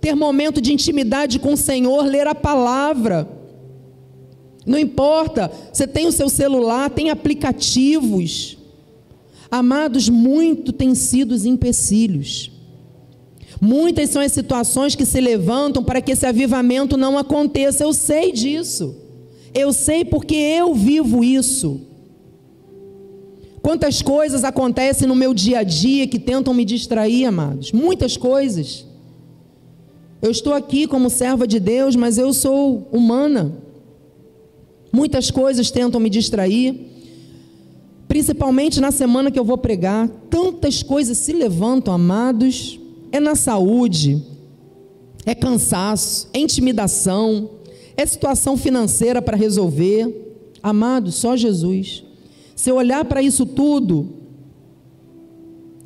ter 0.00 0.14
momento 0.14 0.60
de 0.60 0.72
intimidade 0.72 1.38
com 1.38 1.52
o 1.52 1.56
Senhor, 1.56 2.04
ler 2.04 2.26
a 2.26 2.34
palavra. 2.34 3.28
Não 4.64 4.78
importa, 4.78 5.50
você 5.72 5.86
tem 5.86 6.06
o 6.06 6.12
seu 6.12 6.28
celular, 6.28 6.90
tem 6.90 7.10
aplicativos. 7.10 8.58
Amados, 9.50 10.08
muito 10.08 10.72
têm 10.72 10.94
sido 10.94 11.32
os 11.32 11.44
empecilhos. 11.44 12.50
Muitas 13.60 14.10
são 14.10 14.20
as 14.20 14.32
situações 14.32 14.94
que 14.94 15.06
se 15.06 15.20
levantam 15.20 15.82
para 15.82 16.00
que 16.00 16.12
esse 16.12 16.26
avivamento 16.26 16.96
não 16.96 17.16
aconteça. 17.16 17.84
Eu 17.84 17.92
sei 17.92 18.32
disso. 18.32 18.94
Eu 19.54 19.72
sei 19.72 20.04
porque 20.04 20.34
eu 20.34 20.74
vivo 20.74 21.24
isso. 21.24 21.85
Quantas 23.66 24.00
coisas 24.00 24.44
acontecem 24.44 25.08
no 25.08 25.16
meu 25.16 25.34
dia 25.34 25.58
a 25.58 25.62
dia 25.64 26.06
que 26.06 26.20
tentam 26.20 26.54
me 26.54 26.64
distrair, 26.64 27.24
amados? 27.24 27.72
Muitas 27.72 28.16
coisas. 28.16 28.86
Eu 30.22 30.30
estou 30.30 30.54
aqui 30.54 30.86
como 30.86 31.10
serva 31.10 31.48
de 31.48 31.58
Deus, 31.58 31.96
mas 31.96 32.16
eu 32.16 32.32
sou 32.32 32.86
humana. 32.92 33.60
Muitas 34.92 35.32
coisas 35.32 35.68
tentam 35.68 36.00
me 36.00 36.08
distrair 36.08 36.92
principalmente 38.06 38.80
na 38.80 38.92
semana 38.92 39.32
que 39.32 39.38
eu 39.38 39.44
vou 39.44 39.58
pregar, 39.58 40.08
tantas 40.30 40.80
coisas 40.80 41.18
se 41.18 41.32
levantam, 41.32 41.92
amados. 41.92 42.78
É 43.10 43.18
na 43.18 43.34
saúde, 43.34 44.22
é 45.24 45.34
cansaço, 45.34 46.28
é 46.32 46.38
intimidação, 46.38 47.50
é 47.96 48.06
situação 48.06 48.56
financeira 48.56 49.20
para 49.20 49.36
resolver. 49.36 50.54
Amados, 50.62 51.16
só 51.16 51.36
Jesus. 51.36 52.05
Se 52.56 52.68
eu 52.70 52.74
olhar 52.74 53.04
para 53.04 53.22
isso 53.22 53.46
tudo, 53.46 54.08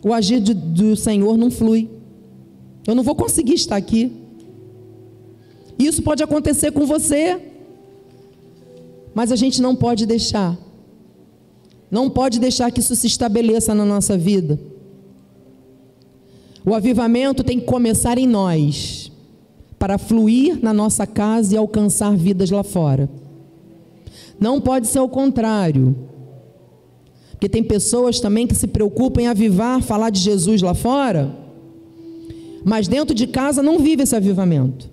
o 0.03 0.14
agir 0.14 0.41
de, 0.41 0.55
do 0.55 0.97
Senhor 0.97 1.37
não 1.37 1.51
flui. 1.51 1.91
Eu 2.87 2.95
não 2.95 3.03
vou 3.03 3.14
conseguir 3.14 3.55
estar 3.55 3.77
aqui. 3.77 4.11
Isso 5.79 6.03
pode 6.03 6.23
acontecer 6.23 6.71
com 6.71 6.87
você, 6.87 7.39
mas 9.14 9.31
a 9.31 9.37
gente 9.37 9.61
não 9.61 9.77
pode 9.77 10.07
deixar 10.07 10.57
não 11.91 12.09
pode 12.09 12.39
deixar 12.39 12.71
que 12.71 12.81
isso 12.81 12.95
se 12.95 13.07
estabeleça 13.07 13.75
na 13.75 13.85
nossa 13.85 14.16
vida. 14.16 14.59
O 16.64 16.75
avivamento 16.75 17.43
tem 17.43 17.59
que 17.59 17.66
começar 17.66 18.16
em 18.16 18.27
nós, 18.27 19.11
para 19.79 19.99
fluir 19.99 20.62
na 20.62 20.73
nossa 20.73 21.07
casa 21.07 21.55
e 21.55 21.57
alcançar 21.57 22.14
vidas 22.14 22.51
lá 22.51 22.62
fora. 22.62 23.09
Não 24.39 24.61
pode 24.61 24.87
ser 24.87 25.01
o 25.01 25.09
contrário. 25.09 25.97
Porque 27.41 27.49
tem 27.49 27.62
pessoas 27.62 28.20
também 28.20 28.47
que 28.47 28.55
se 28.55 28.66
preocupam 28.66 29.22
em 29.22 29.26
avivar, 29.26 29.80
falar 29.80 30.11
de 30.11 30.20
Jesus 30.20 30.61
lá 30.61 30.74
fora, 30.74 31.34
mas 32.62 32.86
dentro 32.86 33.14
de 33.14 33.26
casa 33.26 33.62
não 33.62 33.78
vive 33.78 34.03
esse 34.03 34.14
avivamento. 34.14 34.91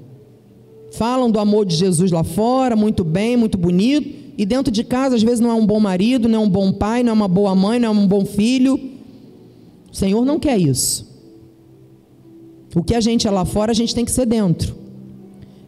Falam 0.93 1.29
do 1.29 1.41
amor 1.41 1.65
de 1.65 1.75
Jesus 1.75 2.09
lá 2.09 2.23
fora, 2.23 2.73
muito 2.73 3.03
bem, 3.03 3.35
muito 3.35 3.57
bonito, 3.57 4.09
e 4.37 4.45
dentro 4.45 4.71
de 4.71 4.85
casa, 4.85 5.17
às 5.17 5.23
vezes, 5.23 5.41
não 5.41 5.49
é 5.49 5.53
um 5.55 5.65
bom 5.65 5.77
marido, 5.77 6.29
não 6.29 6.39
é 6.39 6.41
um 6.45 6.49
bom 6.49 6.71
pai, 6.71 7.03
não 7.03 7.09
é 7.09 7.13
uma 7.13 7.27
boa 7.27 7.53
mãe, 7.53 7.81
não 7.81 7.89
é 7.89 7.91
um 7.91 8.07
bom 8.07 8.23
filho. 8.23 8.79
O 9.91 9.95
Senhor 9.95 10.23
não 10.23 10.39
quer 10.39 10.57
isso. 10.57 11.05
O 12.73 12.81
que 12.81 12.95
a 12.95 13.01
gente 13.01 13.27
é 13.27 13.31
lá 13.31 13.43
fora, 13.43 13.71
a 13.71 13.75
gente 13.75 13.93
tem 13.93 14.05
que 14.05 14.11
ser 14.11 14.25
dentro. 14.25 14.73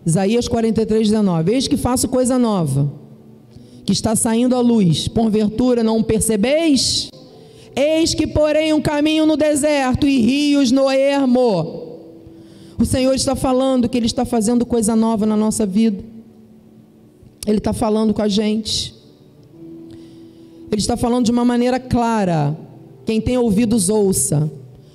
Isaías 0.06 0.48
43, 0.48 1.10
19. 1.10 1.52
Eis 1.52 1.68
que 1.68 1.76
faço 1.76 2.08
coisa 2.08 2.40
nova, 2.40 2.90
que 3.90 3.94
está 3.94 4.16
saindo 4.16 4.56
à 4.56 4.60
luz, 4.60 5.08
porventura 5.08 5.84
não 5.84 6.04
percebeis? 6.04 7.10
Eis 7.76 8.14
que 8.14 8.28
porém 8.28 8.72
um 8.72 8.80
caminho 8.80 9.26
no 9.26 9.36
deserto 9.36 10.06
e 10.06 10.20
rios 10.20 10.72
no 10.72 10.92
ermo. 10.92 11.98
O 12.78 12.86
Senhor 12.86 13.16
está 13.16 13.36
falando 13.36 13.90
que 13.90 13.98
Ele 13.98 14.06
está 14.06 14.26
fazendo 14.26 14.64
coisa 14.64 14.96
nova 14.96 15.26
na 15.26 15.36
nossa 15.36 15.66
vida. 15.66 16.04
Ele 17.48 17.58
está 17.58 17.74
falando 17.74 18.14
com 18.14 18.22
a 18.22 18.28
gente. 18.28 18.94
Ele 20.72 20.80
está 20.80 20.96
falando 20.96 21.26
de 21.26 21.32
uma 21.32 21.44
maneira 21.44 21.80
clara. 21.80 22.56
Quem 23.08 23.20
tem 23.20 23.40
ouvidos, 23.40 23.90
ouça. 23.90 24.52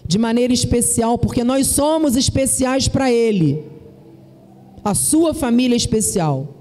De 0.06 0.18
maneira 0.18 0.52
especial, 0.52 1.18
porque 1.18 1.42
nós 1.42 1.66
somos 1.66 2.14
especiais 2.14 2.86
para 2.86 3.10
Ele. 3.10 3.64
A 4.84 4.94
sua 4.94 5.34
família 5.34 5.74
é 5.74 5.76
especial. 5.76 6.53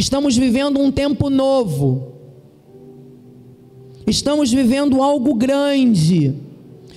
Estamos 0.00 0.34
vivendo 0.34 0.80
um 0.80 0.90
tempo 0.90 1.28
novo. 1.28 2.14
Estamos 4.06 4.50
vivendo 4.50 5.02
algo 5.02 5.34
grande. 5.34 6.34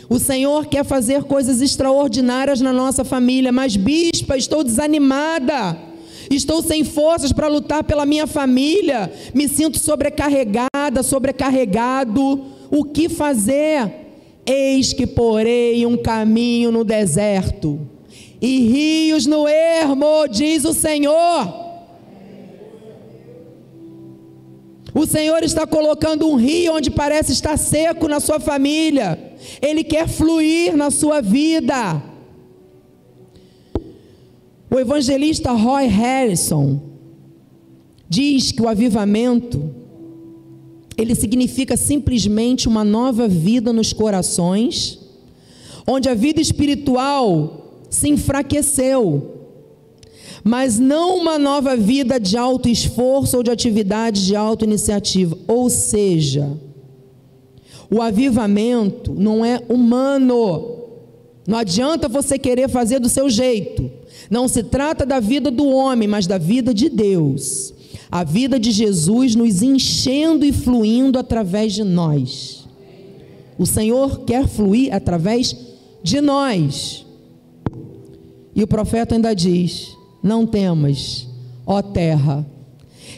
O 0.09 0.17
Senhor 0.17 0.67
quer 0.67 0.85
fazer 0.85 1.25
coisas 1.25 1.61
extraordinárias 1.61 2.61
na 2.61 2.71
nossa 2.71 3.03
família, 3.03 3.51
mas 3.51 3.75
bispa, 3.75 4.37
estou 4.37 4.63
desanimada. 4.63 5.77
Estou 6.31 6.63
sem 6.63 6.85
forças 6.85 7.33
para 7.33 7.49
lutar 7.49 7.83
pela 7.83 8.05
minha 8.05 8.25
família. 8.25 9.11
Me 9.33 9.49
sinto 9.49 9.77
sobrecarregada, 9.79 11.03
sobrecarregado. 11.03 12.41
O 12.71 12.85
que 12.85 13.09
fazer? 13.09 13.91
Eis 14.45 14.93
que 14.93 15.05
porei 15.05 15.85
um 15.85 15.97
caminho 15.97 16.71
no 16.71 16.85
deserto 16.85 17.81
e 18.41 18.61
rios 18.61 19.25
no 19.25 19.45
ermo, 19.45 20.25
diz 20.29 20.63
o 20.63 20.73
Senhor. 20.73 21.62
O 24.95 25.07
Senhor 25.07 25.43
está 25.43 25.65
colocando 25.65 26.27
um 26.27 26.35
rio 26.35 26.75
onde 26.75 26.91
parece 26.91 27.31
estar 27.31 27.57
seco 27.57 28.07
na 28.07 28.19
sua 28.19 28.39
família. 28.39 29.33
Ele 29.61 29.83
quer 29.83 30.07
fluir 30.07 30.77
na 30.77 30.91
sua 30.91 31.19
vida. 31.21 32.01
O 34.69 34.79
evangelista 34.79 35.51
Roy 35.51 35.85
Harrison 35.87 36.79
diz 38.07 38.51
que 38.51 38.61
o 38.61 38.67
avivamento 38.69 39.73
ele 40.97 41.15
significa 41.15 41.75
simplesmente 41.75 42.67
uma 42.67 42.83
nova 42.83 43.27
vida 43.27 43.73
nos 43.73 43.91
corações, 43.91 44.99
onde 45.87 46.07
a 46.07 46.13
vida 46.13 46.39
espiritual 46.39 47.81
se 47.89 48.09
enfraqueceu, 48.09 49.42
mas 50.43 50.77
não 50.77 51.17
uma 51.17 51.39
nova 51.39 51.77
vida 51.77 52.19
de 52.19 52.37
alto 52.37 52.67
esforço 52.67 53.37
ou 53.37 53.43
de 53.43 53.49
atividade 53.49 54.25
de 54.25 54.35
auto 54.35 54.65
iniciativa, 54.65 55.37
ou 55.47 55.69
seja, 55.69 56.51
o 57.89 58.01
avivamento 58.01 59.13
não 59.13 59.45
é 59.45 59.61
humano. 59.69 60.81
Não 61.47 61.57
adianta 61.57 62.09
você 62.09 62.37
querer 62.39 62.67
fazer 62.67 62.99
do 62.99 63.07
seu 63.07 63.29
jeito. 63.29 63.89
Não 64.29 64.47
se 64.47 64.63
trata 64.63 65.05
da 65.05 65.19
vida 65.19 65.51
do 65.51 65.67
homem, 65.67 66.07
mas 66.07 66.25
da 66.25 66.37
vida 66.37 66.73
de 66.73 66.89
Deus. 66.89 67.73
A 68.11 68.23
vida 68.23 68.59
de 68.59 68.71
Jesus 68.71 69.35
nos 69.35 69.61
enchendo 69.61 70.45
e 70.45 70.51
fluindo 70.51 71.19
através 71.19 71.73
de 71.73 71.83
nós. 71.83 72.67
O 73.57 73.65
Senhor 73.65 74.21
quer 74.21 74.47
fluir 74.47 74.93
através 74.93 75.55
de 76.01 76.19
nós. 76.19 77.05
E 78.55 78.63
o 78.63 78.67
profeta 78.67 79.15
ainda 79.15 79.33
diz: 79.33 79.95
Não 80.23 80.45
temas, 80.47 81.27
ó 81.67 81.81
terra, 81.81 82.45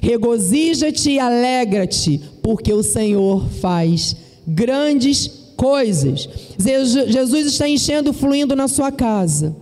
regozija-te 0.02 1.12
e 1.12 1.20
alegra-te, 1.20 2.20
porque 2.42 2.74
o 2.74 2.82
Senhor 2.82 3.48
faz 3.62 4.16
grandes 4.48 5.28
coisas. 5.56 6.28
Jesus 6.58 7.46
está 7.46 7.70
enchendo, 7.70 8.12
fluindo 8.12 8.56
na 8.56 8.68
sua 8.68 8.92
casa. 8.92 9.56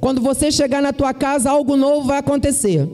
Quando 0.00 0.20
você 0.20 0.50
chegar 0.50 0.80
na 0.80 0.92
tua 0.92 1.12
casa, 1.12 1.50
algo 1.50 1.76
novo 1.76 2.06
vai 2.06 2.18
acontecer. 2.18 2.88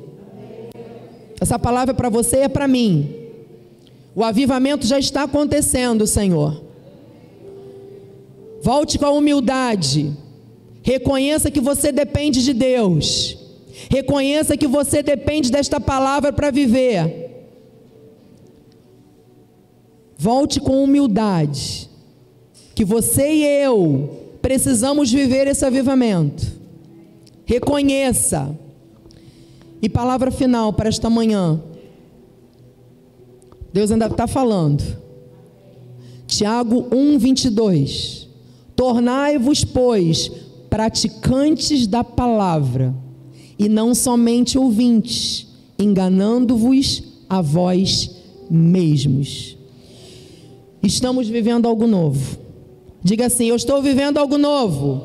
Essa 1.41 1.59
palavra 1.59 1.93
é 1.93 1.97
para 1.97 2.09
você 2.09 2.39
é 2.39 2.49
para 2.49 2.69
mim. 2.69 3.15
O 4.15 4.23
avivamento 4.23 4.87
já 4.87 4.99
está 4.99 5.25
acontecendo, 5.25 6.07
Senhor. 6.07 6.63
Volte 8.63 8.99
com 8.99 9.07
a 9.07 9.11
humildade. 9.11 10.13
Reconheça 10.83 11.51
que 11.51 11.61
você 11.61 11.93
depende 11.93 12.43
de 12.43 12.53
Deus. 12.53 13.39
Reconheça 13.91 14.57
que 14.57 14.67
você 14.67 15.03
depende 15.03 15.51
desta 15.51 15.81
palavra 15.81 16.33
para 16.33 16.51
viver. 16.51 17.31
Volte 20.19 20.61
com 20.61 20.83
humildade, 20.85 21.89
que 22.75 22.85
você 22.85 23.33
e 23.33 23.45
eu 23.45 24.37
precisamos 24.41 25.11
viver 25.11 25.47
esse 25.47 25.65
avivamento. 25.65 26.47
Reconheça. 27.45 28.57
E 29.81 29.89
palavra 29.89 30.31
final 30.31 30.73
para 30.73 30.89
esta 30.89 31.11
manhã. 31.11 31.61
Deus 33.73 33.91
ainda 33.91 34.07
está 34.07 34.27
falando. 34.29 34.83
Tiago 36.27 36.87
1, 36.93 37.19
22. 37.19 38.29
Tornai-vos, 38.77 39.65
pois, 39.65 40.31
praticantes 40.73 41.87
da 41.87 42.03
palavra, 42.03 42.95
e 43.59 43.69
não 43.69 43.95
somente 43.95 44.57
ouvintes, 44.57 45.47
enganando-vos 45.79 47.03
a 47.29 47.43
vós 47.43 48.11
mesmos. 48.51 49.59
Estamos 50.83 51.29
vivendo 51.29 51.69
algo 51.69 51.87
novo. 51.87 52.39
Diga 53.03 53.27
assim: 53.27 53.51
Eu 53.51 53.57
estou 53.57 53.83
vivendo 53.83 54.17
algo 54.17 54.39
novo. 54.39 55.05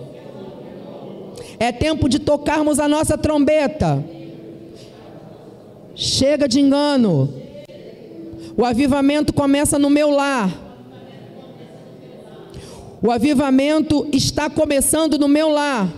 É 1.60 1.74
tempo 1.74 2.08
de 2.08 2.20
tocarmos 2.20 2.80
a 2.80 2.88
nossa 2.88 3.18
trombeta. 3.18 4.02
Chega 5.94 6.48
de 6.48 6.62
engano. 6.62 7.34
O 8.56 8.64
avivamento 8.64 9.34
começa 9.34 9.78
no 9.78 9.90
meu 9.90 10.12
lar. 10.12 10.67
O 13.02 13.12
avivamento 13.12 14.08
está 14.12 14.50
começando 14.50 15.20
no 15.20 15.28
meu 15.28 15.50
lar. 15.50 15.94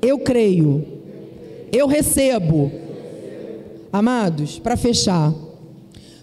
Eu 0.00 0.20
creio. 0.20 0.86
Eu 1.72 1.88
recebo. 1.88 2.70
Amados, 3.92 4.58
para 4.58 4.76
fechar. 4.76 5.34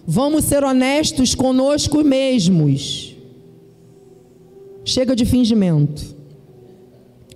Vamos 0.06 0.44
ser 0.44 0.64
honestos 0.64 1.34
conosco 1.34 2.02
mesmos. 2.02 3.14
Chega 4.84 5.14
de 5.14 5.26
fingimento. 5.26 6.16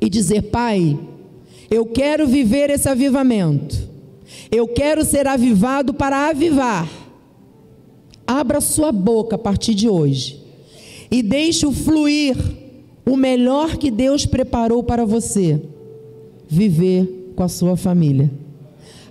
E 0.00 0.08
dizer, 0.08 0.44
Pai, 0.44 0.98
eu 1.70 1.84
quero 1.84 2.26
viver 2.26 2.70
esse 2.70 2.88
avivamento. 2.88 3.76
Eu 4.50 4.66
quero 4.68 5.04
ser 5.04 5.26
avivado 5.26 5.92
para 5.92 6.30
avivar. 6.30 6.88
Abra 8.26 8.62
sua 8.62 8.90
boca 8.90 9.36
a 9.36 9.38
partir 9.38 9.74
de 9.74 9.86
hoje 9.86 10.39
e 11.10 11.22
deixe 11.22 11.70
fluir 11.72 12.36
o 13.04 13.16
melhor 13.16 13.76
que 13.76 13.90
Deus 13.90 14.26
preparou 14.26 14.82
para 14.82 15.04
você 15.04 15.60
viver 16.48 17.32
com 17.34 17.42
a 17.42 17.48
sua 17.48 17.76
família. 17.76 18.30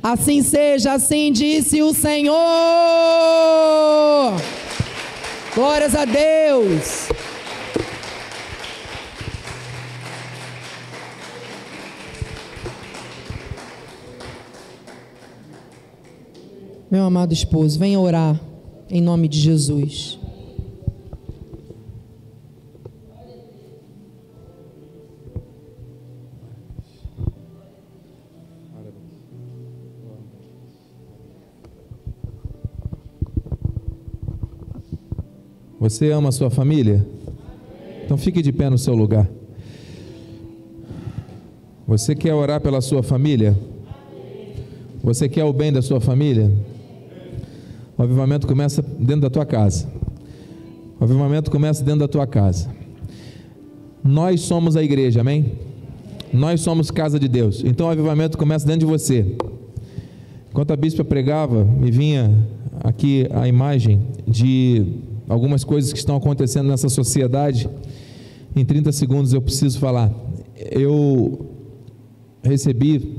Assim 0.01 0.41
seja, 0.41 0.93
assim 0.93 1.31
disse 1.31 1.81
o 1.81 1.93
Senhor. 1.93 2.35
Glórias 5.53 5.93
a 5.93 6.05
Deus. 6.05 7.09
Meu 16.89 17.03
amado 17.03 17.33
esposo, 17.33 17.77
venha 17.77 17.99
orar 17.99 18.39
em 18.89 19.01
nome 19.01 19.27
de 19.27 19.39
Jesus. 19.39 20.18
Você 35.79 36.11
ama 36.11 36.29
a 36.29 36.31
sua 36.31 36.49
família? 36.49 37.05
Então 38.03 38.17
fique 38.17 38.41
de 38.41 38.51
pé 38.51 38.69
no 38.69 38.77
seu 38.77 38.93
lugar. 38.93 39.29
Você 41.87 42.13
quer 42.13 42.33
orar 42.33 42.59
pela 42.59 42.81
sua 42.81 43.01
família? 43.01 43.57
Você 45.01 45.29
quer 45.29 45.45
o 45.45 45.53
bem 45.53 45.71
da 45.71 45.81
sua 45.81 46.01
família? 46.01 46.51
O 47.97 48.03
avivamento 48.03 48.45
começa 48.45 48.81
dentro 48.81 49.21
da 49.21 49.29
tua 49.29 49.45
casa. 49.45 49.87
O 50.99 51.03
avivamento 51.03 51.49
começa 51.49 51.83
dentro 51.83 52.01
da 52.01 52.07
tua 52.07 52.27
casa. 52.27 52.69
Nós 54.03 54.41
somos 54.41 54.75
a 54.75 54.83
igreja, 54.83 55.21
amém? 55.21 55.53
Nós 56.33 56.59
somos 56.61 56.91
casa 56.91 57.17
de 57.17 57.27
Deus. 57.27 57.63
Então 57.63 57.87
o 57.87 57.89
avivamento 57.89 58.37
começa 58.37 58.67
dentro 58.67 58.81
de 58.81 58.85
você. 58.85 59.35
Enquanto 60.49 60.71
a 60.71 60.75
bispa 60.75 61.05
pregava, 61.05 61.63
me 61.63 61.89
vinha 61.89 62.31
aqui 62.83 63.27
a 63.31 63.47
imagem 63.47 64.01
de 64.27 64.85
algumas 65.29 65.63
coisas 65.63 65.93
que 65.93 65.99
estão 65.99 66.15
acontecendo 66.15 66.67
nessa 66.67 66.89
sociedade. 66.89 67.69
Em 68.55 68.65
30 68.65 68.91
segundos 68.91 69.31
eu 69.31 69.41
preciso 69.41 69.79
falar. 69.79 70.11
Eu 70.71 71.51
recebi, 72.41 73.15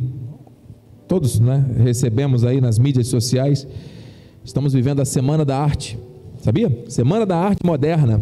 todos 1.06 1.38
né, 1.38 1.64
recebemos 1.78 2.44
aí 2.44 2.60
nas 2.60 2.78
mídias 2.78 3.06
sociais, 3.06 3.66
estamos 4.44 4.72
vivendo 4.72 5.00
a 5.00 5.04
Semana 5.04 5.44
da 5.44 5.56
Arte, 5.56 5.96
sabia? 6.42 6.84
Semana 6.88 7.24
da 7.24 7.36
Arte 7.36 7.64
Moderna. 7.64 8.20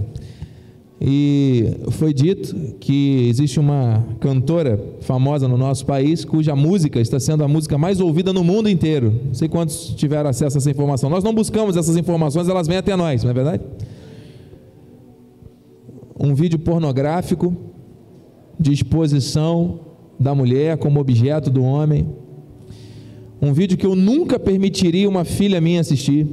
E 1.00 1.76
foi 1.92 2.12
dito 2.12 2.54
que 2.80 3.28
existe 3.28 3.60
uma 3.60 4.04
cantora 4.18 4.80
famosa 5.00 5.46
no 5.46 5.56
nosso 5.56 5.86
país 5.86 6.24
cuja 6.24 6.56
música 6.56 7.00
está 7.00 7.20
sendo 7.20 7.44
a 7.44 7.48
música 7.48 7.78
mais 7.78 8.00
ouvida 8.00 8.32
no 8.32 8.42
mundo 8.42 8.68
inteiro. 8.68 9.14
Não 9.26 9.34
sei 9.34 9.48
quantos 9.48 9.94
tiveram 9.96 10.28
acesso 10.28 10.56
a 10.56 10.58
essa 10.58 10.70
informação. 10.70 11.08
Nós 11.08 11.22
não 11.22 11.32
buscamos 11.32 11.76
essas 11.76 11.96
informações, 11.96 12.48
elas 12.48 12.66
vêm 12.66 12.78
até 12.78 12.96
nós, 12.96 13.22
não 13.22 13.30
é 13.30 13.34
verdade? 13.34 13.62
Um 16.18 16.34
vídeo 16.34 16.58
pornográfico 16.58 17.54
de 18.58 18.72
exposição 18.72 19.78
da 20.18 20.34
mulher 20.34 20.78
como 20.78 20.98
objeto 20.98 21.48
do 21.48 21.62
homem. 21.62 22.08
Um 23.40 23.52
vídeo 23.52 23.78
que 23.78 23.86
eu 23.86 23.94
nunca 23.94 24.36
permitiria 24.36 25.08
uma 25.08 25.24
filha 25.24 25.60
minha 25.60 25.80
assistir 25.80 26.26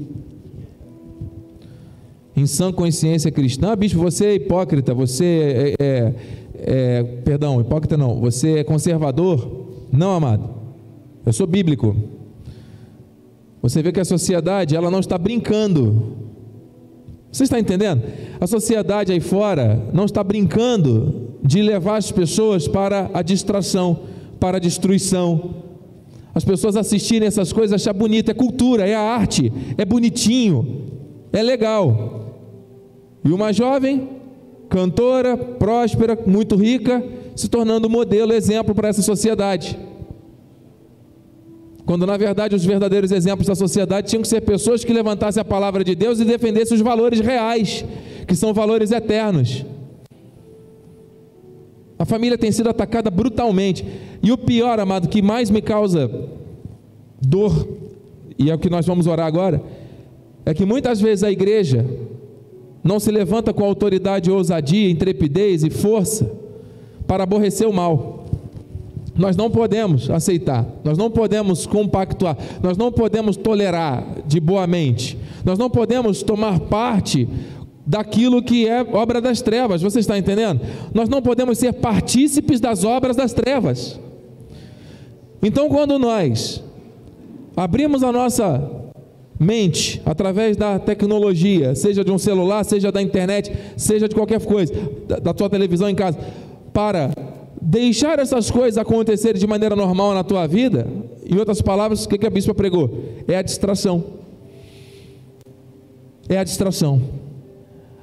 em 2.35 2.45
sã 2.45 2.71
consciência 2.71 3.31
cristã, 3.31 3.71
ah, 3.71 3.75
bispo, 3.75 3.99
você 3.99 4.25
é 4.25 4.35
hipócrita, 4.35 4.93
você 4.93 5.75
é, 5.79 5.85
é, 5.85 6.13
é, 6.57 7.03
perdão, 7.23 7.61
hipócrita 7.61 7.95
não, 7.95 8.19
você 8.19 8.59
é 8.59 8.63
conservador? 8.63 9.67
Não, 9.91 10.11
amado, 10.11 10.49
eu 11.25 11.31
sou 11.31 11.47
bíblico. 11.47 11.95
Você 13.61 13.81
vê 13.81 13.91
que 13.91 13.99
a 13.99 14.05
sociedade, 14.05 14.75
ela 14.75 14.91
não 14.91 14.99
está 14.99 15.17
brincando. 15.17 16.17
Você 17.31 17.45
está 17.45 17.59
entendendo? 17.59 18.03
A 18.39 18.45
sociedade 18.45 19.11
aí 19.11 19.19
fora 19.19 19.81
não 19.91 20.05
está 20.05 20.23
brincando 20.23 21.31
de 21.43 21.61
levar 21.61 21.97
as 21.97 22.11
pessoas 22.11 22.67
para 22.67 23.09
a 23.13 23.21
distração, 23.21 24.01
para 24.39 24.57
a 24.57 24.59
destruição. 24.59 25.55
As 26.33 26.43
pessoas 26.43 26.75
assistirem 26.75 27.27
essas 27.27 27.51
coisas, 27.51 27.73
achar 27.73 27.93
bonito, 27.93 28.29
é 28.29 28.33
cultura, 28.33 28.87
é 28.87 28.93
arte, 28.93 29.51
é 29.77 29.83
bonitinho, 29.83 30.83
é 31.33 31.41
legal. 31.41 32.24
E 33.25 33.31
uma 33.31 33.51
jovem, 33.51 34.07
cantora, 34.69 35.35
próspera, 35.35 36.15
muito 36.27 36.55
rica, 36.55 37.03
se 37.35 37.49
tornando 37.49 37.89
modelo, 37.89 38.31
exemplo 38.31 38.75
para 38.75 38.89
essa 38.89 39.01
sociedade. 39.01 39.77
Quando 41.87 42.05
na 42.05 42.17
verdade 42.17 42.55
os 42.55 42.63
verdadeiros 42.63 43.11
exemplos 43.11 43.47
da 43.47 43.55
sociedade 43.55 44.09
tinham 44.09 44.21
que 44.21 44.27
ser 44.27 44.41
pessoas 44.41 44.83
que 44.83 44.93
levantassem 44.93 45.41
a 45.41 45.45
palavra 45.45 45.83
de 45.83 45.95
Deus 45.95 46.19
e 46.19 46.25
defendessem 46.25 46.75
os 46.75 46.81
valores 46.81 47.19
reais, 47.19 47.83
que 48.27 48.35
são 48.35 48.53
valores 48.53 48.91
eternos. 48.91 49.65
A 51.97 52.05
família 52.05 52.37
tem 52.37 52.51
sido 52.51 52.69
atacada 52.69 53.09
brutalmente. 53.09 53.85
E 54.21 54.31
o 54.31 54.37
pior, 54.37 54.79
amado, 54.79 55.07
que 55.07 55.21
mais 55.21 55.49
me 55.49 55.61
causa 55.61 56.11
dor, 57.21 57.67
e 58.37 58.51
é 58.51 58.55
o 58.55 58.59
que 58.59 58.69
nós 58.69 58.85
vamos 58.85 59.07
orar 59.07 59.25
agora, 59.25 59.63
é 60.45 60.53
que 60.53 60.65
muitas 60.65 60.99
vezes 60.99 61.23
a 61.23 61.31
igreja 61.31 61.85
não 62.85 62.99
se 62.99 63.09
levanta 63.09 63.51
com 63.51 63.65
autoridade, 63.65 64.29
ousadia, 64.29 64.91
intrepidez 64.91 65.63
e 65.63 65.71
força 65.71 66.31
para 67.07 67.23
aborrecer 67.23 67.67
o 67.67 67.73
mal. 67.73 68.25
Nós 69.17 69.35
não 69.35 69.49
podemos 69.49 70.07
aceitar, 70.11 70.67
nós 70.83 70.95
não 70.95 71.09
podemos 71.09 71.65
compactuar, 71.65 72.37
nós 72.61 72.77
não 72.77 72.91
podemos 72.91 73.35
tolerar 73.37 74.05
de 74.27 74.39
boa 74.39 74.67
mente, 74.67 75.17
nós 75.43 75.57
não 75.57 75.67
podemos 75.67 76.21
tomar 76.21 76.59
parte 76.59 77.27
daquilo 77.87 78.43
que 78.43 78.67
é 78.67 78.81
obra 78.81 79.19
das 79.19 79.41
trevas, 79.41 79.81
você 79.81 79.99
está 79.99 80.15
entendendo? 80.17 80.61
Nós 80.93 81.09
não 81.09 81.23
podemos 81.23 81.57
ser 81.57 81.73
partícipes 81.73 82.59
das 82.59 82.83
obras 82.83 83.15
das 83.15 83.33
trevas. 83.33 83.99
Então, 85.41 85.69
quando 85.69 85.97
nós 85.97 86.61
abrimos 87.55 88.03
a 88.03 88.11
nossa 88.11 88.84
mente 89.39 90.01
através 90.05 90.55
da 90.55 90.79
tecnologia, 90.79 91.75
seja 91.75 92.03
de 92.03 92.11
um 92.11 92.17
celular, 92.17 92.63
seja 92.63 92.91
da 92.91 93.01
internet, 93.01 93.51
seja 93.75 94.07
de 94.07 94.15
qualquer 94.15 94.43
coisa, 94.43 94.73
da, 95.07 95.33
tua 95.33 95.49
televisão 95.49 95.89
em 95.89 95.95
casa, 95.95 96.17
para 96.71 97.11
deixar 97.61 98.19
essas 98.19 98.49
coisas 98.49 98.77
acontecerem 98.77 99.39
de 99.39 99.47
maneira 99.47 99.75
normal 99.75 100.13
na 100.13 100.23
tua 100.23 100.47
vida, 100.47 100.87
em 101.25 101.37
outras 101.37 101.61
palavras, 101.61 102.05
o 102.05 102.09
que, 102.09 102.17
que 102.17 102.27
a 102.27 102.29
bispa 102.29 102.53
pregou? 102.53 102.89
É 103.27 103.37
a 103.37 103.41
distração. 103.41 104.03
É 106.29 106.37
a 106.37 106.43
distração. 106.43 107.01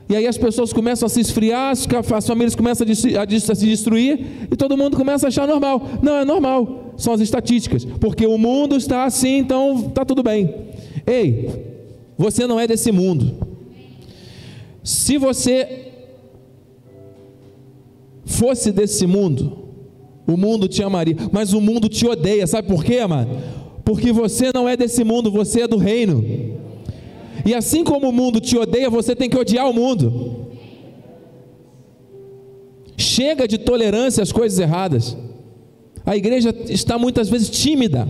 E 0.09 0.17
aí 0.17 0.27
as 0.27 0.37
pessoas 0.37 0.73
começam 0.73 1.07
a 1.07 1.09
se 1.09 1.21
esfriar, 1.21 1.71
as 1.71 2.27
famílias 2.27 2.55
começam 2.55 2.87
a 2.87 3.55
se 3.55 3.67
destruir 3.67 4.49
e 4.51 4.57
todo 4.57 4.77
mundo 4.77 4.95
começa 4.95 5.27
a 5.27 5.29
achar 5.29 5.49
normal. 5.49 5.89
Não, 6.03 6.17
é 6.17 6.25
normal, 6.25 6.93
são 6.99 7.15
as 7.15 7.21
estatísticas, 7.21 7.85
porque 7.85 8.27
o 8.27 8.37
mundo 8.37 8.77
está 8.77 9.05
assim, 9.05 9.39
então 9.39 9.87
está 9.89 10.05
tudo 10.05 10.23
bem. 10.23 10.72
Ei, 11.07 11.49
você 12.17 12.47
não 12.47 12.59
é 12.59 12.67
desse 12.67 12.93
mundo. 12.93 13.47
Se 14.83 15.17
você 15.19 15.93
fosse 18.25 18.73
desse 18.73 19.07
mundo, 19.07 19.59
o 20.27 20.37
mundo 20.37 20.69
te 20.69 20.83
amaria, 20.83 21.17
mas 21.31 21.53
o 21.53 21.61
mundo 21.61 21.89
te 21.89 22.07
odeia, 22.07 22.47
sabe 22.47 22.69
por 22.69 22.85
quê, 22.85 22.99
amado? 22.99 23.31
Porque 23.85 24.13
você 24.13 24.51
não 24.55 24.69
é 24.69 24.77
desse 24.77 25.05
mundo, 25.05 25.31
você 25.31 25.63
é 25.63 25.69
do 25.69 25.77
reino. 25.77 26.25
E 27.45 27.55
assim 27.55 27.83
como 27.83 28.09
o 28.09 28.13
mundo 28.13 28.41
te 28.41 28.57
odeia, 28.57 28.89
você 28.89 29.17
tem 29.17 29.29
que 29.29 29.37
odiar 29.37 29.69
o 29.69 29.73
mundo. 29.73 30.47
Chega 32.97 33.49
de 33.49 33.59
tolerância 33.59 34.23
às 34.23 34.31
coisas 34.31 34.59
erradas. 34.59 35.17
A 36.07 36.17
igreja 36.17 36.55
está 36.69 36.99
muitas 36.99 37.29
vezes 37.29 37.51
tímida 37.51 38.09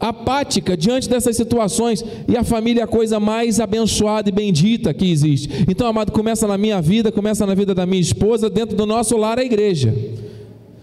apática 0.00 0.76
diante 0.76 1.08
dessas 1.08 1.36
situações, 1.36 2.04
e 2.28 2.36
a 2.36 2.44
família 2.44 2.82
é 2.82 2.84
a 2.84 2.86
coisa 2.86 3.18
mais 3.18 3.58
abençoada 3.60 4.28
e 4.28 4.32
bendita 4.32 4.94
que 4.94 5.10
existe. 5.10 5.64
Então, 5.68 5.86
amado, 5.86 6.12
começa 6.12 6.46
na 6.46 6.56
minha 6.56 6.80
vida, 6.80 7.10
começa 7.10 7.44
na 7.44 7.54
vida 7.54 7.74
da 7.74 7.84
minha 7.84 8.00
esposa, 8.00 8.48
dentro 8.48 8.76
do 8.76 8.86
nosso 8.86 9.16
lar, 9.16 9.38
a 9.38 9.44
igreja. 9.44 9.94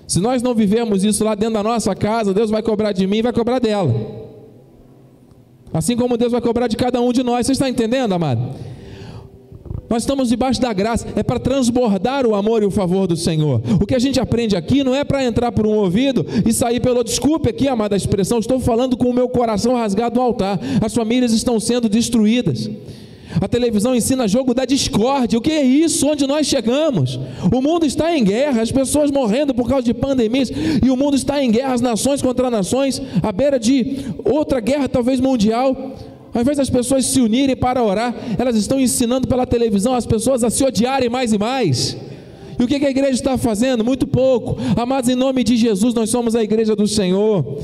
Se 0.08 0.20
nós 0.20 0.42
não 0.42 0.54
vivemos 0.54 1.04
isso 1.04 1.24
lá 1.24 1.34
dentro 1.34 1.56
da 1.56 1.64
nossa 1.64 1.96
casa, 1.96 2.34
Deus 2.34 2.50
vai 2.50 2.62
cobrar 2.62 2.92
de 2.92 3.08
mim 3.08 3.18
e 3.18 3.22
vai 3.22 3.34
cobrar 3.34 3.60
dela. 3.60 3.94
Assim 5.74 5.96
como 5.96 6.18
Deus 6.18 6.32
vai 6.32 6.42
cobrar 6.42 6.68
de 6.68 6.78
cada 6.78 7.02
um 7.02 7.12
de 7.12 7.24
nós. 7.24 7.46
Você 7.46 7.54
está 7.54 7.70
entendendo, 7.70 8.14
amado? 8.14 8.56
Nós 9.90 10.04
estamos 10.04 10.30
debaixo 10.30 10.60
da 10.60 10.74
graça, 10.74 11.08
é 11.16 11.24
para 11.24 11.40
transbordar 11.40 12.26
o 12.26 12.36
amor 12.36 12.64
e 12.64 12.66
o 12.66 12.72
favor 12.72 13.08
do 13.08 13.16
Senhor. 13.16 13.62
O 13.82 13.86
que 13.86 13.96
a 13.96 14.00
gente 14.00 14.20
aprende 14.20 14.56
aqui 14.56 14.84
não 14.84 14.96
é 14.96 15.04
para 15.04 15.24
entrar 15.24 15.52
por 15.52 15.68
um 15.68 15.74
ouvido 15.74 16.26
e 16.46 16.52
sair 16.52 16.80
pelo. 16.80 17.04
Desculpe 17.04 17.50
aqui, 17.50 17.68
amada 17.68 17.96
expressão, 17.96 18.40
estou 18.40 18.60
falando 18.60 18.98
com 18.98 19.10
o 19.10 19.14
meu 19.14 19.30
coração 19.30 19.76
rasgado 19.76 20.20
ao 20.20 20.28
altar. 20.28 20.60
As 20.82 20.94
famílias 20.94 21.32
estão 21.34 21.60
sendo 21.60 21.88
destruídas. 21.88 22.70
A 23.42 23.48
televisão 23.48 23.96
ensina 23.96 24.28
jogo 24.28 24.54
da 24.54 24.66
discórdia. 24.66 25.38
O 25.38 25.42
que 25.42 25.52
é 25.52 25.64
isso? 25.64 26.08
Onde 26.08 26.26
nós 26.26 26.48
chegamos? 26.48 27.20
O 27.54 27.62
mundo 27.62 27.86
está 27.86 28.16
em 28.18 28.24
guerra, 28.24 28.62
as 28.62 28.72
pessoas 28.72 29.12
morrendo 29.12 29.54
por 29.54 29.68
causa 29.68 29.84
de 29.84 29.94
pandemias, 29.94 30.50
e 30.84 30.90
o 30.90 30.96
mundo 30.96 31.16
está 31.16 31.44
em 31.44 31.52
guerra, 31.52 31.74
as 31.74 31.82
nações 31.82 32.22
contra 32.22 32.50
nações, 32.50 33.02
à 33.22 33.32
beira 33.32 33.60
de 33.60 33.98
outra 34.24 34.60
guerra, 34.60 34.88
talvez 34.88 35.20
mundial. 35.20 35.96
Ao 36.36 36.42
invés 36.42 36.58
das 36.58 36.70
pessoas 36.70 37.06
se 37.06 37.22
unirem 37.22 37.56
para 37.56 37.82
orar, 37.82 38.14
elas 38.38 38.58
estão 38.58 38.78
ensinando 38.78 39.26
pela 39.26 39.46
televisão 39.46 39.94
as 39.94 40.06
pessoas 40.06 40.44
a 40.44 40.50
se 40.50 40.66
odiarem 40.66 41.08
mais 41.08 41.32
e 41.32 41.38
mais. 41.38 41.96
E 42.60 42.62
o 42.62 42.68
que 42.68 42.76
a 42.76 42.90
igreja 42.90 43.14
está 43.14 43.38
fazendo? 43.38 43.86
Muito 43.86 44.06
pouco. 44.06 44.58
Amados, 44.76 45.10
em 45.10 45.16
nome 45.16 45.46
de 45.46 45.56
Jesus, 45.56 45.94
nós 45.94 46.10
somos 46.10 46.36
a 46.36 46.44
igreja 46.44 46.76
do 46.76 46.86
Senhor. 46.90 47.58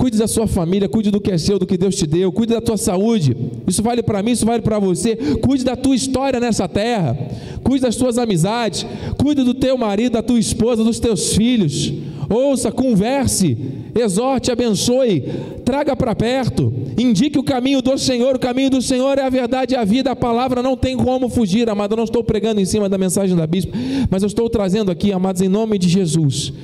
Cuide 0.00 0.16
da 0.16 0.26
sua 0.26 0.46
família, 0.46 0.88
cuide 0.88 1.10
do 1.10 1.20
que 1.20 1.30
é 1.30 1.36
seu, 1.36 1.58
do 1.58 1.66
que 1.66 1.76
Deus 1.76 1.94
te 1.94 2.06
deu, 2.06 2.32
cuide 2.32 2.54
da 2.54 2.60
tua 2.62 2.78
saúde. 2.78 3.36
Isso 3.66 3.82
vale 3.82 4.02
para 4.02 4.22
mim, 4.22 4.30
isso 4.30 4.46
vale 4.46 4.62
para 4.62 4.78
você. 4.78 5.14
Cuide 5.14 5.62
da 5.62 5.76
tua 5.76 5.94
história 5.94 6.40
nessa 6.40 6.66
terra. 6.66 7.14
Cuide 7.62 7.82
das 7.82 7.96
tuas 7.96 8.16
amizades. 8.16 8.86
Cuide 9.18 9.44
do 9.44 9.52
teu 9.52 9.76
marido, 9.76 10.12
da 10.12 10.22
tua 10.22 10.38
esposa, 10.38 10.82
dos 10.82 10.98
teus 10.98 11.34
filhos. 11.34 11.92
Ouça, 12.30 12.72
converse, 12.72 13.58
exorte, 13.94 14.50
abençoe, 14.50 15.22
traga 15.66 15.94
para 15.94 16.14
perto, 16.14 16.72
indique 16.96 17.38
o 17.38 17.42
caminho 17.42 17.82
do 17.82 17.98
Senhor. 17.98 18.36
O 18.36 18.38
caminho 18.38 18.70
do 18.70 18.80
Senhor 18.80 19.18
é 19.18 19.22
a 19.22 19.28
verdade 19.28 19.74
e 19.74 19.76
a 19.76 19.84
vida. 19.84 20.12
A 20.12 20.16
palavra 20.16 20.62
não 20.62 20.78
tem 20.78 20.96
como 20.96 21.28
fugir, 21.28 21.68
amado. 21.68 21.92
Eu 21.92 21.98
não 21.98 22.04
estou 22.04 22.24
pregando 22.24 22.58
em 22.58 22.64
cima 22.64 22.88
da 22.88 22.96
mensagem 22.96 23.36
da 23.36 23.46
bispo, 23.46 23.72
mas 24.08 24.22
eu 24.22 24.28
estou 24.28 24.48
trazendo 24.48 24.90
aqui, 24.90 25.12
amados, 25.12 25.42
em 25.42 25.48
nome 25.48 25.76
de 25.76 25.90
Jesus 25.90 26.54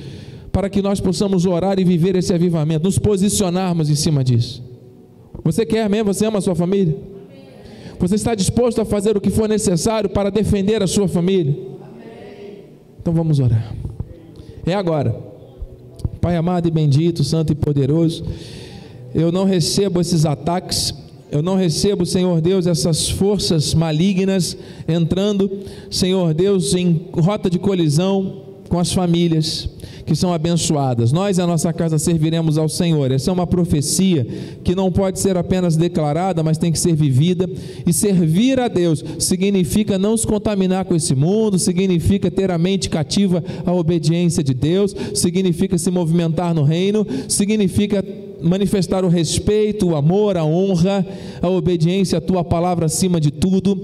para 0.57 0.71
que 0.71 0.81
nós 0.81 0.99
possamos 0.99 1.45
orar 1.45 1.79
e 1.79 1.83
viver 1.83 2.15
esse 2.15 2.33
avivamento, 2.33 2.83
nos 2.83 2.97
posicionarmos 2.97 3.91
em 3.91 3.95
cima 3.95 4.23
disso. 4.23 4.63
Você 5.43 5.63
quer 5.63 5.87
mesmo? 5.87 6.11
Você 6.11 6.25
ama 6.25 6.39
a 6.39 6.41
sua 6.41 6.55
família? 6.55 6.97
Você 7.99 8.15
está 8.15 8.33
disposto 8.33 8.81
a 8.81 8.85
fazer 8.85 9.15
o 9.15 9.21
que 9.21 9.29
for 9.29 9.47
necessário 9.47 10.09
para 10.09 10.31
defender 10.31 10.81
a 10.81 10.87
sua 10.87 11.07
família? 11.07 11.55
Então 12.99 13.13
vamos 13.13 13.39
orar. 13.39 13.71
É 14.65 14.73
agora. 14.73 15.15
Pai 16.19 16.35
amado 16.35 16.67
e 16.67 16.71
bendito, 16.71 17.23
santo 17.23 17.53
e 17.53 17.55
poderoso, 17.55 18.25
eu 19.13 19.31
não 19.31 19.45
recebo 19.45 20.01
esses 20.01 20.25
ataques, 20.25 20.91
eu 21.31 21.43
não 21.43 21.55
recebo, 21.55 22.03
Senhor 22.03 22.41
Deus, 22.41 22.65
essas 22.65 23.07
forças 23.07 23.75
malignas 23.75 24.57
entrando, 24.87 25.51
Senhor 25.91 26.33
Deus, 26.33 26.73
em 26.73 27.09
rota 27.13 27.47
de 27.47 27.59
colisão 27.59 28.46
com 28.69 28.79
as 28.79 28.91
famílias 28.91 29.69
que 30.05 30.15
são 30.15 30.33
abençoadas. 30.33 31.11
Nós 31.11 31.37
e 31.37 31.41
a 31.41 31.47
nossa 31.47 31.73
casa 31.73 31.99
serviremos 31.99 32.57
ao 32.57 32.69
Senhor. 32.69 33.11
Essa 33.11 33.29
é 33.29 33.33
uma 33.33 33.45
profecia 33.45 34.25
que 34.63 34.73
não 34.73 34.89
pode 34.89 35.19
ser 35.19 35.35
apenas 35.35 35.75
declarada, 35.75 36.41
mas 36.41 36.57
tem 36.57 36.71
que 36.71 36.79
ser 36.79 36.95
vivida. 36.95 37.49
E 37.85 37.91
servir 37.91 38.59
a 38.59 38.69
Deus 38.69 39.03
significa 39.19 39.99
não 39.99 40.15
se 40.15 40.25
contaminar 40.25 40.85
com 40.85 40.95
esse 40.95 41.13
mundo, 41.13 41.59
significa 41.59 42.31
ter 42.31 42.49
a 42.51 42.57
mente 42.57 42.89
cativa 42.89 43.43
à 43.65 43.73
obediência 43.73 44.41
de 44.41 44.53
Deus, 44.53 44.95
significa 45.13 45.77
se 45.77 45.91
movimentar 45.91 46.53
no 46.53 46.63
reino, 46.63 47.05
significa 47.27 48.03
manifestar 48.41 49.03
o 49.03 49.09
respeito, 49.09 49.87
o 49.87 49.95
amor, 49.95 50.37
a 50.37 50.45
honra, 50.45 51.05
a 51.41 51.49
obediência 51.49 52.17
à 52.17 52.21
tua 52.21 52.43
palavra 52.43 52.85
acima 52.85 53.19
de 53.19 53.31
tudo. 53.31 53.77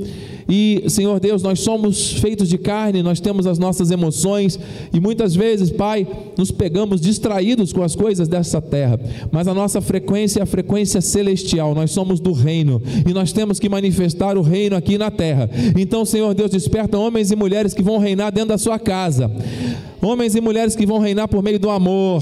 E, 0.47 0.83
Senhor 0.87 1.19
Deus, 1.19 1.41
nós 1.41 1.59
somos 1.59 2.13
feitos 2.13 2.49
de 2.49 2.57
carne, 2.57 3.01
nós 3.01 3.19
temos 3.19 3.47
as 3.47 3.57
nossas 3.57 3.91
emoções 3.91 4.59
e 4.93 4.99
muitas 4.99 5.35
vezes, 5.35 5.69
Pai, 5.69 6.07
nos 6.37 6.51
pegamos 6.51 7.01
distraídos 7.01 7.71
com 7.71 7.81
as 7.81 7.95
coisas 7.95 8.27
dessa 8.27 8.61
terra. 8.61 8.99
Mas 9.31 9.47
a 9.47 9.53
nossa 9.53 9.81
frequência 9.81 10.39
é 10.39 10.43
a 10.43 10.47
frequência 10.47 11.01
celestial. 11.01 11.73
Nós 11.73 11.91
somos 11.91 12.19
do 12.19 12.31
reino 12.31 12.81
e 13.07 13.13
nós 13.13 13.31
temos 13.31 13.59
que 13.59 13.69
manifestar 13.69 14.37
o 14.37 14.41
reino 14.41 14.75
aqui 14.75 14.97
na 14.97 15.09
terra. 15.09 15.49
Então, 15.77 16.05
Senhor 16.05 16.33
Deus, 16.33 16.51
desperta 16.51 16.97
homens 16.97 17.31
e 17.31 17.35
mulheres 17.35 17.73
que 17.73 17.81
vão 17.81 17.97
reinar 17.97 18.31
dentro 18.31 18.49
da 18.49 18.57
sua 18.57 18.79
casa. 18.79 19.31
Homens 20.01 20.35
e 20.35 20.41
mulheres 20.41 20.75
que 20.75 20.85
vão 20.85 20.99
reinar 20.99 21.27
por 21.29 21.41
meio 21.41 21.57
do 21.57 21.69
amor, 21.69 22.21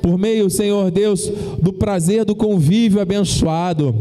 por 0.00 0.16
meio, 0.16 0.48
Senhor 0.48 0.90
Deus, 0.90 1.30
do 1.60 1.72
prazer 1.72 2.24
do 2.24 2.34
convívio 2.34 3.00
abençoado. 3.00 3.94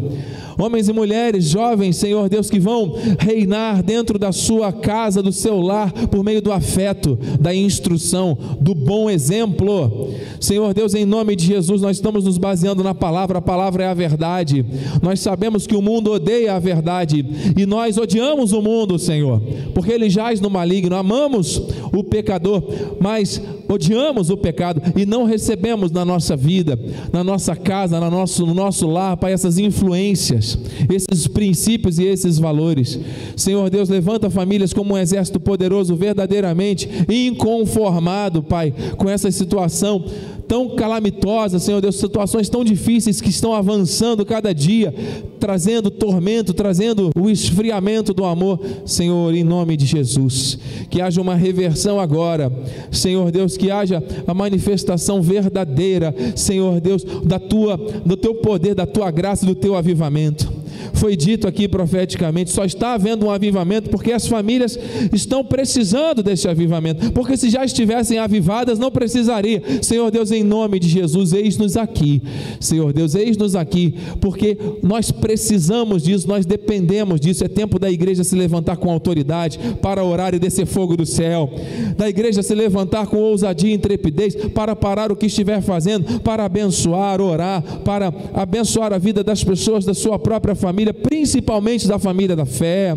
Homens 0.58 0.90
e 0.90 0.94
mulheres, 0.94 1.46
jovens, 1.46 1.98
Senhor 1.98 2.28
Deus, 2.30 2.50
que 2.50 2.60
vão 2.60 2.96
reinar 3.20 3.84
dentro 3.84 4.18
da 4.18 4.32
sua 4.32 4.72
casa, 4.72 5.22
do 5.22 5.32
seu 5.32 5.62
lar, 5.62 5.92
por 6.08 6.24
meio 6.24 6.42
do 6.42 6.52
afeto, 6.52 7.18
da 7.40 7.54
instrução, 7.54 8.38
do 8.60 8.74
bom 8.74 9.10
exemplo. 9.10 10.12
Senhor 10.40 10.74
Deus, 10.74 10.94
em 10.94 11.06
nome 11.06 11.36
de 11.36 11.46
Jesus, 11.46 11.82
nós 11.82 11.98
estamos 11.98 12.26
nos 12.26 12.38
baseando 12.38 12.84
na 12.84 12.96
palavra, 12.96 13.40
a 13.40 13.42
palavra 13.42 13.84
é 13.84 13.88
a 13.88 13.94
verdade. 13.94 14.66
Nós 15.02 15.20
sabemos 15.20 15.68
que 15.68 15.76
o 15.76 15.82
mundo 15.82 16.12
odeia 16.12 16.54
a 16.54 16.60
verdade 16.60 17.26
e 17.56 17.66
nós 17.66 17.98
odiamos 17.98 18.54
o 18.54 18.62
mundo, 18.62 18.98
Senhor, 19.00 19.42
porque 19.74 19.92
ele 19.92 20.10
jaz 20.10 20.40
no 20.40 20.50
maligno. 20.50 20.96
Amamos 20.96 21.62
o 21.92 22.04
pecador, 22.04 22.64
mas 23.00 23.42
odiamos 23.68 24.30
o 24.30 24.38
pecado 24.38 24.82
e 24.96 25.06
não 25.06 25.26
recebemos 25.26 25.92
na 25.92 26.06
nossa 26.06 26.36
vida, 26.36 26.80
na 27.12 27.24
nossa 27.24 27.56
casa, 27.56 28.00
no 28.00 28.10
nosso, 28.10 28.46
no 28.46 28.54
nosso 28.54 28.88
lar, 28.88 29.18
para 29.18 29.32
essas 29.32 29.58
influências, 29.58 30.47
esses 30.90 31.28
princípios 31.28 31.98
e 31.98 32.06
esses 32.06 32.38
valores. 32.38 33.00
Senhor 33.36 33.70
Deus, 33.70 33.90
levanta 33.90 34.30
famílias 34.30 34.74
como 34.74 34.94
um 34.94 34.98
exército 34.98 35.40
poderoso, 35.40 35.96
verdadeiramente 35.96 36.88
inconformado, 37.10 38.44
Pai, 38.44 38.74
com 38.98 39.10
essa 39.10 39.32
situação 39.32 40.06
tão 40.48 40.76
calamitosa, 40.76 41.60
Senhor 41.60 41.82
Deus, 41.82 41.98
situações 41.98 42.50
tão 42.50 42.64
difíceis 42.64 43.20
que 43.20 43.30
estão 43.30 43.54
avançando 43.54 44.26
cada 44.26 44.54
dia, 44.54 44.94
trazendo 45.40 45.92
tormento, 45.92 46.54
trazendo 46.54 47.12
o 47.16 47.30
esfriamento 47.30 48.14
do 48.14 48.24
amor, 48.24 48.60
Senhor, 48.86 49.34
em 49.36 49.44
nome 49.44 49.76
de 49.76 49.86
Jesus. 49.86 50.58
Que 50.90 51.02
haja 51.02 51.22
uma 51.22 51.36
reversão 51.36 52.00
agora, 52.00 52.52
Senhor 52.92 53.32
Deus, 53.32 53.58
que 53.58 53.70
haja 53.70 54.04
a 54.26 54.34
manifestação 54.34 55.22
verdadeira, 55.22 56.16
Senhor 56.36 56.80
Deus, 56.80 57.04
da 57.24 57.40
tua, 57.40 57.78
do 57.78 58.16
teu 58.16 58.36
poder, 58.36 58.74
da 58.74 58.86
tua 58.86 59.12
graça, 59.12 59.46
do 59.46 59.56
teu 59.56 59.76
avivamento 59.76 60.57
foi 60.94 61.16
dito 61.16 61.48
aqui 61.48 61.68
profeticamente, 61.68 62.52
só 62.52 62.66
está 62.66 62.94
havendo 62.94 63.26
um 63.26 63.32
avivamento 63.32 63.90
porque 63.90 64.12
as 64.12 64.28
famílias 64.28 64.78
estão 65.14 65.44
precisando 65.44 66.24
desse 66.24 66.48
avivamento, 66.48 67.12
porque 67.12 67.38
se 67.38 67.50
já 67.50 67.64
estivessem 67.64 68.18
avivadas, 68.18 68.80
não 68.80 68.92
precisaria. 68.92 69.62
Senhor 69.82 70.10
Deus, 70.12 70.32
em 70.32 70.44
nome 70.44 70.80
de 70.80 70.88
Jesus, 70.88 71.34
eis-nos 71.34 71.78
aqui. 71.78 72.22
Senhor 72.60 72.94
Deus, 72.94 73.16
eis-nos 73.16 73.56
aqui, 73.56 73.96
porque 74.20 74.58
nós 74.82 75.12
precisamos 75.12 76.04
disso, 76.04 76.28
nós 76.28 76.46
dependemos 76.46 77.20
disso. 77.20 77.44
É 77.44 77.48
tempo 77.48 77.80
da 77.80 77.90
igreja 77.90 78.24
se 78.24 78.36
levantar 78.36 78.78
com 78.78 78.92
autoridade 78.92 79.60
para 79.82 80.04
orar 80.04 80.34
e 80.34 80.40
descer 80.40 80.66
fogo 80.66 80.96
do 80.96 81.06
céu, 81.06 81.50
da 81.98 82.08
igreja 82.10 82.44
se 82.44 82.54
levantar 82.54 83.08
com 83.08 83.18
ousadia 83.18 83.72
e 83.72 83.74
intrepidez 83.74 84.36
para 84.54 84.76
parar 84.76 85.12
o 85.12 85.16
que 85.16 85.26
estiver 85.26 85.62
fazendo, 85.62 86.20
para 86.22 86.46
abençoar, 86.46 87.22
orar, 87.22 87.64
para 87.84 88.14
abençoar 88.34 88.94
a 88.94 88.98
vida 88.98 89.24
das 89.24 89.44
pessoas 89.44 89.86
da 89.86 89.94
sua 89.94 90.20
própria 90.20 90.56
família 90.56 90.67
família, 90.68 90.94
principalmente 90.94 91.88
da 91.88 91.98
família 91.98 92.36
da 92.36 92.46
fé. 92.46 92.94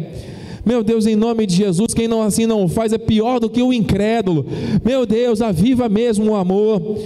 Meu 0.67 0.83
Deus, 0.83 1.07
em 1.07 1.15
nome 1.15 1.47
de 1.47 1.55
Jesus, 1.55 1.95
quem 1.95 2.09
não 2.09 2.21
assim 2.21 2.45
não 2.45 2.69
faz 2.69 2.93
é 2.93 2.99
pior 2.99 3.39
do 3.39 3.49
que 3.49 3.63
o 3.63 3.73
incrédulo. 3.73 4.45
Meu 4.85 5.07
Deus, 5.07 5.41
aviva 5.41 5.89
mesmo 5.89 6.33
o 6.33 6.35
amor. 6.35 6.99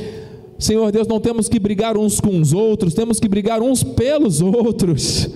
Senhor 0.58 0.90
Deus, 0.90 1.06
não 1.06 1.20
temos 1.20 1.50
que 1.50 1.58
brigar 1.58 1.98
uns 1.98 2.18
com 2.18 2.40
os 2.40 2.54
outros, 2.54 2.94
temos 2.94 3.20
que 3.20 3.28
brigar 3.28 3.60
uns 3.60 3.82
pelos 3.82 4.40
outros 4.40 5.28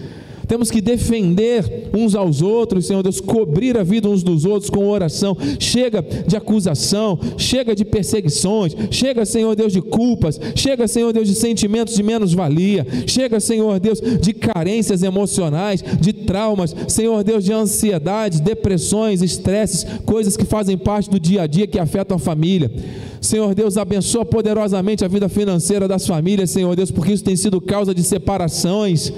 temos 0.49 0.71
que 0.71 0.81
defender 0.81 1.91
uns 1.95 2.15
aos 2.15 2.41
outros, 2.41 2.87
Senhor 2.87 3.03
Deus, 3.03 3.21
cobrir 3.21 3.77
a 3.77 3.85
vida 3.85 4.09
uns 4.09 4.23
dos 4.23 4.47
outros 4.47 4.71
com 4.71 4.89
oração. 4.89 5.37
Chega 5.61 6.03
de 6.03 6.35
acusação, 6.37 7.19
chega 7.37 7.77
de 7.77 7.85
perseguições, 7.85 8.75
chega, 8.91 9.27
Senhor 9.27 9.55
Deus, 9.55 9.75
de 9.75 9.83
culpas, 9.83 10.41
chega, 10.55 10.89
Senhor 10.89 11.13
Deus, 11.13 11.29
de 11.29 11.35
sentimentos 11.35 11.95
de 11.95 12.03
menos-valia, 12.03 12.87
chega, 13.07 13.39
Senhor 13.39 13.79
Deus, 13.79 14.01
de 14.01 14.33
carências 14.33 15.03
emocionais, 15.03 15.85
de 16.01 16.15
traumas, 16.15 16.75
Senhor 16.89 17.23
Deus, 17.23 17.45
de 17.45 17.53
ansiedade, 17.53 18.41
depressões, 18.41 19.21
estresses, 19.21 19.85
coisas 20.07 20.35
que 20.35 20.47
fazem 20.47 20.79
parte 20.79 21.11
do 21.11 21.21
dia 21.21 21.43
a 21.43 21.47
dia 21.47 21.67
que 21.67 21.79
afetam 21.79 22.17
a 22.17 22.21
família. 22.21 22.73
Senhor 23.21 23.55
Deus, 23.55 23.77
abençoa 23.77 24.25
poderosamente 24.25 25.05
a 25.05 25.09
vida 25.09 25.29
financeira 25.29 25.87
das 25.87 26.07
famílias, 26.07 26.51
Senhor 26.51 26.75
Deus, 26.75 26.91
porque 26.91 27.13
isso 27.13 27.25
tem 27.25 27.37
sido 27.37 27.61
causa 27.61 27.95
de 27.95 28.03
separações 28.03 29.13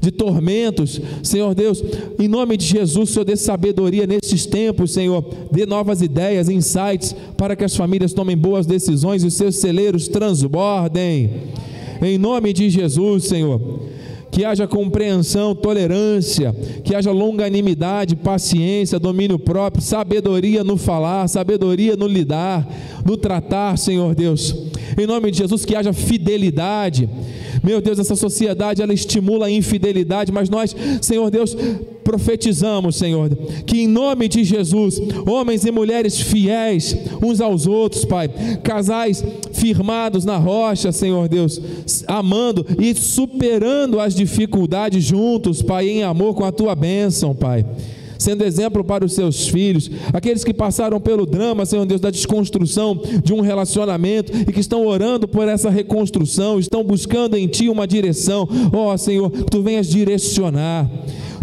de 0.00 0.10
tormentos. 0.10 1.00
Senhor 1.22 1.54
Deus, 1.54 1.82
em 2.18 2.28
nome 2.28 2.56
de 2.56 2.66
Jesus, 2.66 3.10
Senhor, 3.10 3.24
dê 3.24 3.36
sabedoria 3.36 4.06
nesses 4.06 4.46
tempos, 4.46 4.92
Senhor. 4.92 5.24
Dê 5.50 5.66
novas 5.66 6.02
ideias, 6.02 6.48
insights, 6.48 7.14
para 7.36 7.56
que 7.56 7.64
as 7.64 7.76
famílias 7.76 8.12
tomem 8.12 8.36
boas 8.36 8.66
decisões 8.66 9.22
e 9.22 9.26
os 9.26 9.34
seus 9.34 9.56
celeiros 9.56 10.08
transbordem. 10.08 11.30
Em 12.02 12.18
nome 12.18 12.52
de 12.52 12.68
Jesus, 12.68 13.24
Senhor 13.24 13.95
que 14.36 14.44
haja 14.44 14.66
compreensão, 14.66 15.54
tolerância, 15.54 16.54
que 16.84 16.94
haja 16.94 17.10
longanimidade, 17.10 18.14
paciência, 18.14 18.98
domínio 18.98 19.38
próprio, 19.38 19.82
sabedoria 19.82 20.62
no 20.62 20.76
falar, 20.76 21.26
sabedoria 21.26 21.96
no 21.96 22.06
lidar, 22.06 22.68
no 23.02 23.16
tratar, 23.16 23.78
Senhor 23.78 24.14
Deus. 24.14 24.54
Em 25.00 25.06
nome 25.06 25.30
de 25.30 25.38
Jesus, 25.38 25.64
que 25.64 25.74
haja 25.74 25.94
fidelidade, 25.94 27.08
meu 27.62 27.80
Deus, 27.80 27.98
essa 27.98 28.14
sociedade 28.14 28.82
ela 28.82 28.92
estimula 28.92 29.46
a 29.46 29.50
infidelidade, 29.50 30.30
mas 30.30 30.50
nós, 30.50 30.76
Senhor 31.00 31.30
Deus, 31.30 31.56
profetizamos, 32.04 32.96
Senhor, 32.96 33.34
que 33.64 33.80
em 33.80 33.88
nome 33.88 34.28
de 34.28 34.44
Jesus, 34.44 35.00
homens 35.26 35.64
e 35.64 35.70
mulheres 35.70 36.20
fiéis 36.20 36.94
uns 37.22 37.40
aos 37.40 37.66
outros, 37.66 38.04
Pai, 38.04 38.28
casais 38.62 39.24
firmados 39.74 40.24
na 40.24 40.36
rocha, 40.36 40.92
Senhor 40.92 41.28
Deus, 41.28 41.60
amando 42.06 42.64
e 42.80 42.94
superando 42.94 43.98
as 43.98 44.14
dificuldades 44.14 45.02
juntos, 45.02 45.60
Pai, 45.60 45.88
em 45.88 46.02
amor 46.04 46.34
com 46.34 46.44
a 46.44 46.52
tua 46.52 46.74
bênção, 46.74 47.34
Pai 47.34 47.64
sendo 48.18 48.44
exemplo 48.44 48.82
para 48.82 49.04
os 49.04 49.12
seus 49.12 49.46
filhos, 49.46 49.90
aqueles 50.10 50.42
que 50.42 50.54
passaram 50.54 50.98
pelo 50.98 51.26
drama, 51.26 51.66
Senhor 51.66 51.84
Deus, 51.84 52.00
da 52.00 52.10
desconstrução 52.10 52.98
de 53.22 53.34
um 53.34 53.42
relacionamento 53.42 54.32
e 54.34 54.50
que 54.50 54.58
estão 54.58 54.86
orando 54.86 55.28
por 55.28 55.46
essa 55.46 55.68
reconstrução, 55.68 56.58
estão 56.58 56.82
buscando 56.82 57.36
em 57.36 57.46
Ti 57.46 57.68
uma 57.68 57.86
direção, 57.86 58.48
ó 58.72 58.94
oh, 58.94 58.98
Senhor, 58.98 59.30
Tu 59.30 59.62
venhas 59.62 59.86
direcionar. 59.86 60.90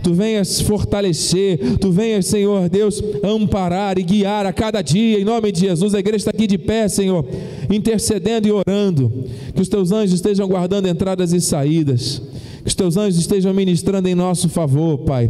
Tu 0.03 0.13
venhas 0.13 0.59
fortalecer, 0.61 1.77
Tu 1.79 1.91
venhas, 1.91 2.25
Senhor 2.25 2.69
Deus, 2.69 3.01
amparar 3.23 3.97
e 3.97 4.03
guiar 4.03 4.45
a 4.45 4.53
cada 4.53 4.81
dia, 4.81 5.19
em 5.19 5.23
nome 5.23 5.51
de 5.51 5.61
Jesus. 5.61 5.95
A 5.95 5.99
igreja 5.99 6.17
está 6.17 6.31
aqui 6.31 6.45
de 6.45 6.57
pé, 6.57 6.87
Senhor, 6.87 7.25
intercedendo 7.69 8.47
e 8.47 8.51
orando. 8.51 9.11
Que 9.55 9.61
os 9.61 9.69
Teus 9.69 9.91
anjos 9.91 10.15
estejam 10.15 10.47
guardando 10.47 10.87
entradas 10.87 11.31
e 11.31 11.39
saídas, 11.39 12.21
que 12.61 12.67
os 12.67 12.75
Teus 12.75 12.97
anjos 12.97 13.19
estejam 13.19 13.53
ministrando 13.53 14.07
em 14.07 14.15
nosso 14.15 14.49
favor, 14.49 14.99
Pai 14.99 15.29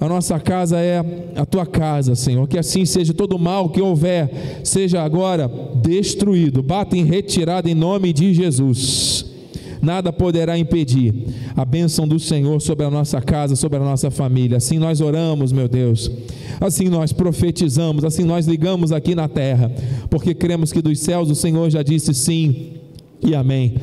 a 0.00 0.08
nossa 0.08 0.38
casa 0.38 0.78
é 0.78 1.04
a 1.34 1.44
tua 1.44 1.66
casa, 1.66 2.14
Senhor. 2.14 2.46
Que 2.46 2.58
assim 2.58 2.84
seja 2.84 3.12
todo 3.12 3.38
mal 3.38 3.68
que 3.68 3.80
houver, 3.80 4.30
seja 4.62 5.02
agora 5.02 5.50
destruído, 5.82 6.62
bata 6.62 6.96
em 6.96 7.04
retirada 7.04 7.68
em 7.68 7.74
nome 7.74 8.12
de 8.12 8.32
Jesus. 8.32 9.27
Nada 9.80 10.12
poderá 10.12 10.58
impedir 10.58 11.14
a 11.56 11.64
bênção 11.64 12.06
do 12.06 12.18
Senhor 12.18 12.60
sobre 12.60 12.84
a 12.84 12.90
nossa 12.90 13.20
casa, 13.20 13.56
sobre 13.56 13.78
a 13.78 13.82
nossa 13.82 14.10
família. 14.10 14.56
Assim 14.56 14.78
nós 14.78 15.00
oramos, 15.00 15.52
meu 15.52 15.68
Deus. 15.68 16.10
Assim 16.60 16.88
nós 16.88 17.12
profetizamos, 17.12 18.04
assim 18.04 18.24
nós 18.24 18.46
ligamos 18.46 18.92
aqui 18.92 19.14
na 19.14 19.28
terra, 19.28 19.70
porque 20.10 20.34
cremos 20.34 20.72
que 20.72 20.82
dos 20.82 20.98
céus 20.98 21.30
o 21.30 21.34
Senhor 21.34 21.70
já 21.70 21.82
disse 21.82 22.12
sim 22.12 22.72
e 23.22 23.34
amém. 23.34 23.74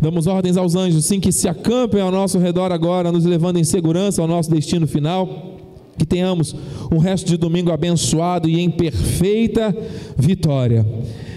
Damos 0.00 0.28
ordens 0.28 0.56
aos 0.56 0.76
anjos, 0.76 1.04
sim, 1.04 1.18
que 1.18 1.32
se 1.32 1.48
acampem 1.48 2.00
ao 2.00 2.12
nosso 2.12 2.38
redor 2.38 2.70
agora, 2.70 3.10
nos 3.10 3.24
levando 3.24 3.58
em 3.58 3.64
segurança 3.64 4.22
ao 4.22 4.28
nosso 4.28 4.50
destino 4.50 4.86
final. 4.86 5.56
Que 5.98 6.06
tenhamos 6.06 6.54
um 6.92 6.98
resto 6.98 7.26
de 7.26 7.36
domingo 7.36 7.72
abençoado 7.72 8.48
e 8.48 8.60
em 8.60 8.70
perfeita 8.70 9.76
vitória. 10.16 10.86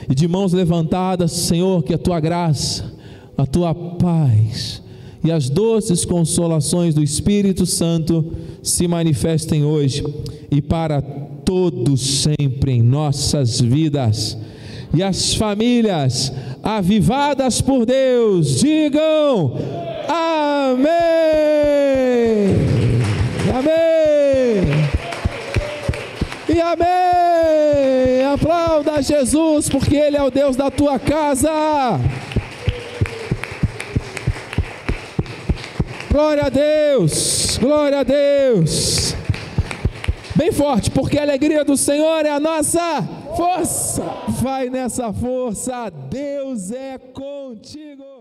E 0.08 0.14
de 0.14 0.28
mãos 0.28 0.54
levantadas, 0.54 1.32
Senhor, 1.32 1.82
que 1.82 1.96
a 1.96 1.98
tua 1.98 2.20
graça, 2.20 2.94
a 3.42 3.46
tua 3.46 3.74
paz 3.74 4.82
e 5.24 5.32
as 5.32 5.50
doces 5.50 6.04
consolações 6.06 6.94
do 6.94 7.04
Espírito 7.04 7.66
Santo 7.66 8.34
se 8.64 8.88
manifestem 8.88 9.64
hoje 9.64 10.04
e 10.50 10.62
para 10.62 11.02
todos 11.02 12.02
sempre 12.02 12.74
em 12.74 12.82
nossas 12.82 13.60
vidas. 13.60 14.38
E 14.94 15.02
as 15.02 15.34
famílias 15.36 16.34
avivadas 16.62 17.62
por 17.62 17.86
Deus, 17.86 18.60
digam 18.60 19.54
amém. 20.08 20.92
Amém. 23.58 24.62
E 26.50 26.60
amém. 26.60 28.26
Aplauda 28.34 29.02
Jesus, 29.02 29.70
porque 29.70 29.96
Ele 29.96 30.18
é 30.18 30.24
o 30.24 30.32
Deus 30.32 30.56
da 30.56 30.70
tua 30.70 31.00
casa. 31.00 31.50
Glória 36.12 36.48
a 36.48 36.50
Deus, 36.50 37.58
glória 37.58 38.00
a 38.00 38.04
Deus. 38.04 39.16
Bem 40.36 40.52
forte, 40.52 40.92
porque 40.92 41.18
a 41.18 41.22
alegria 41.22 41.64
do 41.64 41.78
Senhor 41.78 42.26
é 42.26 42.30
a 42.30 42.40
nossa 42.40 43.02
força. 43.38 44.04
Vai 44.42 44.70
nessa 44.70 45.14
força, 45.14 45.90
Deus 46.10 46.70
é 46.70 46.98
contigo. 46.98 48.21